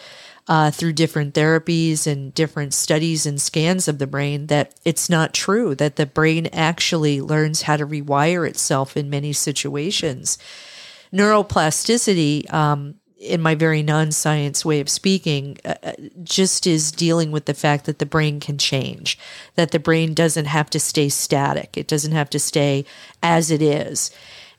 uh, 0.47 0.69
through 0.71 0.93
different 0.93 1.33
therapies 1.33 2.05
and 2.05 2.33
different 2.33 2.73
studies 2.73 3.25
and 3.25 3.41
scans 3.41 3.87
of 3.87 3.97
the 3.97 4.07
brain 4.07 4.47
that 4.47 4.75
it's 4.85 5.09
not 5.09 5.33
true 5.33 5.73
that 5.75 5.95
the 5.95 6.05
brain 6.05 6.47
actually 6.53 7.19
learns 7.19 7.63
how 7.63 7.75
to 7.75 7.85
rewire 7.85 8.47
itself 8.47 8.95
in 8.95 9.09
many 9.09 9.33
situations. 9.33 10.37
Neuroplasticity 11.11 12.51
um, 12.53 12.95
in 13.17 13.41
my 13.41 13.55
very 13.55 13.81
non 13.81 14.11
science 14.11 14.63
way 14.63 14.79
of 14.79 14.89
speaking, 14.89 15.57
uh, 15.65 15.75
uh, 15.83 15.93
just 16.23 16.67
is 16.67 16.91
dealing 16.91 17.31
with 17.31 17.45
the 17.45 17.53
fact 17.53 17.85
that 17.85 17.99
the 17.99 18.05
brain 18.05 18.39
can 18.39 18.57
change, 18.57 19.17
that 19.55 19.71
the 19.71 19.79
brain 19.79 20.13
doesn't 20.13 20.45
have 20.45 20.69
to 20.69 20.79
stay 20.79 21.09
static, 21.09 21.77
it 21.77 21.87
doesn't 21.87 22.11
have 22.11 22.29
to 22.29 22.39
stay 22.39 22.85
as 23.23 23.51
it 23.51 23.61
is. 23.61 24.11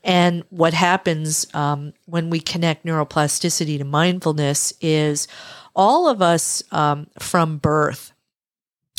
And 0.07 0.45
what 0.51 0.73
happens 0.73 1.53
um, 1.53 1.93
when 2.07 2.31
we 2.31 2.39
connect 2.39 2.87
neuroplasticity 2.87 3.77
to 3.79 3.85
mindfulness 3.85 4.73
is 4.81 5.27
all 5.75 6.09
of 6.09 6.23
us 6.23 6.63
um, 6.71 7.09
from 7.19 7.59
birth 7.59 8.13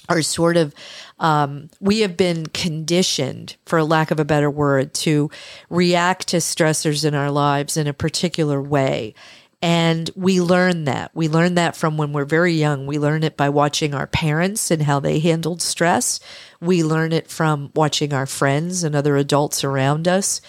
are 0.10 0.22
sort 0.22 0.58
of 0.58 0.74
um, 1.20 1.70
we 1.80 1.99
have 1.99 2.16
been 2.16 2.45
conditioned 2.47 3.55
for 3.66 3.82
lack 3.84 4.12
of 4.12 4.20
a 4.20 4.26
better 4.26 4.49
word 4.49 4.93
to 4.93 5.30
react 5.70 6.28
to 6.28 6.38
stressors 6.38 7.03
in 7.03 7.16
our 7.16 7.32
lives 7.32 7.78
in 7.78 7.88
a 7.88 7.93
particular 7.93 8.62
way 8.62 9.14
and 9.62 10.10
we 10.16 10.39
learn 10.39 10.84
that. 10.86 11.12
We 11.16 11.28
learn 11.28 11.55
that 11.55 11.76
from 11.76 11.97
when 11.97 12.14
we're 12.14 12.26
very 12.26 12.53
young. 12.53 12.86
We 12.86 12.99
learn 12.99 13.24
it 13.24 13.36
by 13.36 13.49
watching 13.49 13.95
our 13.95 14.05
parents 14.05 14.70
and 14.70 14.84
how 14.84 14.99
they 14.99 15.18
handled 15.18 15.64
stress. 15.64 16.20
We 16.62 16.84
learn 16.84 17.12
it 17.12 17.28
from 17.28 17.72
watching 17.74 18.14
our 18.14 18.28
friends 18.28 18.84
and 18.84 18.95
other 18.95 19.18
adults 19.18 19.64
around 19.64 20.08
us. 20.08 20.41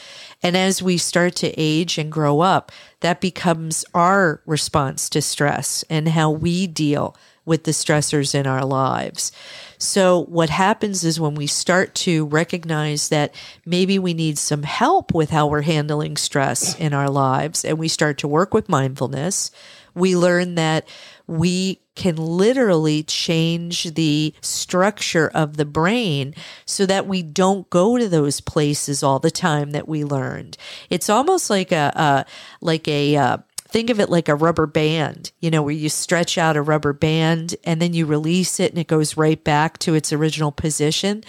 And 0.43 0.57
as 0.57 0.83
we 0.83 0.99
start 0.99 1.35
to 1.37 1.53
age 1.57 1.99
and 1.99 2.13
grow 2.13 2.41
up, 2.41 2.71
that 3.01 3.21
becomes 3.21 3.85
our 3.95 4.41
response 4.47 5.09
to 5.11 5.23
stress 5.23 5.85
and 5.91 6.09
how 6.09 6.31
we 6.31 6.67
deal 6.67 7.17
with 7.45 7.65
the 7.65 7.71
stressors 7.73 8.35
in 8.35 8.47
our 8.47 8.65
lives. 8.65 9.33
So, 9.79 10.25
what 10.25 10.51
happens 10.51 11.03
is 11.03 11.19
when 11.19 11.35
we 11.35 11.47
start 11.47 11.95
to 11.97 12.27
recognize 12.27 13.09
that 13.09 13.35
maybe 13.65 13.99
we 13.99 14.13
need 14.13 14.39
some 14.39 14.65
help 14.65 15.15
with 15.15 15.31
how 15.31 15.47
we're 15.47 15.63
handling 15.63 16.17
stress 16.17 16.79
in 16.79 16.93
our 16.93 17.09
lives, 17.09 17.65
and 17.65 17.79
we 17.79 17.89
start 17.89 18.19
to 18.19 18.29
work 18.29 18.53
with 18.53 18.69
mindfulness, 18.69 19.51
we 19.95 20.15
learn 20.15 20.57
that 20.57 20.87
we 21.27 21.81
can 21.99 22.17
literally 22.17 23.03
change 23.03 23.95
the 23.95 24.33
structure 24.41 25.29
of 25.35 25.57
the 25.57 25.65
brain 25.67 26.35
so 26.65 26.87
that 26.87 27.07
we 27.07 27.23
don't 27.23 27.69
go 27.69 27.99
to 27.99 28.09
those 28.09 28.41
places 28.41 29.03
all 29.03 29.19
the 29.19 29.31
time 29.31 29.73
that 29.73 29.89
we 29.89 30.05
learned. 30.05 30.57
It's 30.89 31.11
almost 31.11 31.51
like 31.51 31.73
a, 31.73 31.93
a 31.95 32.25
like 32.61 32.87
a, 32.89 33.15
a 33.15 33.21
uh, 33.21 33.39
think 33.69 33.91
of 33.91 34.01
it 34.01 34.09
like 34.09 34.29
a 34.29 34.35
rubber 34.35 34.67
band, 34.67 35.31
you 35.41 35.51
know, 35.51 35.63
where 35.63 35.75
you 35.75 35.89
stretch 35.89 36.39
out 36.39 36.57
a 36.57 36.63
rubber 36.63 36.93
band 36.93 37.55
and 37.65 37.81
then 37.81 37.93
you 37.93 38.07
release 38.07 38.59
it 38.61 38.73
and 38.73 38.79
it 38.79 38.87
goes 38.87 39.17
right 39.17 39.43
back 39.45 39.79
to 39.79 39.95
its 39.95 40.13
original 40.13 40.51
position. 40.51 41.23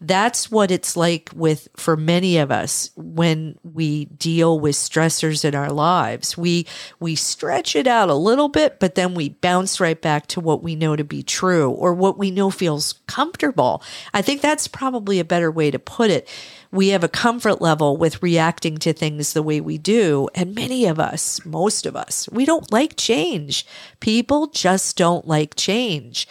That's 0.00 0.48
what 0.50 0.70
it's 0.70 0.96
like 0.96 1.30
with 1.34 1.66
for 1.76 1.96
many 1.96 2.38
of 2.38 2.52
us 2.52 2.90
when 2.94 3.58
we 3.64 4.04
deal 4.04 4.60
with 4.60 4.76
stressors 4.76 5.44
in 5.44 5.56
our 5.56 5.70
lives. 5.72 6.38
We 6.38 6.66
we 7.00 7.16
stretch 7.16 7.74
it 7.74 7.88
out 7.88 8.08
a 8.08 8.14
little 8.14 8.48
bit, 8.48 8.78
but 8.78 8.94
then 8.94 9.14
we 9.14 9.30
bounce 9.30 9.80
right 9.80 10.00
back 10.00 10.28
to 10.28 10.40
what 10.40 10.62
we 10.62 10.76
know 10.76 10.94
to 10.94 11.02
be 11.02 11.24
true 11.24 11.70
or 11.70 11.94
what 11.94 12.16
we 12.16 12.30
know 12.30 12.50
feels 12.50 13.00
comfortable. 13.08 13.82
I 14.14 14.22
think 14.22 14.40
that's 14.40 14.68
probably 14.68 15.18
a 15.18 15.24
better 15.24 15.50
way 15.50 15.70
to 15.72 15.80
put 15.80 16.10
it 16.10 16.28
we 16.70 16.88
have 16.88 17.04
a 17.04 17.08
comfort 17.08 17.60
level 17.60 17.96
with 17.96 18.22
reacting 18.22 18.78
to 18.78 18.92
things 18.92 19.32
the 19.32 19.42
way 19.42 19.60
we 19.60 19.78
do. 19.78 20.28
And 20.34 20.54
many 20.54 20.86
of 20.86 20.98
us, 20.98 21.44
most 21.44 21.86
of 21.86 21.96
us, 21.96 22.28
we 22.30 22.44
don't 22.44 22.70
like 22.70 22.96
change. 22.96 23.66
People 24.00 24.48
just 24.48 24.96
don't 24.96 25.26
like 25.26 25.54
change. 25.56 26.28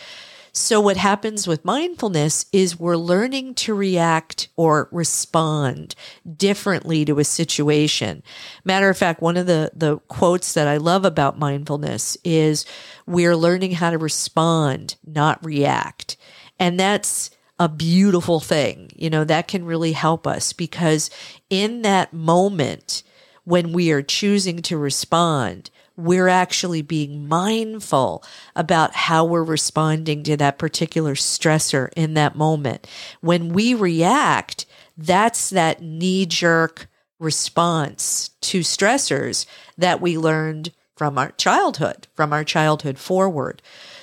So, 0.58 0.82
what 0.82 0.98
happens 0.98 1.46
with 1.46 1.64
mindfulness 1.64 2.48
is 2.52 2.80
we're 2.80 2.98
learning 2.98 3.54
to 3.56 3.76
react 3.76 4.48
or 4.56 4.90
respond 4.92 5.94
differently 6.36 7.06
to 7.06 7.20
a 7.20 7.24
situation. 7.24 8.24
Matter 8.66 8.90
of 8.90 8.98
fact, 8.98 9.22
one 9.22 9.38
of 9.38 9.46
the, 9.46 9.72
the 9.76 10.00
quotes 10.08 10.56
that 10.56 10.68
I 10.68 10.78
love 10.78 11.06
about 11.06 11.38
mindfulness 11.38 12.18
is 12.24 12.66
we're 13.06 13.36
learning 13.36 13.74
how 13.74 13.92
to 13.92 14.00
respond, 14.00 14.96
not 15.06 15.46
react. 15.46 16.18
And 16.58 16.80
that's 16.80 17.30
a 17.60 17.70
beautiful 17.70 18.40
thing. 18.40 18.92
You 18.96 19.10
know, 19.10 19.24
that 19.24 19.48
can 19.48 19.66
really 19.66 19.94
help 19.94 20.28
us 20.28 20.54
because 20.54 21.10
in 21.50 21.82
that 21.84 22.14
moment 22.14 23.04
when 23.44 23.72
we 23.72 23.92
are 23.92 24.02
choosing 24.02 24.62
to 24.64 24.78
respond, 24.78 25.70
we're 25.96 26.28
actually 26.28 26.84
being 26.84 27.28
mindful 27.28 28.24
about 28.56 28.94
how 28.94 29.26
we're 29.26 29.44
responding 29.44 30.22
to 30.24 30.38
that 30.38 30.60
particular 30.60 31.16
stressor 31.16 31.90
in 31.96 32.14
that 32.14 32.36
moment. 32.36 32.86
When 33.22 33.50
we 33.50 33.74
react, 33.74 34.66
that's 34.96 35.50
that 35.50 35.82
knee 35.82 36.26
jerk 36.26 36.88
response 37.20 38.30
to 38.42 38.60
stressors 38.60 39.48
that 39.78 40.00
we 40.00 40.18
learned 40.18 40.72
from 40.96 41.18
our 41.18 41.32
childhood, 41.32 42.08
from 42.14 42.32
our 42.32 42.44
childhood 42.44 43.00
forward. 43.00 43.62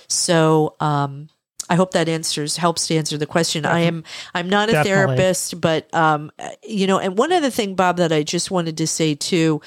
So, 0.08 0.74
um, 0.80 1.28
I 1.68 1.76
hope 1.76 1.92
that 1.92 2.08
answers 2.08 2.56
helps 2.56 2.86
to 2.88 2.96
answer 2.96 3.16
the 3.16 3.26
question. 3.26 3.64
I 3.64 3.80
am 3.80 4.04
I'm 4.34 4.48
not 4.48 4.68
a 4.68 4.72
Definitely. 4.72 5.16
therapist, 5.16 5.60
but 5.60 5.92
um, 5.94 6.30
you 6.62 6.86
know, 6.86 6.98
and 6.98 7.16
one 7.16 7.32
other 7.32 7.50
thing, 7.50 7.74
Bob, 7.74 7.96
that 7.98 8.12
I 8.12 8.22
just 8.22 8.50
wanted 8.50 8.76
to 8.78 8.86
say 8.86 9.14
too. 9.14 9.60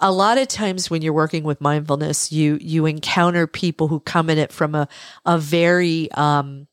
A 0.00 0.10
lot 0.10 0.38
of 0.38 0.48
times 0.48 0.90
when 0.90 1.02
you're 1.02 1.12
working 1.12 1.44
with 1.44 1.60
mindfulness, 1.60 2.32
you 2.32 2.58
you 2.60 2.86
encounter 2.86 3.46
people 3.46 3.88
who 3.88 4.00
come 4.00 4.28
in 4.28 4.38
it 4.38 4.52
from 4.52 4.74
a 4.74 4.88
a 5.24 5.38
very 5.38 6.10
um, 6.12 6.66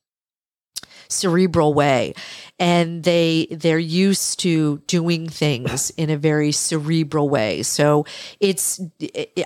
cerebral 1.08 1.74
way 1.74 2.14
and 2.62 3.04
they 3.04 3.48
they're 3.50 3.80
used 3.80 4.40
to 4.42 4.78
doing 4.86 5.28
things 5.28 5.90
in 5.98 6.12
a 6.12 6.16
very 6.16 6.52
cerebral 6.52 7.28
way. 7.28 7.64
So 7.64 8.06
it's 8.40 8.80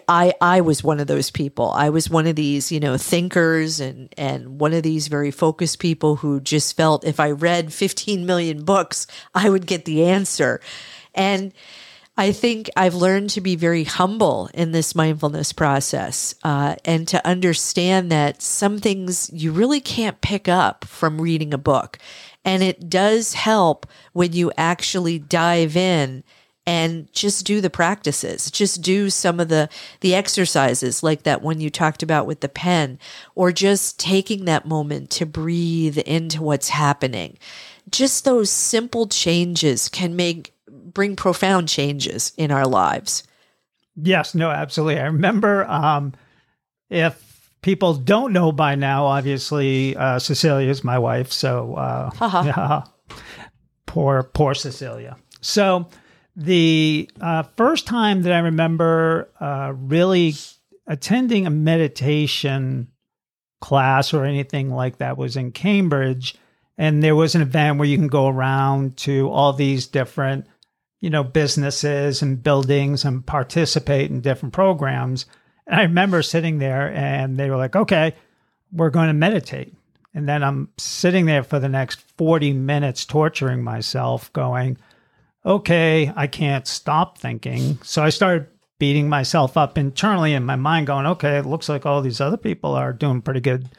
i 0.10 0.34
i 0.42 0.60
was 0.60 0.84
one 0.84 1.00
of 1.00 1.08
those 1.08 1.32
people. 1.32 1.72
I 1.72 1.90
was 1.90 2.10
one 2.10 2.28
of 2.28 2.36
these 2.36 2.74
you 2.74 2.82
know 2.82 2.98
thinkers 2.98 3.80
and 3.80 4.14
and 4.18 4.60
one 4.60 4.74
of 4.74 4.84
these 4.84 5.08
very 5.08 5.32
focused 5.32 5.80
people 5.80 6.18
who 6.18 6.42
just 6.42 6.76
felt 6.76 7.06
if 7.06 7.20
i 7.20 7.32
read 7.32 7.72
15 7.72 8.26
million 8.26 8.66
books 8.66 9.08
i 9.34 9.50
would 9.50 9.66
get 9.66 9.86
the 9.86 10.04
answer. 10.04 10.60
And 11.14 11.54
I 12.18 12.32
think 12.32 12.70
I've 12.78 12.96
learned 12.96 13.30
to 13.32 13.42
be 13.42 13.56
very 13.56 13.84
humble 13.84 14.50
in 14.54 14.72
this 14.72 14.96
mindfulness 14.96 15.52
process 15.52 16.36
uh, 16.44 16.76
and 16.86 17.06
to 17.10 17.26
understand 17.28 18.10
that 18.12 18.42
some 18.42 18.80
things 18.80 19.30
you 19.34 19.52
really 19.52 19.82
can't 19.82 20.22
pick 20.22 20.48
up 20.48 20.86
from 20.86 21.20
reading 21.22 21.54
a 21.54 21.58
book. 21.58 21.98
And 22.46 22.64
it 22.64 22.90
does 22.90 23.34
help 23.34 23.86
when 24.14 24.32
you 24.32 24.52
actually 24.58 25.20
dive 25.20 25.76
in 25.76 26.24
and 26.68 27.12
just 27.14 27.46
do 27.46 27.62
the 27.62 27.70
practices 27.70 28.50
just 28.50 28.82
do 28.82 29.08
some 29.12 29.40
of 29.40 29.50
the 29.50 29.70
the 30.02 30.16
exercises 30.16 31.04
like 31.04 31.22
that 31.22 31.44
one 31.44 31.62
you 31.62 31.70
talked 31.70 32.02
about 32.02 32.26
with 32.26 32.40
the 32.40 32.50
pen 32.50 32.98
or 33.36 33.52
just 33.52 34.00
taking 34.00 34.46
that 34.46 34.66
moment 34.66 35.12
to 35.12 35.28
breathe 35.28 36.00
into 36.00 36.42
what's 36.42 36.70
happening 36.70 37.38
just 37.92 38.26
those 38.26 38.50
simple 38.50 39.08
changes 39.08 39.90
can 39.90 40.16
make 40.16 40.56
bring 40.68 41.16
profound 41.16 41.70
changes 41.70 42.34
in 42.38 42.52
our 42.52 42.66
lives. 42.66 43.24
Yes, 43.96 44.34
no, 44.34 44.50
absolutely. 44.50 45.00
I 45.00 45.06
remember 45.06 45.66
um, 45.66 46.14
if 46.90 47.35
people 47.66 47.96
don't 47.96 48.32
know 48.32 48.52
by 48.52 48.76
now, 48.76 49.08
obviously 49.08 49.98
uh, 49.98 50.20
Cecilia 50.20 50.70
is 50.70 50.84
my 50.84 51.00
wife, 51.00 51.32
so 51.32 51.74
uh, 51.74 52.12
yeah, 52.46 52.84
poor 53.88 54.22
poor 54.22 54.54
Cecilia. 54.54 55.18
So 55.42 55.88
the 56.36 57.10
uh, 57.20 57.42
first 57.58 57.88
time 57.88 58.22
that 58.22 58.34
I 58.34 58.38
remember 58.38 59.32
uh, 59.40 59.74
really 59.76 60.36
attending 60.86 61.48
a 61.48 61.50
meditation 61.50 62.90
class 63.62 64.14
or 64.14 64.26
anything 64.26 64.70
like 64.70 65.00
that 65.00 65.18
was 65.18 65.36
in 65.36 65.52
Cambridge, 65.52 66.36
and 66.78 67.02
there 67.02 67.16
was 67.16 67.34
an 67.34 67.42
event 67.42 67.80
where 67.80 67.88
you 67.88 67.98
can 67.98 68.10
go 68.10 68.28
around 68.28 68.96
to 68.98 69.28
all 69.32 69.54
these 69.54 69.88
different 69.88 70.46
you 71.02 71.10
know, 71.10 71.24
businesses 71.24 72.22
and 72.22 72.42
buildings 72.42 73.06
and 73.06 73.26
participate 73.26 74.10
in 74.10 74.22
different 74.22 74.54
programs. 74.54 75.26
And 75.68 75.80
I 75.80 75.84
remember 75.84 76.22
sitting 76.22 76.60
there 76.60 76.94
and 76.94 77.38
they 77.38 77.50
were 77.50 77.58
like, 77.58 77.76
okay, 77.76 78.14
we're 78.72 78.90
going 78.90 79.08
to 79.08 79.14
meditate. 79.14 79.74
And 80.14 80.30
then 80.30 80.44
I'm 80.44 80.70
sitting 80.78 81.26
there 81.26 81.44
for 81.44 81.60
the 81.60 81.70
next 81.70 82.00
40 82.18 82.54
minutes 82.54 83.06
torturing 83.06 83.64
myself, 83.64 84.32
going, 84.32 84.78
okay, 85.46 86.12
I 86.16 86.28
can't 86.28 86.68
stop 86.68 87.18
thinking. 87.18 87.80
So 87.84 88.04
I 88.04 88.10
started 88.10 88.48
beating 88.80 89.10
myself 89.10 89.58
up 89.58 89.78
internally 89.78 90.34
in 90.34 90.44
my 90.44 90.56
mind, 90.56 90.88
going, 90.88 91.06
okay, 91.06 91.38
it 91.38 91.46
looks 91.46 91.70
like 91.70 91.86
all 91.86 92.02
these 92.02 92.22
other 92.22 92.38
people 92.38 92.74
are 92.74 92.94
doing 92.94 93.22
pretty 93.22 93.42
good 93.42 93.70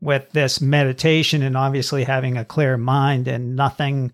with 0.00 0.30
this 0.32 0.60
meditation 0.60 1.42
and 1.42 1.56
obviously 1.56 2.04
having 2.04 2.36
a 2.36 2.44
clear 2.44 2.76
mind 2.76 3.26
and 3.26 3.56
nothing 3.56 4.12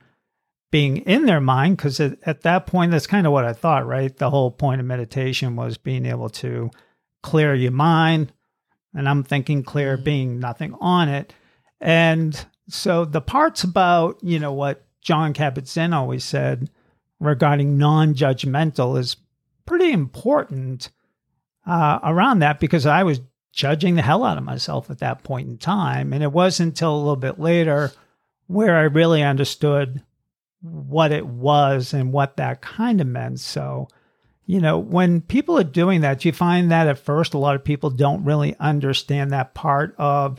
being 0.70 0.98
in 0.98 1.26
their 1.26 1.40
mind 1.40 1.76
because 1.76 2.00
at 2.00 2.40
that 2.42 2.66
point 2.66 2.90
that's 2.90 3.06
kind 3.06 3.26
of 3.26 3.32
what 3.32 3.44
i 3.44 3.52
thought 3.52 3.86
right 3.86 4.16
the 4.16 4.30
whole 4.30 4.50
point 4.50 4.80
of 4.80 4.86
meditation 4.86 5.54
was 5.54 5.76
being 5.76 6.06
able 6.06 6.30
to 6.30 6.70
clear 7.22 7.54
your 7.54 7.72
mind 7.72 8.32
and 8.94 9.08
i'm 9.08 9.22
thinking 9.22 9.62
clear 9.62 9.96
being 9.96 10.38
nothing 10.38 10.74
on 10.80 11.08
it. 11.08 11.32
And 11.80 12.46
so 12.68 13.04
the 13.04 13.20
parts 13.20 13.64
about 13.64 14.18
you 14.22 14.38
know 14.38 14.52
what 14.52 14.84
Jon 15.00 15.34
Kabat-Zinn 15.34 15.92
always 15.92 16.24
said 16.24 16.70
regarding 17.18 17.78
non-judgmental 17.78 18.98
is 18.98 19.16
pretty 19.66 19.92
important 19.92 20.90
uh, 21.66 22.00
around 22.02 22.40
that 22.40 22.58
because 22.60 22.86
i 22.86 23.02
was 23.02 23.20
judging 23.52 23.94
the 23.94 24.02
hell 24.02 24.24
out 24.24 24.38
of 24.38 24.44
myself 24.44 24.90
at 24.90 24.98
that 24.98 25.22
point 25.22 25.48
in 25.48 25.58
time. 25.58 26.12
And 26.12 26.22
it 26.22 26.32
wasn't 26.32 26.70
until 26.70 26.94
a 26.94 26.98
little 26.98 27.16
bit 27.16 27.38
later 27.38 27.92
where 28.46 28.76
i 28.76 28.82
really 28.82 29.22
understood 29.22 30.02
what 30.62 31.12
it 31.12 31.26
was 31.26 31.92
and 31.92 32.12
what 32.12 32.36
that 32.36 32.62
kind 32.62 33.00
of 33.00 33.06
meant. 33.06 33.40
So, 33.40 33.88
you 34.52 34.60
know, 34.60 34.76
when 34.78 35.22
people 35.22 35.58
are 35.58 35.64
doing 35.64 36.02
that, 36.02 36.26
you 36.26 36.32
find 36.32 36.70
that 36.72 36.86
at 36.86 36.98
first 36.98 37.32
a 37.32 37.38
lot 37.38 37.56
of 37.56 37.64
people 37.64 37.88
don't 37.88 38.22
really 38.22 38.54
understand 38.60 39.30
that 39.30 39.54
part 39.54 39.94
of, 39.96 40.38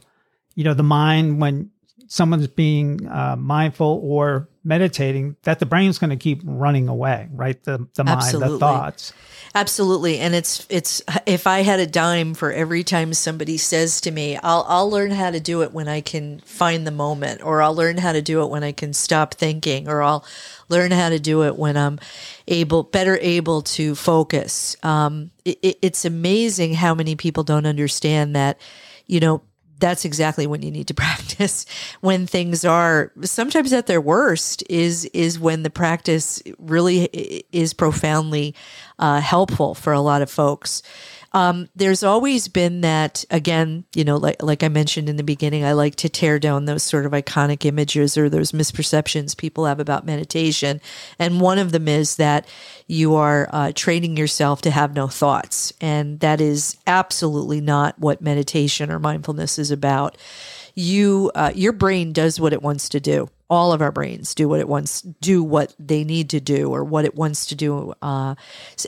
you 0.53 0.63
know, 0.63 0.75
the 0.75 0.83
mind 0.83 1.41
when 1.41 1.71
someone's 2.05 2.45
being 2.45 3.07
uh, 3.07 3.35
mindful 3.35 3.99
or 4.03 4.49
meditating, 4.63 5.35
that 5.43 5.59
the 5.59 5.65
brain's 5.65 5.97
going 5.97 6.09
to 6.09 6.15
keep 6.15 6.41
running 6.43 6.87
away, 6.87 7.27
right? 7.31 7.61
The 7.63 7.87
the 7.95 8.03
mind, 8.03 8.17
Absolutely. 8.17 8.53
the 8.53 8.59
thoughts. 8.59 9.13
Absolutely. 9.55 10.19
And 10.19 10.33
it's 10.33 10.65
it's 10.69 11.01
if 11.25 11.45
I 11.45 11.61
had 11.61 11.79
a 11.79 11.85
dime 11.85 12.33
for 12.33 12.51
every 12.51 12.83
time 12.83 13.13
somebody 13.13 13.57
says 13.57 14.01
to 14.01 14.11
me, 14.11 14.37
I'll 14.37 14.65
I'll 14.67 14.89
learn 14.89 15.11
how 15.11 15.31
to 15.31 15.39
do 15.39 15.61
it 15.61 15.73
when 15.73 15.87
I 15.87 16.01
can 16.01 16.39
find 16.39 16.87
the 16.87 16.91
moment 16.91 17.43
or 17.43 17.61
I'll 17.61 17.75
learn 17.75 17.97
how 17.97 18.13
to 18.13 18.21
do 18.21 18.41
it 18.41 18.49
when 18.49 18.63
I 18.63 18.71
can 18.71 18.93
stop 18.93 19.35
thinking 19.35 19.87
or 19.87 20.01
I'll 20.01 20.25
learn 20.69 20.91
how 20.91 21.09
to 21.09 21.19
do 21.19 21.43
it 21.43 21.55
when 21.55 21.77
I'm 21.77 21.99
able 22.47 22.83
better 22.83 23.17
able 23.21 23.61
to 23.61 23.95
focus. 23.95 24.75
Um, 24.81 25.31
it, 25.45 25.77
it's 25.81 26.05
amazing 26.05 26.73
how 26.73 26.95
many 26.95 27.15
people 27.15 27.43
don't 27.43 27.65
understand 27.65 28.35
that, 28.35 28.59
you 29.05 29.19
know, 29.19 29.43
that's 29.83 30.05
exactly 30.05 30.47
when 30.47 30.61
you 30.61 30.71
need 30.71 30.87
to 30.87 30.93
practice 31.05 31.65
when 31.99 32.25
things 32.25 32.63
are 32.63 33.11
sometimes 33.21 33.73
at 33.73 33.85
their 33.85 33.99
worst 33.99 34.63
is 34.69 35.03
is 35.13 35.37
when 35.37 35.63
the 35.63 35.69
practice 35.69 36.41
really 36.57 37.43
is 37.51 37.73
profoundly 37.73 38.55
uh, 38.99 39.19
helpful 39.19 39.75
for 39.75 39.91
a 39.91 39.99
lot 39.99 40.21
of 40.21 40.29
folks 40.29 40.81
um, 41.33 41.69
there's 41.75 42.03
always 42.03 42.47
been 42.47 42.81
that 42.81 43.23
again 43.29 43.85
you 43.95 44.03
know 44.03 44.17
like 44.17 44.41
like 44.41 44.63
i 44.63 44.67
mentioned 44.67 45.09
in 45.09 45.17
the 45.17 45.23
beginning 45.23 45.63
i 45.63 45.73
like 45.73 45.95
to 45.95 46.09
tear 46.09 46.39
down 46.39 46.65
those 46.65 46.83
sort 46.83 47.05
of 47.05 47.11
iconic 47.11 47.65
images 47.65 48.17
or 48.17 48.29
those 48.29 48.51
misperceptions 48.51 49.35
people 49.37 49.65
have 49.65 49.79
about 49.79 50.05
meditation. 50.05 50.81
And 51.19 51.41
one 51.41 51.59
of 51.59 51.71
them 51.71 51.87
is 51.87 52.15
that 52.15 52.47
you 52.87 53.15
are 53.15 53.49
uh, 53.51 53.71
training 53.75 54.17
yourself 54.17 54.61
to 54.63 54.71
have 54.71 54.95
no 54.95 55.07
thoughts. 55.07 55.73
And 55.79 56.19
that 56.21 56.41
is 56.41 56.77
absolutely 56.87 57.61
not 57.61 57.99
what 57.99 58.21
meditation 58.21 58.89
or 58.89 58.99
mindfulness 58.99 59.59
is 59.59 59.71
about. 59.71 60.17
You 60.75 61.31
uh, 61.35 61.51
your 61.53 61.73
brain 61.73 62.13
does 62.13 62.39
what 62.39 62.53
it 62.53 62.63
wants 62.63 62.89
to 62.89 62.99
do 62.99 63.29
all 63.53 63.71
of 63.71 63.81
our 63.81 63.91
brains 63.91 64.33
do 64.33 64.49
what 64.49 64.59
it 64.59 64.67
wants 64.67 65.01
do 65.01 65.43
what 65.43 65.75
they 65.79 66.03
need 66.03 66.29
to 66.31 66.39
do 66.39 66.73
or 66.73 66.83
what 66.83 67.05
it 67.05 67.15
wants 67.15 67.45
to 67.45 67.55
do 67.55 67.93
uh, 68.01 68.33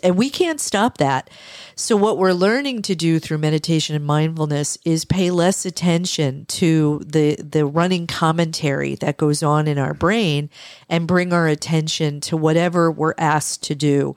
and 0.03 0.17
we 0.17 0.29
can't 0.29 0.59
stop 0.59 0.97
that. 0.97 1.29
So 1.75 1.95
what 1.95 2.17
we're 2.17 2.33
learning 2.33 2.81
to 2.83 2.95
do 2.95 3.19
through 3.19 3.37
meditation 3.37 3.95
and 3.95 4.05
mindfulness 4.05 4.77
is 4.85 5.05
pay 5.05 5.31
less 5.31 5.65
attention 5.65 6.45
to 6.45 7.01
the 7.05 7.35
the 7.35 7.65
running 7.65 8.07
commentary 8.07 8.95
that 8.95 9.17
goes 9.17 9.43
on 9.43 9.67
in 9.67 9.77
our 9.77 9.93
brain 9.93 10.49
and 10.89 11.07
bring 11.07 11.33
our 11.33 11.47
attention 11.47 12.21
to 12.21 12.37
whatever 12.37 12.91
we're 12.91 13.15
asked 13.17 13.63
to 13.63 13.75
do 13.75 14.15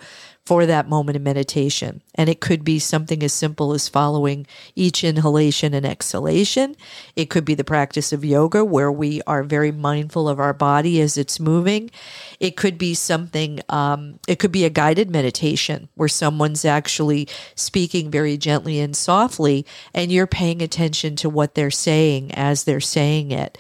for 0.48 0.64
that 0.64 0.88
moment 0.88 1.14
of 1.14 1.20
meditation. 1.20 2.00
And 2.14 2.30
it 2.30 2.40
could 2.40 2.64
be 2.64 2.78
something 2.78 3.22
as 3.22 3.34
simple 3.34 3.74
as 3.74 3.86
following 3.86 4.46
each 4.74 5.04
inhalation 5.04 5.74
and 5.74 5.84
exhalation. 5.84 6.74
It 7.14 7.28
could 7.28 7.44
be 7.44 7.54
the 7.54 7.64
practice 7.64 8.14
of 8.14 8.24
yoga 8.24 8.64
where 8.64 8.90
we 8.90 9.20
are 9.26 9.42
very 9.42 9.72
mindful 9.72 10.26
of 10.26 10.40
our 10.40 10.54
body 10.54 11.02
as 11.02 11.18
it's 11.18 11.38
moving. 11.38 11.90
It 12.40 12.56
could 12.56 12.78
be 12.78 12.94
something, 12.94 13.60
um, 13.68 14.20
it 14.26 14.38
could 14.38 14.50
be 14.50 14.64
a 14.64 14.70
guided 14.70 15.10
meditation 15.10 15.90
where 15.96 16.08
someone's 16.08 16.64
actually 16.64 17.28
speaking 17.54 18.10
very 18.10 18.38
gently 18.38 18.80
and 18.80 18.96
softly, 18.96 19.66
and 19.92 20.10
you're 20.10 20.26
paying 20.26 20.62
attention 20.62 21.14
to 21.16 21.28
what 21.28 21.56
they're 21.56 21.70
saying 21.70 22.32
as 22.32 22.64
they're 22.64 22.80
saying 22.80 23.32
it. 23.32 23.58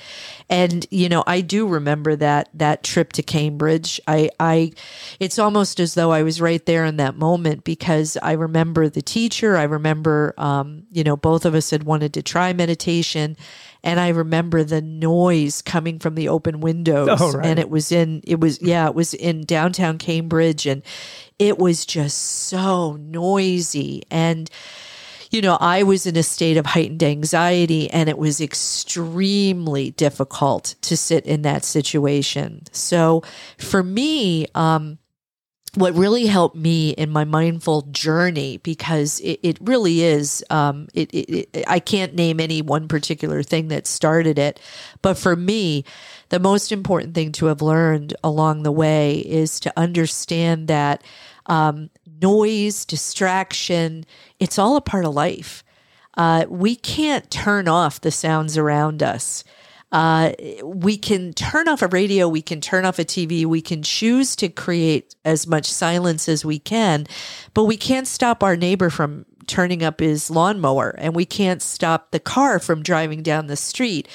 And, 0.50 0.86
you 0.90 1.10
know, 1.10 1.22
I 1.26 1.42
do 1.42 1.68
remember 1.68 2.16
that, 2.16 2.48
that 2.54 2.82
trip 2.82 3.12
to 3.12 3.22
Cambridge. 3.22 4.00
I, 4.06 4.30
I, 4.40 4.72
it's 5.20 5.38
almost 5.38 5.78
as 5.78 5.92
though 5.92 6.10
I 6.10 6.22
was 6.22 6.40
right 6.40 6.64
there 6.64 6.77
in 6.84 6.96
that 6.98 7.16
moment 7.16 7.64
because 7.64 8.16
I 8.22 8.32
remember 8.32 8.88
the 8.88 9.02
teacher. 9.02 9.56
I 9.56 9.64
remember, 9.64 10.34
um, 10.38 10.84
you 10.90 11.04
know, 11.04 11.16
both 11.16 11.44
of 11.44 11.54
us 11.54 11.70
had 11.70 11.84
wanted 11.84 12.14
to 12.14 12.22
try 12.22 12.52
meditation. 12.52 13.36
And 13.84 14.00
I 14.00 14.08
remember 14.08 14.64
the 14.64 14.82
noise 14.82 15.62
coming 15.62 15.98
from 15.98 16.14
the 16.14 16.28
open 16.28 16.60
windows. 16.60 17.20
Oh, 17.20 17.32
right. 17.32 17.46
And 17.46 17.58
it 17.58 17.70
was 17.70 17.92
in, 17.92 18.22
it 18.24 18.40
was, 18.40 18.60
yeah, 18.60 18.86
it 18.88 18.94
was 18.94 19.14
in 19.14 19.42
downtown 19.42 19.98
Cambridge. 19.98 20.66
And 20.66 20.82
it 21.38 21.58
was 21.58 21.86
just 21.86 22.18
so 22.18 22.94
noisy. 22.96 24.02
And, 24.10 24.50
you 25.30 25.42
know, 25.42 25.58
I 25.60 25.82
was 25.82 26.06
in 26.06 26.16
a 26.16 26.22
state 26.22 26.56
of 26.56 26.66
heightened 26.66 27.02
anxiety 27.02 27.90
and 27.90 28.08
it 28.08 28.18
was 28.18 28.40
extremely 28.40 29.90
difficult 29.92 30.74
to 30.82 30.96
sit 30.96 31.26
in 31.26 31.42
that 31.42 31.64
situation. 31.64 32.62
So 32.72 33.22
for 33.58 33.82
me, 33.82 34.46
um, 34.54 34.98
what 35.74 35.94
really 35.94 36.26
helped 36.26 36.56
me 36.56 36.90
in 36.90 37.10
my 37.10 37.24
mindful 37.24 37.82
journey 37.82 38.58
because 38.58 39.20
it, 39.20 39.38
it 39.42 39.58
really 39.60 40.02
is 40.02 40.44
um, 40.50 40.88
it, 40.94 41.10
it, 41.12 41.48
it, 41.52 41.64
i 41.66 41.78
can't 41.78 42.14
name 42.14 42.40
any 42.40 42.62
one 42.62 42.88
particular 42.88 43.42
thing 43.42 43.68
that 43.68 43.86
started 43.86 44.38
it 44.38 44.60
but 45.02 45.18
for 45.18 45.36
me 45.36 45.84
the 46.30 46.40
most 46.40 46.72
important 46.72 47.14
thing 47.14 47.32
to 47.32 47.46
have 47.46 47.62
learned 47.62 48.14
along 48.24 48.62
the 48.62 48.72
way 48.72 49.18
is 49.18 49.60
to 49.60 49.72
understand 49.76 50.68
that 50.68 51.02
um, 51.46 51.90
noise 52.20 52.84
distraction 52.84 54.04
it's 54.38 54.58
all 54.58 54.76
a 54.76 54.80
part 54.80 55.04
of 55.04 55.14
life. 55.14 55.64
Uh, 56.16 56.44
we 56.48 56.74
can't 56.74 57.30
turn 57.30 57.68
off 57.68 58.00
the 58.00 58.10
sounds 58.10 58.56
around 58.58 59.02
us 59.02 59.44
uh, 59.90 60.32
we 60.62 60.96
can 60.96 61.32
turn 61.32 61.68
off 61.68 61.82
a 61.82 61.88
radio, 61.88 62.28
we 62.28 62.42
can 62.42 62.60
turn 62.60 62.84
off 62.84 62.98
a 62.98 63.04
TV, 63.04 63.46
we 63.46 63.62
can 63.62 63.82
choose 63.82 64.36
to 64.36 64.48
create 64.48 65.14
as 65.24 65.46
much 65.46 65.66
silence 65.66 66.28
as 66.28 66.44
we 66.44 66.58
can, 66.58 67.06
but 67.54 67.64
we 67.64 67.76
can't 67.76 68.06
stop 68.06 68.42
our 68.42 68.56
neighbor 68.56 68.90
from 68.90 69.24
turning 69.46 69.82
up 69.82 70.00
his 70.00 70.30
lawnmower 70.30 70.94
and 70.98 71.16
we 71.16 71.24
can't 71.24 71.62
stop 71.62 72.10
the 72.10 72.20
car 72.20 72.58
from 72.58 72.82
driving 72.82 73.22
down 73.22 73.46
the 73.46 73.56
street, 73.56 74.06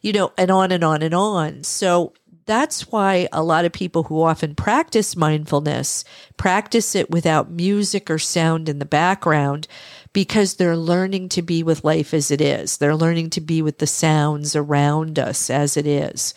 you 0.00 0.12
know, 0.12 0.32
and 0.36 0.50
on 0.50 0.72
and 0.72 0.82
on 0.82 1.02
and 1.02 1.14
on. 1.14 1.62
So 1.62 2.12
that's 2.46 2.90
why 2.90 3.28
a 3.32 3.42
lot 3.42 3.64
of 3.64 3.72
people 3.72 4.04
who 4.04 4.22
often 4.22 4.54
practice 4.54 5.16
mindfulness 5.16 6.04
practice 6.36 6.94
it 6.94 7.10
without 7.10 7.50
music 7.50 8.10
or 8.10 8.18
sound 8.18 8.68
in 8.68 8.78
the 8.78 8.84
background 8.84 9.68
because 10.12 10.54
they're 10.54 10.76
learning 10.76 11.28
to 11.30 11.42
be 11.42 11.62
with 11.62 11.84
life 11.84 12.12
as 12.12 12.30
it 12.30 12.40
is. 12.40 12.76
They're 12.76 12.96
learning 12.96 13.30
to 13.30 13.40
be 13.40 13.62
with 13.62 13.78
the 13.78 13.86
sounds 13.86 14.54
around 14.54 15.18
us 15.18 15.48
as 15.48 15.76
it 15.76 15.86
is. 15.86 16.34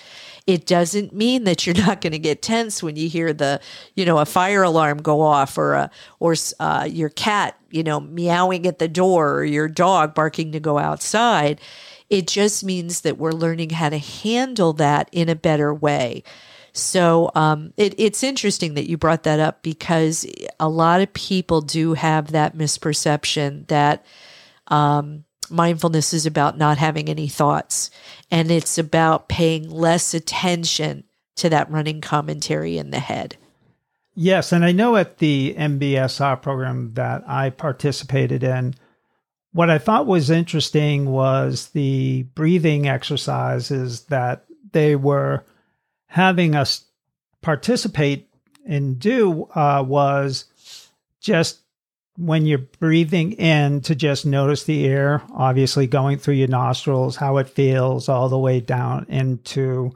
It 0.48 0.68
doesn't 0.68 1.12
mean 1.12 1.44
that 1.46 1.66
you're 1.66 1.76
not 1.76 2.02
going 2.02 2.14
to 2.14 2.20
get 2.20 2.42
tense 2.42 2.84
when 2.84 2.96
you 2.96 3.10
hear 3.10 3.34
the, 3.34 3.60
you 3.96 4.06
know, 4.06 4.20
a 4.20 4.26
fire 4.26 4.64
alarm 4.64 5.00
go 5.02 5.22
off 5.22 5.58
or 5.58 5.74
a 5.74 5.92
or 6.20 6.36
uh, 6.60 6.88
your 6.90 7.10
cat, 7.10 7.58
you 7.72 7.84
know, 7.84 8.00
meowing 8.00 8.66
at 8.68 8.80
the 8.80 8.88
door 8.88 9.34
or 9.34 9.44
your 9.44 9.68
dog 9.68 10.14
barking 10.14 10.52
to 10.52 10.60
go 10.60 10.78
outside. 10.78 11.60
It 12.10 12.28
just 12.28 12.64
means 12.64 13.02
that 13.02 13.18
we're 13.18 13.32
learning 13.32 13.72
how 13.72 13.90
to 13.90 13.98
handle 13.98 14.74
that 14.74 15.10
in 15.12 15.30
a 15.30 15.36
better 15.36 15.74
way. 15.74 16.24
So 16.74 17.32
um, 17.36 17.74
it, 17.78 17.96
it's 17.98 18.22
interesting 18.22 18.74
that 18.74 18.90
you 18.90 18.98
brought 18.98 19.24
that 19.24 19.40
up 19.40 19.64
because 19.64 20.26
a 20.60 20.68
lot 20.68 21.02
of 21.02 21.14
people 21.14 21.62
do 21.62 21.94
have 21.94 22.32
that 22.32 22.56
misperception 22.56 23.66
that 23.68 24.06
um, 24.68 25.24
mindfulness 25.50 26.14
is 26.14 26.26
about 26.26 26.58
not 26.58 26.78
having 26.78 27.08
any 27.08 27.30
thoughts 27.30 27.92
and 28.30 28.52
it's 28.52 28.78
about 28.78 29.30
paying 29.30 29.70
less 29.70 30.14
attention 30.14 31.06
to 31.38 31.50
that 31.50 31.72
running 31.72 32.02
commentary 32.02 32.78
in 32.78 32.92
the 32.92 33.00
head. 33.00 33.38
Yes, 34.14 34.52
and 34.52 34.64
I 34.64 34.72
know 34.72 34.96
at 34.96 35.18
the 35.18 35.56
MBSR 35.58 36.42
program 36.42 36.94
that 36.94 37.24
I 37.28 37.50
participated 37.50 38.44
in, 38.44 38.76
what 39.56 39.70
I 39.70 39.78
thought 39.78 40.06
was 40.06 40.30
interesting 40.30 41.06
was 41.06 41.70
the 41.70 42.24
breathing 42.36 42.90
exercises 42.90 44.02
that 44.08 44.44
they 44.74 44.98
were 44.98 45.46
having 46.08 46.56
us 46.56 46.84
participate 47.42 48.28
and 48.68 49.00
do 49.00 49.48
uh, 49.56 49.82
was 49.88 50.90
just 51.22 51.60
when 52.18 52.46
you're 52.46 52.68
breathing 52.80 53.32
in 53.32 53.80
to 53.80 53.96
just 53.96 54.26
notice 54.26 54.66
the 54.66 54.88
air, 54.88 55.24
obviously 55.34 55.88
going 55.88 56.18
through 56.18 56.34
your 56.34 56.50
nostrils, 56.50 57.16
how 57.16 57.38
it 57.38 57.48
feels 57.48 58.10
all 58.10 58.28
the 58.28 58.38
way 58.38 58.60
down 58.60 59.06
into, 59.08 59.90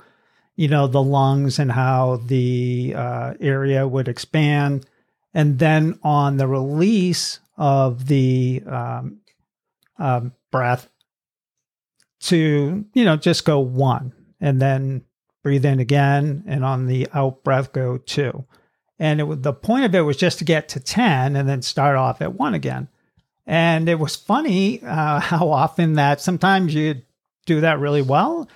you 0.56 0.70
know, 0.70 0.88
the 0.88 1.04
lungs 1.04 1.60
and 1.60 1.74
how 1.74 2.22
the 2.28 2.94
uh, 2.96 3.34
area 3.42 3.86
would 3.86 4.08
expand. 4.08 4.86
And 5.34 5.60
then 5.60 6.00
on 6.02 6.38
the 6.38 6.48
release 6.48 7.42
of 7.58 8.08
the 8.08 8.64
um, 8.66 9.20
um, 10.00 10.34
breath 10.52 10.90
to, 12.22 12.86
you 12.94 13.06
know, 13.06 13.16
just 13.16 13.46
go 13.46 13.60
one 13.60 14.14
and 14.42 14.62
then 14.62 15.04
breathe 15.44 15.66
in 15.66 15.80
again, 15.80 16.44
and 16.48 16.66
on 16.66 16.88
the 16.88 17.08
out 17.14 17.44
breath, 17.44 17.72
go 17.72 17.98
two. 17.98 18.46
And 18.98 19.22
it, 19.22 19.44
the 19.44 19.54
point 19.54 19.86
of 19.86 19.96
it 19.96 20.02
was 20.02 20.18
just 20.18 20.40
to 20.40 20.44
get 20.44 20.68
to 20.70 20.80
10 20.80 21.36
and 21.36 21.48
then 21.48 21.62
start 21.62 21.96
off 21.96 22.22
at 22.22 22.36
one 22.36 22.54
again. 22.54 22.90
And 23.48 23.88
it 23.88 24.00
was 24.00 24.16
funny 24.16 24.82
uh, 24.84 25.20
how 25.22 25.50
often 25.50 25.94
that 25.94 26.22
sometimes 26.22 26.74
you 26.74 27.02
do 27.46 27.62
that 27.62 27.80
really 27.80 28.02
well 28.02 28.50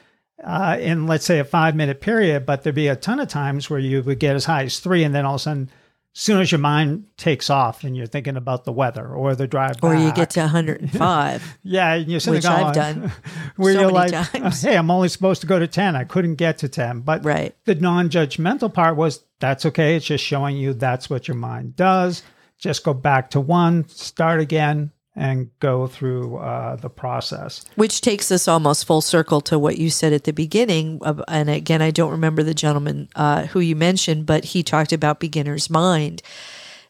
uh, 0.44 0.78
in, 0.80 1.08
let's 1.08 1.26
say, 1.26 1.40
a 1.40 1.46
five 1.46 1.76
minute 1.76 2.02
period, 2.02 2.46
but 2.46 2.64
there'd 2.64 2.76
be 2.76 2.90
a 2.90 2.96
ton 2.96 3.20
of 3.20 3.30
times 3.30 3.70
where 3.70 3.80
you 3.80 4.04
would 4.04 4.20
get 4.20 4.36
as 4.36 4.46
high 4.46 4.64
as 4.64 4.80
three, 4.80 5.04
and 5.04 5.16
then 5.16 5.26
all 5.26 5.36
of 5.36 5.42
a 5.42 5.44
sudden 5.44 5.70
soon 6.14 6.40
as 6.42 6.52
your 6.52 6.60
mind 6.60 7.06
takes 7.18 7.50
off 7.50 7.84
and 7.84 7.98
you're 7.98 8.06
thinking 8.06 8.38
about 8.38 8.66
the 8.66 8.72
weather 8.72 9.08
or 9.08 9.34
the 9.36 9.48
drive 9.48 9.76
or 9.82 9.94
back, 9.94 10.04
you 10.04 10.14
get 10.14 10.30
to 10.30 10.40
105 10.42 11.58
yeah 11.64 11.96
you're 11.96 12.20
sitting 12.20 12.36
which 12.36 12.44
going, 12.44 12.66
i've 12.66 12.74
done 12.76 13.12
where 13.56 13.74
so 13.74 13.80
you're 13.82 13.92
many 13.92 14.12
like 14.12 14.32
times. 14.32 14.62
hey 14.62 14.78
i'm 14.78 14.92
only 14.92 15.10
supposed 15.10 15.42
to 15.42 15.48
go 15.48 15.58
to 15.58 15.68
10 15.68 15.96
i 15.96 16.04
couldn't 16.04 16.36
get 16.36 16.60
to 16.60 16.70
10 16.70 17.02
but 17.02 17.26
Right. 17.26 17.56
the 17.66 17.76
non-judgmental 17.76 18.74
part 18.74 18.96
was 18.96 19.24
that's 19.40 19.66
okay. 19.66 19.98
It's 19.98 20.06
just 20.06 20.24
showing 20.24 20.56
you 20.56 20.74
that's 20.74 21.10
what 21.10 21.28
your 21.28 21.36
mind 21.36 21.76
does. 21.76 22.24
Just 22.58 22.86
go 22.86 22.94
back 22.94 23.32
to 23.32 23.42
one 23.42 23.86
start 23.90 24.40
again 24.40 24.92
and 25.16 25.52
go 25.60 25.88
through 25.88 26.38
uh, 26.38 26.76
the 26.78 26.90
process. 26.90 27.66
Which 27.76 28.02
takes 28.02 28.32
us 28.32 28.48
almost 28.48 28.86
full 28.86 29.02
circle 29.02 29.42
to 29.42 29.60
what 29.60 29.78
you 29.78 29.90
said 29.90 30.14
at 30.14 30.24
the 30.24 30.34
beginning 30.34 31.00
of, 31.04 31.22
and 31.28 31.50
again 31.50 31.82
i 31.82 31.92
don't 31.92 32.12
remember 32.12 32.44
the 32.44 32.54
gentleman 32.54 33.10
uh, 33.16 33.46
who 33.48 33.60
you 33.60 33.76
mentioned 33.76 34.26
but 34.26 34.46
he 34.46 34.64
talked 34.64 34.94
about 34.94 35.20
beginner's 35.20 35.70
mind. 35.70 36.22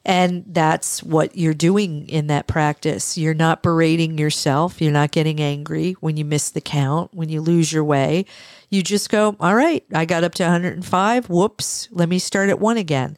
And 0.06 0.44
that's 0.46 1.02
what 1.02 1.34
you're 1.34 1.54
doing 1.54 2.06
in 2.10 2.26
that 2.26 2.46
practice. 2.46 3.16
You're 3.16 3.32
not 3.32 3.62
berating 3.62 4.18
yourself. 4.18 4.82
You're 4.82 4.92
not 4.92 5.12
getting 5.12 5.40
angry 5.40 5.92
when 5.92 6.18
you 6.18 6.26
miss 6.26 6.50
the 6.50 6.60
count 6.60 7.14
when 7.14 7.30
you 7.30 7.40
lose 7.40 7.72
your 7.72 7.84
way. 7.84 8.26
You 8.68 8.82
just 8.82 9.08
go 9.08 9.36
all 9.40 9.54
right 9.54 9.84
i 9.92 10.04
got 10.04 10.24
up 10.24 10.34
to 10.34 10.42
105 10.42 11.30
whoops. 11.30 11.88
Let 11.90 12.08
me 12.08 12.18
start 12.18 12.50
at 12.50 12.60
one 12.60 12.76
again. 12.76 13.16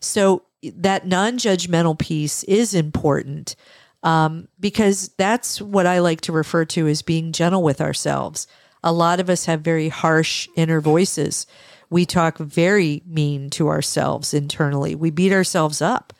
So 0.00 0.42
that 0.62 1.06
non-judgmental 1.06 1.98
piece 1.98 2.42
is 2.44 2.74
important 2.74 3.54
um, 4.02 4.48
because 4.60 5.08
that's 5.16 5.60
what 5.60 5.86
I 5.86 5.98
like 6.00 6.20
to 6.22 6.32
refer 6.32 6.64
to 6.66 6.86
as 6.86 7.02
being 7.02 7.32
gentle 7.32 7.62
with 7.62 7.80
ourselves. 7.80 8.46
A 8.84 8.92
lot 8.92 9.20
of 9.20 9.28
us 9.28 9.46
have 9.46 9.62
very 9.62 9.88
harsh 9.88 10.48
inner 10.56 10.80
voices. 10.80 11.46
We 11.90 12.04
talk 12.04 12.38
very 12.38 13.02
mean 13.06 13.50
to 13.50 13.68
ourselves 13.68 14.34
internally. 14.34 14.94
We 14.94 15.10
beat 15.10 15.32
ourselves 15.32 15.80
up, 15.80 16.12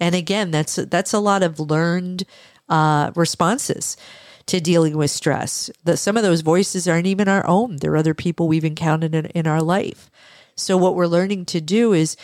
and 0.00 0.14
again, 0.14 0.50
that's 0.50 0.76
that's 0.76 1.12
a 1.12 1.18
lot 1.18 1.42
of 1.42 1.60
learned 1.60 2.24
uh, 2.68 3.10
responses 3.14 3.96
to 4.46 4.60
dealing 4.60 4.96
with 4.96 5.10
stress. 5.10 5.70
The, 5.84 5.96
some 5.96 6.16
of 6.16 6.22
those 6.22 6.42
voices 6.42 6.86
aren't 6.86 7.06
even 7.06 7.28
our 7.28 7.46
own; 7.46 7.76
they're 7.76 7.96
other 7.96 8.14
people 8.14 8.48
we've 8.48 8.64
encountered 8.64 9.14
in, 9.14 9.26
in 9.26 9.46
our 9.46 9.62
life. 9.62 10.10
So, 10.56 10.76
what 10.76 10.94
we're 10.94 11.06
learning 11.06 11.46
to 11.46 11.60
do 11.60 11.92
is 11.92 12.16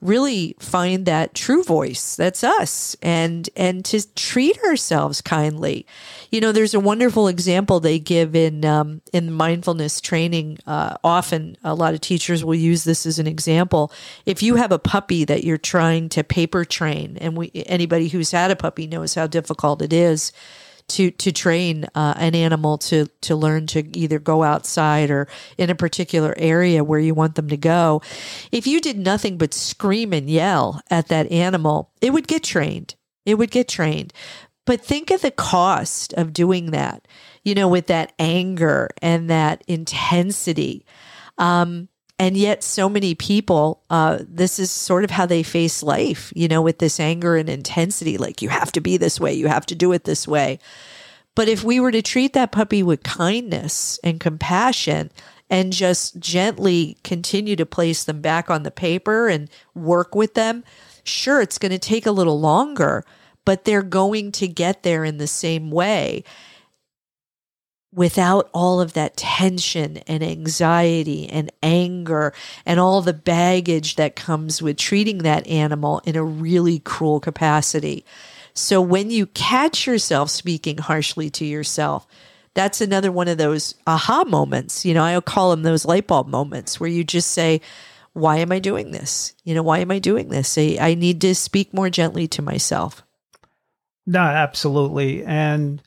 really 0.00 0.54
find 0.60 1.06
that 1.06 1.34
true 1.34 1.62
voice. 1.64 2.14
That's 2.14 2.44
us. 2.44 2.96
And 3.02 3.48
and 3.56 3.84
to 3.86 4.14
treat 4.14 4.58
ourselves 4.64 5.20
kindly. 5.20 5.86
You 6.30 6.40
know 6.40 6.52
there's 6.52 6.74
a 6.74 6.80
wonderful 6.80 7.26
example 7.26 7.80
they 7.80 7.98
give 7.98 8.36
in 8.36 8.64
um, 8.64 9.00
in 9.12 9.32
mindfulness 9.32 10.00
training 10.00 10.58
uh, 10.66 10.96
often 11.02 11.56
a 11.64 11.74
lot 11.74 11.94
of 11.94 12.00
teachers 12.00 12.44
will 12.44 12.54
use 12.54 12.84
this 12.84 13.06
as 13.06 13.18
an 13.18 13.26
example. 13.26 13.92
If 14.24 14.42
you 14.42 14.56
have 14.56 14.72
a 14.72 14.78
puppy 14.78 15.24
that 15.24 15.44
you're 15.44 15.58
trying 15.58 16.08
to 16.10 16.22
paper 16.22 16.64
train 16.64 17.18
and 17.20 17.36
we 17.36 17.50
anybody 17.66 18.08
who's 18.08 18.30
had 18.30 18.50
a 18.50 18.56
puppy 18.56 18.86
knows 18.86 19.14
how 19.14 19.26
difficult 19.26 19.82
it 19.82 19.92
is 19.92 20.32
to 20.88 21.10
to 21.10 21.32
train 21.32 21.86
uh, 21.94 22.14
an 22.16 22.34
animal 22.34 22.78
to 22.78 23.06
to 23.22 23.36
learn 23.36 23.66
to 23.68 23.96
either 23.96 24.18
go 24.18 24.42
outside 24.42 25.10
or 25.10 25.28
in 25.56 25.70
a 25.70 25.74
particular 25.74 26.34
area 26.36 26.82
where 26.84 27.00
you 27.00 27.14
want 27.14 27.34
them 27.34 27.48
to 27.48 27.56
go. 27.56 28.02
If 28.50 28.66
you 28.66 28.80
did 28.80 28.98
nothing 28.98 29.38
but 29.38 29.54
scream 29.54 30.12
and 30.12 30.28
yell 30.28 30.80
at 30.90 31.08
that 31.08 31.30
animal, 31.30 31.90
it 32.00 32.12
would 32.12 32.28
get 32.28 32.42
trained. 32.42 32.94
It 33.24 33.36
would 33.36 33.50
get 33.50 33.68
trained. 33.68 34.12
But 34.64 34.82
think 34.82 35.10
of 35.10 35.22
the 35.22 35.30
cost 35.30 36.12
of 36.14 36.32
doing 36.32 36.72
that. 36.72 37.08
You 37.44 37.54
know, 37.54 37.68
with 37.68 37.86
that 37.86 38.12
anger 38.18 38.90
and 39.00 39.30
that 39.30 39.62
intensity. 39.66 40.84
Um, 41.38 41.88
and 42.18 42.36
yet, 42.36 42.64
so 42.64 42.88
many 42.88 43.14
people, 43.14 43.82
uh, 43.90 44.18
this 44.28 44.58
is 44.58 44.72
sort 44.72 45.04
of 45.04 45.10
how 45.10 45.24
they 45.24 45.44
face 45.44 45.84
life, 45.84 46.32
you 46.34 46.48
know, 46.48 46.60
with 46.60 46.78
this 46.78 46.98
anger 46.98 47.36
and 47.36 47.48
intensity 47.48 48.18
like, 48.18 48.42
you 48.42 48.48
have 48.48 48.72
to 48.72 48.80
be 48.80 48.96
this 48.96 49.20
way, 49.20 49.32
you 49.32 49.46
have 49.46 49.66
to 49.66 49.76
do 49.76 49.92
it 49.92 50.04
this 50.04 50.26
way. 50.26 50.58
But 51.36 51.48
if 51.48 51.62
we 51.62 51.78
were 51.78 51.92
to 51.92 52.02
treat 52.02 52.32
that 52.32 52.50
puppy 52.50 52.82
with 52.82 53.04
kindness 53.04 54.00
and 54.02 54.18
compassion 54.18 55.12
and 55.48 55.72
just 55.72 56.18
gently 56.18 56.96
continue 57.04 57.54
to 57.54 57.64
place 57.64 58.02
them 58.02 58.20
back 58.20 58.50
on 58.50 58.64
the 58.64 58.72
paper 58.72 59.28
and 59.28 59.48
work 59.76 60.16
with 60.16 60.34
them, 60.34 60.64
sure, 61.04 61.40
it's 61.40 61.58
going 61.58 61.70
to 61.70 61.78
take 61.78 62.06
a 62.06 62.10
little 62.10 62.40
longer, 62.40 63.04
but 63.44 63.64
they're 63.64 63.82
going 63.82 64.32
to 64.32 64.48
get 64.48 64.82
there 64.82 65.04
in 65.04 65.18
the 65.18 65.28
same 65.28 65.70
way 65.70 66.24
without 67.98 68.48
all 68.54 68.80
of 68.80 68.92
that 68.92 69.16
tension 69.16 69.96
and 70.06 70.22
anxiety 70.22 71.28
and 71.28 71.50
anger 71.64 72.32
and 72.64 72.78
all 72.78 73.02
the 73.02 73.12
baggage 73.12 73.96
that 73.96 74.14
comes 74.14 74.62
with 74.62 74.76
treating 74.76 75.18
that 75.18 75.44
animal 75.48 76.00
in 76.04 76.14
a 76.14 76.22
really 76.22 76.78
cruel 76.78 77.18
capacity. 77.18 78.04
So 78.54 78.80
when 78.80 79.10
you 79.10 79.26
catch 79.26 79.84
yourself 79.84 80.30
speaking 80.30 80.78
harshly 80.78 81.28
to 81.30 81.44
yourself, 81.44 82.06
that's 82.54 82.80
another 82.80 83.10
one 83.10 83.26
of 83.26 83.36
those 83.36 83.74
aha 83.84 84.22
moments. 84.28 84.84
You 84.84 84.94
know, 84.94 85.02
I 85.02 85.20
call 85.20 85.50
them 85.50 85.64
those 85.64 85.84
light 85.84 86.06
bulb 86.06 86.28
moments 86.28 86.78
where 86.78 86.88
you 86.88 87.02
just 87.02 87.32
say, 87.32 87.60
why 88.12 88.36
am 88.36 88.52
I 88.52 88.60
doing 88.60 88.92
this? 88.92 89.34
You 89.42 89.56
know, 89.56 89.64
why 89.64 89.80
am 89.80 89.90
I 89.90 89.98
doing 89.98 90.28
this? 90.28 90.56
I, 90.56 90.78
I 90.80 90.94
need 90.94 91.20
to 91.22 91.34
speak 91.34 91.74
more 91.74 91.90
gently 91.90 92.28
to 92.28 92.42
myself. 92.42 93.02
No, 94.06 94.20
absolutely. 94.20 95.24
And 95.24 95.82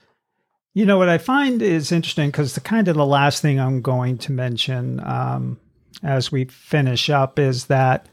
you 0.74 0.86
know 0.86 0.98
what 0.98 1.10
I 1.10 1.18
find 1.18 1.62
is 1.62 1.92
interesting 1.92 2.30
because 2.30 2.56
the 2.56 2.62
kind 2.62 2.88
of 2.88 2.96
the 2.96 3.06
last 3.06 3.42
thing 3.42 3.60
I'm 3.60 3.82
going 3.82 4.18
to 4.20 4.32
mention 4.32 5.02
um, 5.02 5.60
as 6.04 6.32
we 6.32 6.46
finish 6.46 7.10
up 7.10 7.40
is 7.40 7.66
that 7.66 8.08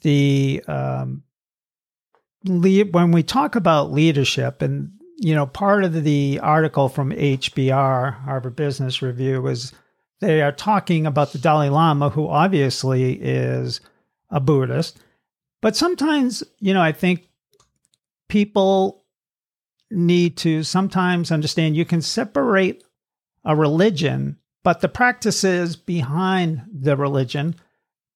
the 0.00 0.62
um, 0.66 1.22
lead, 2.44 2.94
when 2.94 3.12
we 3.12 3.22
talk 3.22 3.54
about 3.54 3.92
leadership 3.92 4.62
and 4.62 4.92
you 5.18 5.34
know 5.34 5.46
part 5.46 5.84
of 5.84 6.04
the 6.04 6.40
article 6.42 6.88
from 6.88 7.12
HBR 7.12 8.22
Harvard 8.24 8.56
Business 8.56 9.02
Review 9.02 9.46
is 9.46 9.72
they 10.20 10.40
are 10.40 10.52
talking 10.52 11.06
about 11.06 11.32
the 11.32 11.38
Dalai 11.38 11.68
Lama 11.68 12.08
who 12.08 12.28
obviously 12.28 13.14
is 13.14 13.80
a 14.30 14.40
Buddhist. 14.40 14.98
But 15.60 15.76
sometimes 15.76 16.42
you 16.60 16.72
know 16.72 16.82
I 16.82 16.92
think 16.92 17.28
people 18.28 19.01
need 19.92 20.36
to 20.38 20.62
sometimes 20.62 21.30
understand 21.30 21.76
you 21.76 21.84
can 21.84 22.02
separate 22.02 22.82
a 23.44 23.54
religion, 23.54 24.38
but 24.62 24.80
the 24.80 24.88
practices 24.88 25.76
behind 25.76 26.62
the 26.72 26.96
religion 26.96 27.54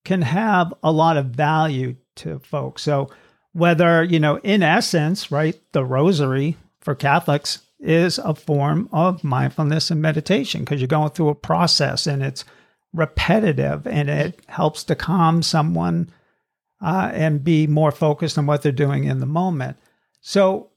can 0.05 0.23
have 0.23 0.73
a 0.83 0.93
lot 0.93 1.17
of 1.17 1.27
value 1.27 1.97
to 2.17 2.39
folks. 2.39 2.83
So, 2.83 3.11
whether, 3.53 4.05
you 4.05 4.21
know, 4.21 4.37
in 4.39 4.63
essence, 4.63 5.31
right, 5.31 5.59
the 5.73 5.85
rosary 5.85 6.57
for 6.81 6.95
Catholics 6.95 7.61
is 7.81 8.19
a 8.19 8.35
form 8.35 8.89
of 8.93 9.25
mindfulness 9.25 9.91
and 9.91 10.01
meditation 10.01 10.61
because 10.61 10.81
you're 10.81 10.89
going 10.89 11.11
through 11.11 11.31
a 11.31 11.35
process 11.35 12.07
and 12.07 12.23
it's 12.23 12.45
repetitive 12.93 13.87
and 13.87 14.09
it 14.09 14.41
helps 14.47 14.85
to 14.85 14.95
calm 14.95 15.43
someone 15.43 16.11
uh, 16.83 17.11
and 17.13 17.45
be 17.45 17.67
more 17.67 17.91
focused 17.91 18.39
on 18.39 18.47
what 18.47 18.63
they're 18.63 18.73
doing 18.73 19.05
in 19.05 19.21
the 19.21 19.27
moment. 19.27 19.77
So, 20.21 20.71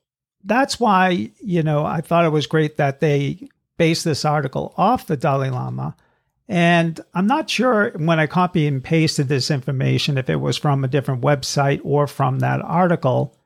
that's 0.43 0.79
why, 0.79 1.31
you 1.41 1.63
know, 1.63 1.85
I 1.85 2.01
thought 2.01 2.25
it 2.25 2.31
was 2.31 2.47
great 2.47 2.77
that 2.77 2.99
they 2.99 3.49
based 3.77 4.05
this 4.05 4.25
article 4.25 4.73
off 4.77 5.07
the 5.07 5.17
Dalai 5.17 5.49
Lama. 5.49 5.95
And 6.47 6.99
I'm 7.13 7.27
not 7.27 7.49
sure 7.49 7.91
when 7.95 8.19
I 8.19 8.27
copy 8.27 8.65
and 8.65 8.83
pasted 8.83 9.27
this 9.27 9.51
information 9.51 10.17
if 10.17 10.29
it 10.29 10.37
was 10.37 10.57
from 10.57 10.83
a 10.83 10.87
different 10.87 11.21
website 11.21 11.81
or 11.83 12.07
from 12.07 12.39
that 12.39 12.61
article, 12.61 13.37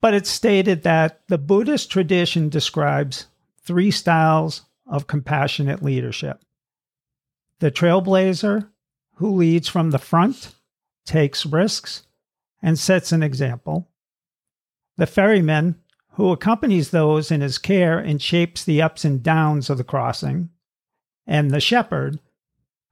but 0.00 0.14
it 0.14 0.26
stated 0.26 0.82
that 0.84 1.20
the 1.28 1.38
Buddhist 1.38 1.90
tradition 1.90 2.48
describes 2.48 3.26
three 3.62 3.90
styles 3.90 4.62
of 4.86 5.06
compassionate 5.06 5.82
leadership 5.82 6.40
the 7.58 7.70
trailblazer, 7.70 8.68
who 9.14 9.34
leads 9.34 9.66
from 9.66 9.90
the 9.90 9.98
front, 9.98 10.54
takes 11.06 11.46
risks, 11.46 12.02
and 12.62 12.78
sets 12.78 13.12
an 13.12 13.22
example, 13.22 13.88
the 14.98 15.06
ferryman, 15.06 15.76
who 16.16 16.32
accompanies 16.32 16.90
those 16.90 17.30
in 17.30 17.42
his 17.42 17.58
care 17.58 17.98
and 17.98 18.22
shapes 18.22 18.64
the 18.64 18.80
ups 18.80 19.04
and 19.04 19.22
downs 19.22 19.68
of 19.68 19.76
the 19.76 19.84
crossing, 19.84 20.48
and 21.26 21.50
the 21.50 21.60
shepherd, 21.60 22.18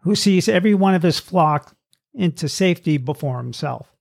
who 0.01 0.15
sees 0.15 0.47
every 0.47 0.75
one 0.75 0.95
of 0.95 1.03
his 1.03 1.19
flock 1.19 1.75
into 2.13 2.49
safety 2.49 2.99
before 2.99 3.39
himself. 3.39 3.95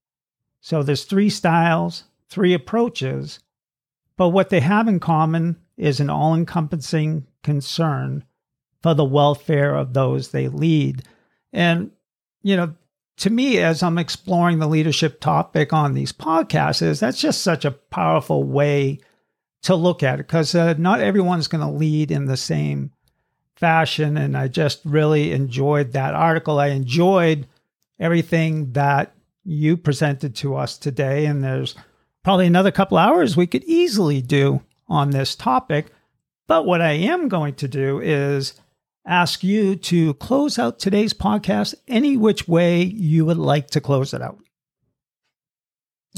So 0.59 0.83
there's 0.83 1.05
three 1.05 1.29
styles, 1.29 2.03
three 2.27 2.53
approaches, 2.53 3.39
but 4.17 4.29
what 4.29 4.49
they 4.49 4.59
have 4.59 4.89
in 4.89 4.99
common 4.99 5.55
is 5.77 6.01
an 6.01 6.09
all 6.09 6.35
encompassing 6.35 7.25
concern 7.43 8.25
for 8.81 8.93
the 8.93 9.05
welfare 9.05 9.73
of 9.73 9.93
those 9.93 10.31
they 10.31 10.49
lead. 10.49 11.03
And, 11.53 11.91
you 12.41 12.57
know, 12.57 12.75
to 13.17 13.29
me, 13.29 13.59
as 13.59 13.83
I'm 13.83 13.97
exploring 13.97 14.59
the 14.59 14.67
leadership 14.67 15.21
topic 15.21 15.71
on 15.71 15.93
these 15.93 16.11
podcasts, 16.11 16.81
is 16.81 16.99
that's 16.99 17.21
just 17.21 17.41
such 17.41 17.63
a 17.63 17.71
powerful 17.71 18.43
way 18.43 18.99
to 19.63 19.75
look 19.75 20.03
at 20.03 20.19
it 20.19 20.27
because 20.27 20.55
uh, 20.55 20.73
not 20.77 21.01
everyone's 21.01 21.47
going 21.47 21.65
to 21.65 21.77
lead 21.77 22.11
in 22.11 22.25
the 22.25 22.37
same 22.37 22.91
fashion. 23.55 24.17
And 24.17 24.37
I 24.37 24.47
just 24.47 24.81
really 24.83 25.31
enjoyed 25.31 25.93
that 25.93 26.13
article. 26.13 26.59
I 26.59 26.67
enjoyed 26.67 27.47
everything 27.99 28.73
that 28.73 29.15
you 29.43 29.77
presented 29.77 30.35
to 30.37 30.55
us 30.55 30.77
today. 30.77 31.25
And 31.25 31.43
there's 31.43 31.75
probably 32.23 32.47
another 32.47 32.71
couple 32.71 32.97
hours 32.97 33.37
we 33.37 33.47
could 33.47 33.63
easily 33.63 34.21
do 34.21 34.61
on 34.87 35.11
this 35.11 35.35
topic. 35.35 35.87
But 36.47 36.65
what 36.65 36.81
I 36.81 36.91
am 36.91 37.29
going 37.29 37.55
to 37.55 37.67
do 37.67 37.99
is 37.99 38.53
ask 39.05 39.43
you 39.43 39.75
to 39.75 40.13
close 40.15 40.59
out 40.59 40.79
today's 40.79 41.13
podcast 41.13 41.75
any 41.87 42.17
which 42.17 42.47
way 42.47 42.83
you 42.83 43.25
would 43.25 43.37
like 43.37 43.69
to 43.71 43.81
close 43.81 44.13
it 44.13 44.21
out. 44.21 44.39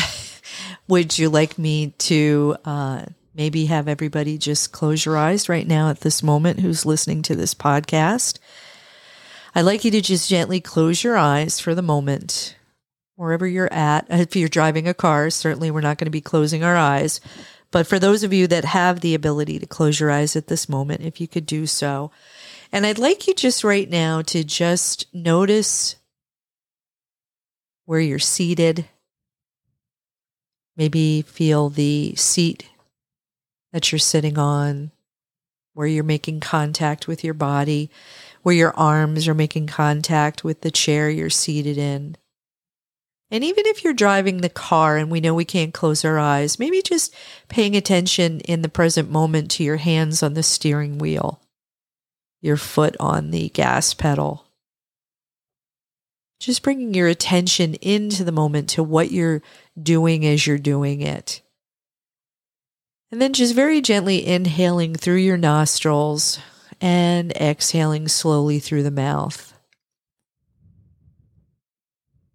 would 0.88 1.18
you 1.18 1.28
like 1.28 1.58
me 1.58 1.90
to 1.98 2.56
uh, 2.64 3.04
maybe 3.34 3.66
have 3.66 3.88
everybody 3.88 4.38
just 4.38 4.72
close 4.72 5.04
your 5.04 5.16
eyes 5.16 5.48
right 5.48 5.66
now 5.66 5.88
at 5.88 6.00
this 6.00 6.22
moment 6.22 6.60
who's 6.60 6.86
listening 6.86 7.22
to 7.22 7.34
this 7.34 7.54
podcast. 7.54 8.38
I'd 9.54 9.62
like 9.62 9.84
you 9.84 9.90
to 9.90 10.00
just 10.00 10.28
gently 10.28 10.60
close 10.60 11.04
your 11.04 11.16
eyes 11.16 11.60
for 11.60 11.74
the 11.74 11.82
moment, 11.82 12.56
wherever 13.16 13.46
you're 13.46 13.72
at. 13.72 14.06
If 14.08 14.34
you're 14.36 14.48
driving 14.48 14.88
a 14.88 14.94
car, 14.94 15.30
certainly 15.30 15.70
we're 15.70 15.80
not 15.80 15.98
going 15.98 16.06
to 16.06 16.10
be 16.10 16.20
closing 16.20 16.64
our 16.64 16.76
eyes. 16.76 17.20
But 17.70 17.86
for 17.86 17.98
those 17.98 18.22
of 18.22 18.32
you 18.32 18.46
that 18.48 18.64
have 18.64 19.00
the 19.00 19.14
ability 19.14 19.58
to 19.58 19.66
close 19.66 19.98
your 19.98 20.10
eyes 20.10 20.36
at 20.36 20.46
this 20.46 20.68
moment, 20.68 21.02
if 21.02 21.20
you 21.20 21.28
could 21.28 21.46
do 21.46 21.66
so. 21.66 22.10
And 22.70 22.86
I'd 22.86 22.98
like 22.98 23.26
you 23.26 23.34
just 23.34 23.64
right 23.64 23.88
now 23.88 24.22
to 24.22 24.44
just 24.44 25.06
notice 25.14 25.96
where 27.84 28.00
you're 28.00 28.18
seated. 28.18 28.86
Maybe 30.76 31.22
feel 31.22 31.68
the 31.68 32.14
seat 32.16 32.66
that 33.72 33.90
you're 33.90 33.98
sitting 33.98 34.38
on, 34.38 34.90
where 35.74 35.86
you're 35.86 36.04
making 36.04 36.40
contact 36.40 37.08
with 37.08 37.24
your 37.24 37.34
body, 37.34 37.90
where 38.42 38.54
your 38.54 38.74
arms 38.76 39.26
are 39.26 39.34
making 39.34 39.66
contact 39.66 40.44
with 40.44 40.60
the 40.60 40.70
chair 40.70 41.08
you're 41.08 41.30
seated 41.30 41.78
in. 41.78 42.16
And 43.30 43.42
even 43.42 43.64
if 43.64 43.82
you're 43.82 43.94
driving 43.94 44.38
the 44.38 44.50
car 44.50 44.98
and 44.98 45.10
we 45.10 45.20
know 45.20 45.32
we 45.32 45.46
can't 45.46 45.72
close 45.72 46.04
our 46.04 46.18
eyes, 46.18 46.58
maybe 46.58 46.82
just 46.82 47.14
paying 47.48 47.74
attention 47.74 48.40
in 48.40 48.60
the 48.60 48.68
present 48.68 49.10
moment 49.10 49.50
to 49.52 49.64
your 49.64 49.78
hands 49.78 50.22
on 50.22 50.34
the 50.34 50.42
steering 50.42 50.98
wheel, 50.98 51.40
your 52.42 52.58
foot 52.58 52.94
on 53.00 53.30
the 53.30 53.48
gas 53.48 53.94
pedal, 53.94 54.44
Just 56.40 56.62
bringing 56.62 56.92
your 56.92 57.08
attention 57.08 57.74
into 57.76 58.24
the 58.24 58.32
moment 58.32 58.68
to 58.70 58.82
what 58.82 59.12
you're 59.12 59.40
doing 59.80 60.26
as 60.26 60.46
you're 60.46 60.58
doing 60.58 61.00
it. 61.00 61.40
And 63.12 63.20
then 63.20 63.34
just 63.34 63.54
very 63.54 63.82
gently 63.82 64.26
inhaling 64.26 64.94
through 64.94 65.16
your 65.16 65.36
nostrils 65.36 66.38
and 66.80 67.30
exhaling 67.32 68.08
slowly 68.08 68.58
through 68.58 68.84
the 68.84 68.90
mouth. 68.90 69.52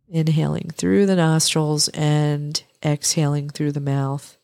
Inhaling 0.07 0.69
through 0.69 1.07
the 1.07 1.15
nostrils 1.15 1.87
and 1.89 2.63
exhaling 2.85 3.49
through 3.49 3.71
the 3.71 3.79
mouth. 3.79 4.37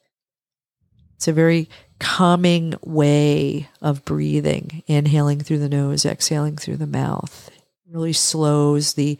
It's 1.15 1.27
a 1.27 1.33
very 1.33 1.69
calming 1.99 2.73
way 2.81 3.69
of 3.79 4.03
breathing, 4.03 4.81
inhaling 4.87 5.39
through 5.39 5.59
the 5.59 5.69
nose, 5.69 6.03
exhaling 6.03 6.57
through 6.57 6.77
the 6.77 6.87
mouth. 6.87 7.51
It 7.53 7.93
really 7.93 8.11
slows 8.11 8.95
the 8.95 9.19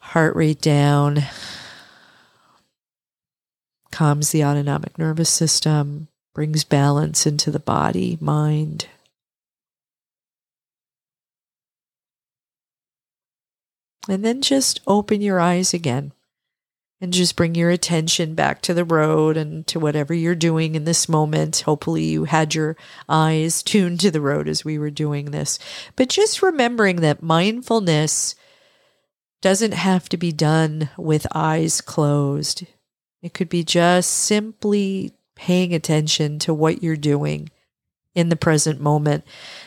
heart 0.00 0.34
rate 0.34 0.60
down, 0.60 1.22
calms 3.94 4.30
the 4.30 4.44
autonomic 4.44 4.98
nervous 4.98 5.30
system, 5.30 6.08
brings 6.34 6.64
balance 6.64 7.26
into 7.26 7.52
the 7.52 7.60
body, 7.60 8.18
mind. 8.20 8.88
And 14.08 14.24
then 14.24 14.42
just 14.42 14.80
open 14.86 15.20
your 15.22 15.38
eyes 15.38 15.72
again 15.72 16.12
and 17.00 17.12
just 17.12 17.36
bring 17.36 17.54
your 17.54 17.70
attention 17.70 18.34
back 18.34 18.62
to 18.62 18.74
the 18.74 18.84
road 18.84 19.36
and 19.36 19.64
to 19.68 19.78
whatever 19.78 20.12
you're 20.12 20.34
doing 20.34 20.74
in 20.74 20.84
this 20.84 21.08
moment. 21.08 21.60
Hopefully, 21.60 22.02
you 22.02 22.24
had 22.24 22.54
your 22.54 22.76
eyes 23.08 23.62
tuned 23.62 24.00
to 24.00 24.10
the 24.10 24.20
road 24.20 24.48
as 24.48 24.64
we 24.64 24.76
were 24.76 24.90
doing 24.90 25.26
this. 25.26 25.58
But 25.94 26.08
just 26.08 26.42
remembering 26.42 26.96
that 26.96 27.22
mindfulness 27.22 28.34
doesn't 29.40 29.74
have 29.74 30.08
to 30.08 30.16
be 30.16 30.32
done 30.32 30.90
with 30.96 31.28
eyes 31.32 31.80
closed. 31.80 32.64
It 33.24 33.32
could 33.32 33.48
be 33.48 33.64
just 33.64 34.10
simply 34.10 35.14
paying 35.34 35.74
attention 35.74 36.38
to 36.40 36.52
what 36.52 36.82
you're 36.82 36.94
doing 36.94 37.48
in 38.14 38.28
the 38.28 38.36
present 38.36 38.80
moment. 38.80 39.24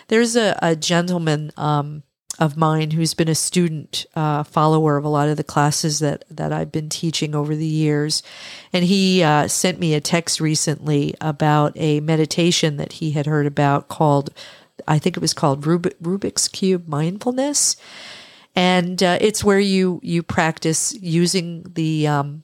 There's 0.09 0.35
a, 0.35 0.57
a 0.61 0.75
gentleman 0.75 1.51
um, 1.57 2.03
of 2.37 2.55
mine 2.55 2.91
who's 2.91 3.15
been 3.15 3.27
a 3.27 3.33
student 3.33 4.05
uh, 4.15 4.43
follower 4.43 4.95
of 4.95 5.05
a 5.05 5.09
lot 5.09 5.27
of 5.27 5.37
the 5.37 5.43
classes 5.43 5.97
that 5.99 6.23
that 6.29 6.53
I've 6.53 6.71
been 6.71 6.87
teaching 6.87 7.33
over 7.33 7.55
the 7.55 7.65
years, 7.65 8.21
and 8.71 8.85
he 8.85 9.23
uh, 9.23 9.47
sent 9.47 9.79
me 9.79 9.95
a 9.95 10.01
text 10.01 10.39
recently 10.39 11.15
about 11.19 11.73
a 11.75 11.99
meditation 11.99 12.77
that 12.77 12.93
he 12.93 13.11
had 13.11 13.25
heard 13.25 13.47
about 13.47 13.87
called, 13.87 14.29
I 14.87 14.99
think 14.99 15.17
it 15.17 15.21
was 15.21 15.33
called 15.33 15.63
Rubik, 15.63 15.95
Rubik's 15.99 16.47
Cube 16.47 16.87
Mindfulness, 16.87 17.75
and 18.55 19.01
uh, 19.01 19.17
it's 19.19 19.43
where 19.43 19.59
you 19.59 19.99
you 20.03 20.21
practice 20.21 20.93
using 20.93 21.65
the 21.73 22.07
um, 22.07 22.43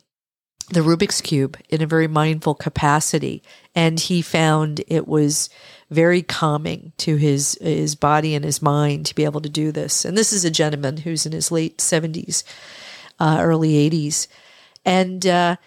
the 0.70 0.82
Rubik's 0.82 1.22
Cube 1.22 1.58
in 1.70 1.82
a 1.82 1.88
very 1.88 2.08
mindful 2.08 2.56
capacity. 2.56 3.44
And 3.76 4.00
he 4.00 4.22
found 4.22 4.84
it 4.88 5.08
was 5.08 5.50
very 5.90 6.22
calming 6.22 6.92
to 6.98 7.16
his 7.18 7.58
his 7.62 7.96
body 7.96 8.34
and 8.34 8.44
his 8.44 8.62
mind 8.62 9.06
to 9.08 9.16
be 9.16 9.26
able 9.26 9.42
to 9.42 9.50
do 9.50 9.72
this. 9.72 10.06
And 10.06 10.18
this 10.18 10.34
is 10.34 10.44
a 10.44 10.52
gentleman 10.52 10.98
who's 10.98 11.26
in 11.26 11.32
his 11.32 11.52
late 11.52 11.78
70s, 11.78 12.44
uh, 13.20 13.38
early 13.40 13.90
80s. 13.90 14.28
And 14.86 15.26
uh, 15.26 15.58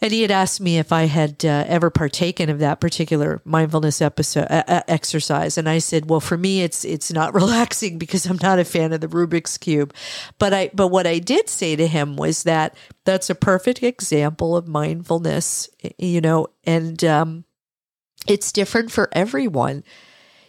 and 0.00 0.12
he 0.12 0.22
had 0.22 0.30
asked 0.30 0.60
me 0.60 0.78
if 0.78 0.92
I 0.92 1.04
had 1.04 1.44
uh, 1.44 1.64
ever 1.66 1.90
partaken 1.90 2.50
of 2.50 2.58
that 2.58 2.80
particular 2.80 3.40
mindfulness 3.44 4.02
episode 4.02 4.46
uh, 4.50 4.82
exercise, 4.88 5.56
and 5.56 5.68
I 5.68 5.78
said, 5.78 6.10
"Well, 6.10 6.20
for 6.20 6.36
me, 6.36 6.62
it's 6.62 6.84
it's 6.84 7.12
not 7.12 7.34
relaxing 7.40 7.98
because 7.98 8.26
I'm 8.26 8.38
not 8.42 8.58
a 8.58 8.64
fan 8.64 8.92
of 8.92 9.00
the 9.00 9.08
Rubik's 9.08 9.56
cube." 9.58 9.94
But 10.38 10.52
I 10.52 10.70
but 10.74 10.88
what 10.88 11.06
I 11.06 11.18
did 11.18 11.48
say 11.48 11.76
to 11.76 11.86
him 11.86 12.16
was 12.16 12.42
that 12.42 12.76
that's 13.04 13.30
a 13.30 13.34
perfect 13.34 13.82
example 13.82 14.56
of 14.56 14.68
mindfulness, 14.68 15.68
you 15.98 16.20
know, 16.20 16.48
and 16.64 17.02
um, 17.04 17.44
it's 18.26 18.52
different 18.52 18.90
for 18.90 19.08
everyone. 19.12 19.84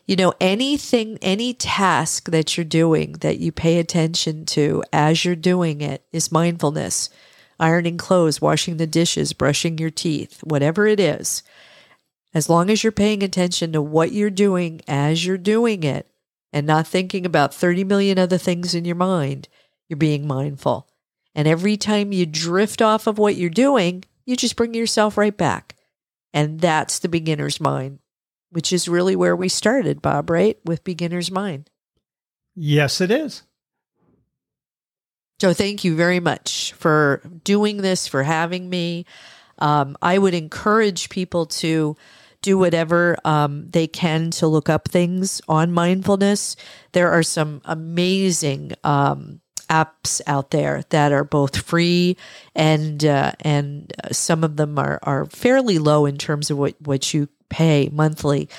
You 0.05 0.15
know, 0.15 0.33
anything, 0.39 1.17
any 1.21 1.53
task 1.53 2.31
that 2.31 2.55
you're 2.55 2.63
doing 2.63 3.13
that 3.19 3.39
you 3.39 3.51
pay 3.51 3.77
attention 3.77 4.45
to 4.47 4.81
as 4.93 5.25
you're 5.25 5.35
doing 5.35 5.81
it 5.81 6.05
is 6.13 6.31
mindfulness 6.31 7.09
ironing 7.59 7.97
clothes, 7.97 8.41
washing 8.41 8.77
the 8.77 8.87
dishes, 8.87 9.33
brushing 9.33 9.77
your 9.77 9.89
teeth, 9.89 10.39
whatever 10.43 10.87
it 10.87 10.99
is, 10.99 11.43
as 12.33 12.49
long 12.49 12.69
as 12.69 12.83
you're 12.83 12.91
paying 12.91 13.23
attention 13.23 13.71
to 13.71 13.81
what 13.81 14.11
you're 14.11 14.29
doing 14.29 14.81
as 14.87 15.25
you're 15.25 15.37
doing 15.37 15.83
it 15.83 16.07
and 16.53 16.67
not 16.67 16.87
thinking 16.87 17.25
about 17.25 17.53
30 17.53 17.83
million 17.83 18.19
other 18.19 18.37
things 18.37 18.75
in 18.75 18.85
your 18.85 18.95
mind, 18.95 19.47
you're 19.89 19.97
being 19.97 20.27
mindful. 20.27 20.87
And 21.33 21.47
every 21.47 21.77
time 21.77 22.11
you 22.11 22.25
drift 22.25 22.81
off 22.81 23.07
of 23.07 23.17
what 23.17 23.35
you're 23.35 23.49
doing, 23.49 24.03
you 24.25 24.35
just 24.35 24.55
bring 24.55 24.73
yourself 24.73 25.17
right 25.17 25.35
back. 25.35 25.75
And 26.33 26.59
that's 26.59 26.99
the 26.99 27.09
beginner's 27.09 27.61
mind, 27.61 27.99
which 28.49 28.73
is 28.73 28.87
really 28.87 29.15
where 29.15 29.35
we 29.35 29.49
started, 29.49 30.01
Bob, 30.01 30.29
right? 30.29 30.59
With 30.65 30.83
beginner's 30.83 31.31
mind. 31.31 31.69
Yes, 32.55 33.01
it 33.01 33.11
is. 33.11 33.43
So 35.39 35.53
thank 35.53 35.83
you 35.83 35.95
very 35.95 36.19
much 36.19 36.73
for 36.73 37.21
doing 37.43 37.77
this, 37.77 38.07
for 38.07 38.23
having 38.23 38.69
me. 38.69 39.05
Um, 39.59 39.95
I 40.01 40.17
would 40.17 40.33
encourage 40.33 41.09
people 41.09 41.45
to 41.45 41.95
do 42.41 42.57
whatever 42.57 43.17
um, 43.23 43.69
they 43.69 43.87
can 43.87 44.31
to 44.31 44.47
look 44.47 44.67
up 44.67 44.87
things 44.87 45.41
on 45.47 45.71
mindfulness. 45.71 46.55
There 46.93 47.11
are 47.11 47.23
some 47.23 47.61
amazing 47.65 48.73
um, 48.83 49.41
apps 49.69 50.21
out 50.25 50.49
there 50.51 50.83
that 50.89 51.11
are 51.11 51.23
both 51.23 51.57
free 51.57 52.17
and 52.55 53.03
uh, 53.05 53.33
and 53.41 53.93
some 54.11 54.43
of 54.43 54.55
them 54.55 54.79
are 54.79 54.99
are 55.03 55.25
fairly 55.25 55.77
low 55.77 56.05
in 56.05 56.17
terms 56.17 56.49
of 56.49 56.57
what 56.57 56.75
what 56.81 57.13
you 57.13 57.27
pay 57.49 57.89
monthly 57.91 58.49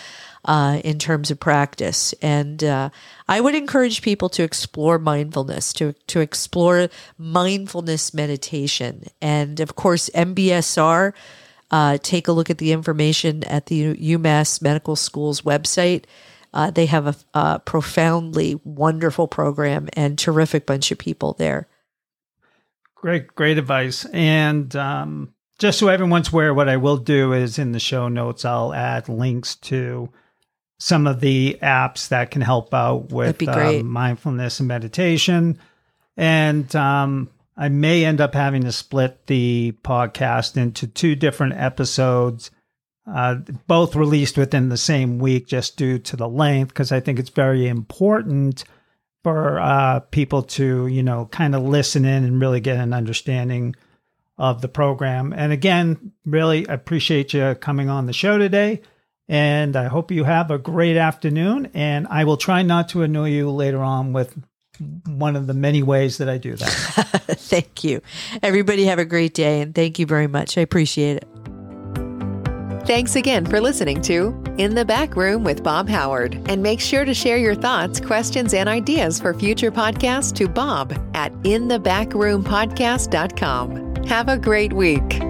uh, 0.45 0.80
in 0.84 0.99
terms 0.99 1.30
of 1.30 1.41
practice. 1.41 2.12
And 2.22 2.62
uh, 2.62 2.91
I 3.28 3.41
would 3.41 3.55
encourage 3.55 4.03
people 4.03 4.28
to 4.30 4.43
explore 4.43 4.99
mindfulness, 4.99 5.72
to, 5.74 5.95
to 6.09 6.20
explore 6.20 6.89
mindfulness 7.16 8.14
meditation. 8.14 9.05
And 9.20 9.61
of 9.61 9.76
course, 9.76 10.11
MBSR, 10.14 11.12
uh, 11.70 11.99
take 12.03 12.28
a 12.28 12.32
look 12.32 12.51
at 12.51 12.59
the 12.59 12.72
information 12.72 13.45
at 13.45 13.66
the 13.66 13.95
UMass 13.95 14.62
Medical 14.62 14.97
School's 14.97 15.43
website. 15.43 16.05
Uh, 16.55 16.70
they 16.70 16.86
have 16.86 17.07
a, 17.07 17.14
a 17.34 17.59
profoundly 17.59 18.59
wonderful 18.64 19.28
program 19.28 19.89
and 19.93 20.18
terrific 20.18 20.66
bunch 20.66 20.91
of 20.91 20.99
people 20.99 21.34
there. 21.34 21.68
Great, 22.95 23.28
great 23.28 23.59
advice. 23.59 24.07
And 24.07 24.74
um, 24.74 25.34
just 25.59 25.78
so 25.78 25.89
everyone's 25.89 26.32
aware, 26.32 26.55
what 26.55 26.68
I 26.68 26.78
will 26.78 26.97
do 26.97 27.32
is 27.32 27.59
in 27.59 27.72
the 27.72 27.78
show 27.78 28.09
notes, 28.09 28.45
I'll 28.45 28.72
add 28.72 29.09
links 29.09 29.57
to 29.57 30.11
some 30.79 31.07
of 31.07 31.20
the 31.20 31.59
apps 31.61 32.09
that 32.09 32.31
can 32.31 32.43
help 32.43 32.72
out 32.72 33.11
with 33.12 33.47
uh, 33.49 33.83
mindfulness 33.83 34.61
and 34.61 34.68
meditation. 34.68 35.59
And 36.16 36.74
um, 36.76 37.31
I 37.57 37.68
may 37.68 38.05
end 38.05 38.20
up 38.20 38.35
having 38.35 38.62
to 38.62 38.72
split 38.72 39.26
the 39.26 39.74
podcast 39.83 40.57
into 40.57 40.87
two 40.87 41.16
different 41.16 41.55
episodes, 41.55 42.51
uh, 43.07 43.37
both 43.66 43.97
released 43.97 44.37
within 44.39 44.68
the 44.68 44.76
same 44.76 45.18
week, 45.18 45.49
just 45.49 45.76
due 45.76 45.99
to 45.99 46.16
the 46.16 46.29
length, 46.29 46.68
because 46.68 46.93
I 46.93 47.01
think 47.01 47.18
it's 47.18 47.31
very 47.31 47.66
important 47.66 48.64
for 49.24 49.59
uh, 49.59 50.01
people 50.01 50.43
to, 50.43 50.87
you 50.87 51.03
know, 51.03 51.26
kind 51.33 51.57
of 51.57 51.62
listen 51.62 52.05
in 52.05 52.24
and 52.24 52.41
really 52.41 52.61
get 52.61 52.76
an 52.76 52.93
understanding 52.93 53.74
of 54.37 54.62
the 54.62 54.68
program. 54.68 55.33
And 55.33 55.53
again, 55.53 56.12
really 56.24 56.64
appreciate 56.66 57.35
you 57.35 57.57
coming 57.57 57.89
on 57.89 58.07
the 58.07 58.12
show 58.12 58.39
today. 58.39 58.83
And 59.29 59.76
I 59.76 59.89
hope 59.89 60.11
you 60.11 60.24
have 60.24 60.51
a 60.51 60.59
great 60.59 60.97
afternoon. 60.97 61.70
And 61.74 62.07
I 62.09 62.24
will 62.24 62.39
try 62.39 62.62
not 62.62 62.89
to 62.91 63.03
annoy 63.03 63.31
you 63.31 63.51
later 63.51 63.83
on 63.83 64.12
with 64.12 64.39
one 65.07 65.35
of 65.37 65.47
the 65.47 65.55
many 65.55 65.83
ways 65.83 66.18
that 66.18 66.29
I 66.29 66.37
do 66.39 66.57
that. 66.57 66.68
thank 67.33 67.85
you. 67.85 68.01
Everybody 68.43 68.85
have 68.85 68.99
a 68.99 69.05
great 69.05 69.35
day. 69.35 69.61
And 69.61 69.74
thank 69.74 69.99
you 69.99 70.07
very 70.07 70.29
much. 70.29 70.57
I 70.57 70.62
appreciate 70.62 71.18
it. 71.18 71.26
Thanks 72.87 73.16
again 73.16 73.45
for 73.45 73.61
listening 73.61 74.01
to 74.03 74.41
In 74.57 74.74
the 74.74 74.85
Back 74.87 75.14
Room 75.14 75.45
with 75.45 75.62
Bob 75.62 75.91
Howard. 75.91 76.41
And 76.49 76.62
make 76.62 76.81
sure 76.81 77.05
to 77.05 77.12
share 77.12 77.37
your 77.37 77.55
thoughts, 77.55 78.01
questions, 78.01 78.55
and 78.55 78.66
ideas 78.66 79.20
for 79.20 79.35
future 79.35 79.70
podcasts 79.70 80.35
to 80.37 80.49
Bob 80.49 80.95
at 81.12 81.35
inthebackroompodcast.com. 81.43 84.07
Have 84.07 84.31
a 84.31 84.39
great 84.39 84.72
week. 84.72 85.20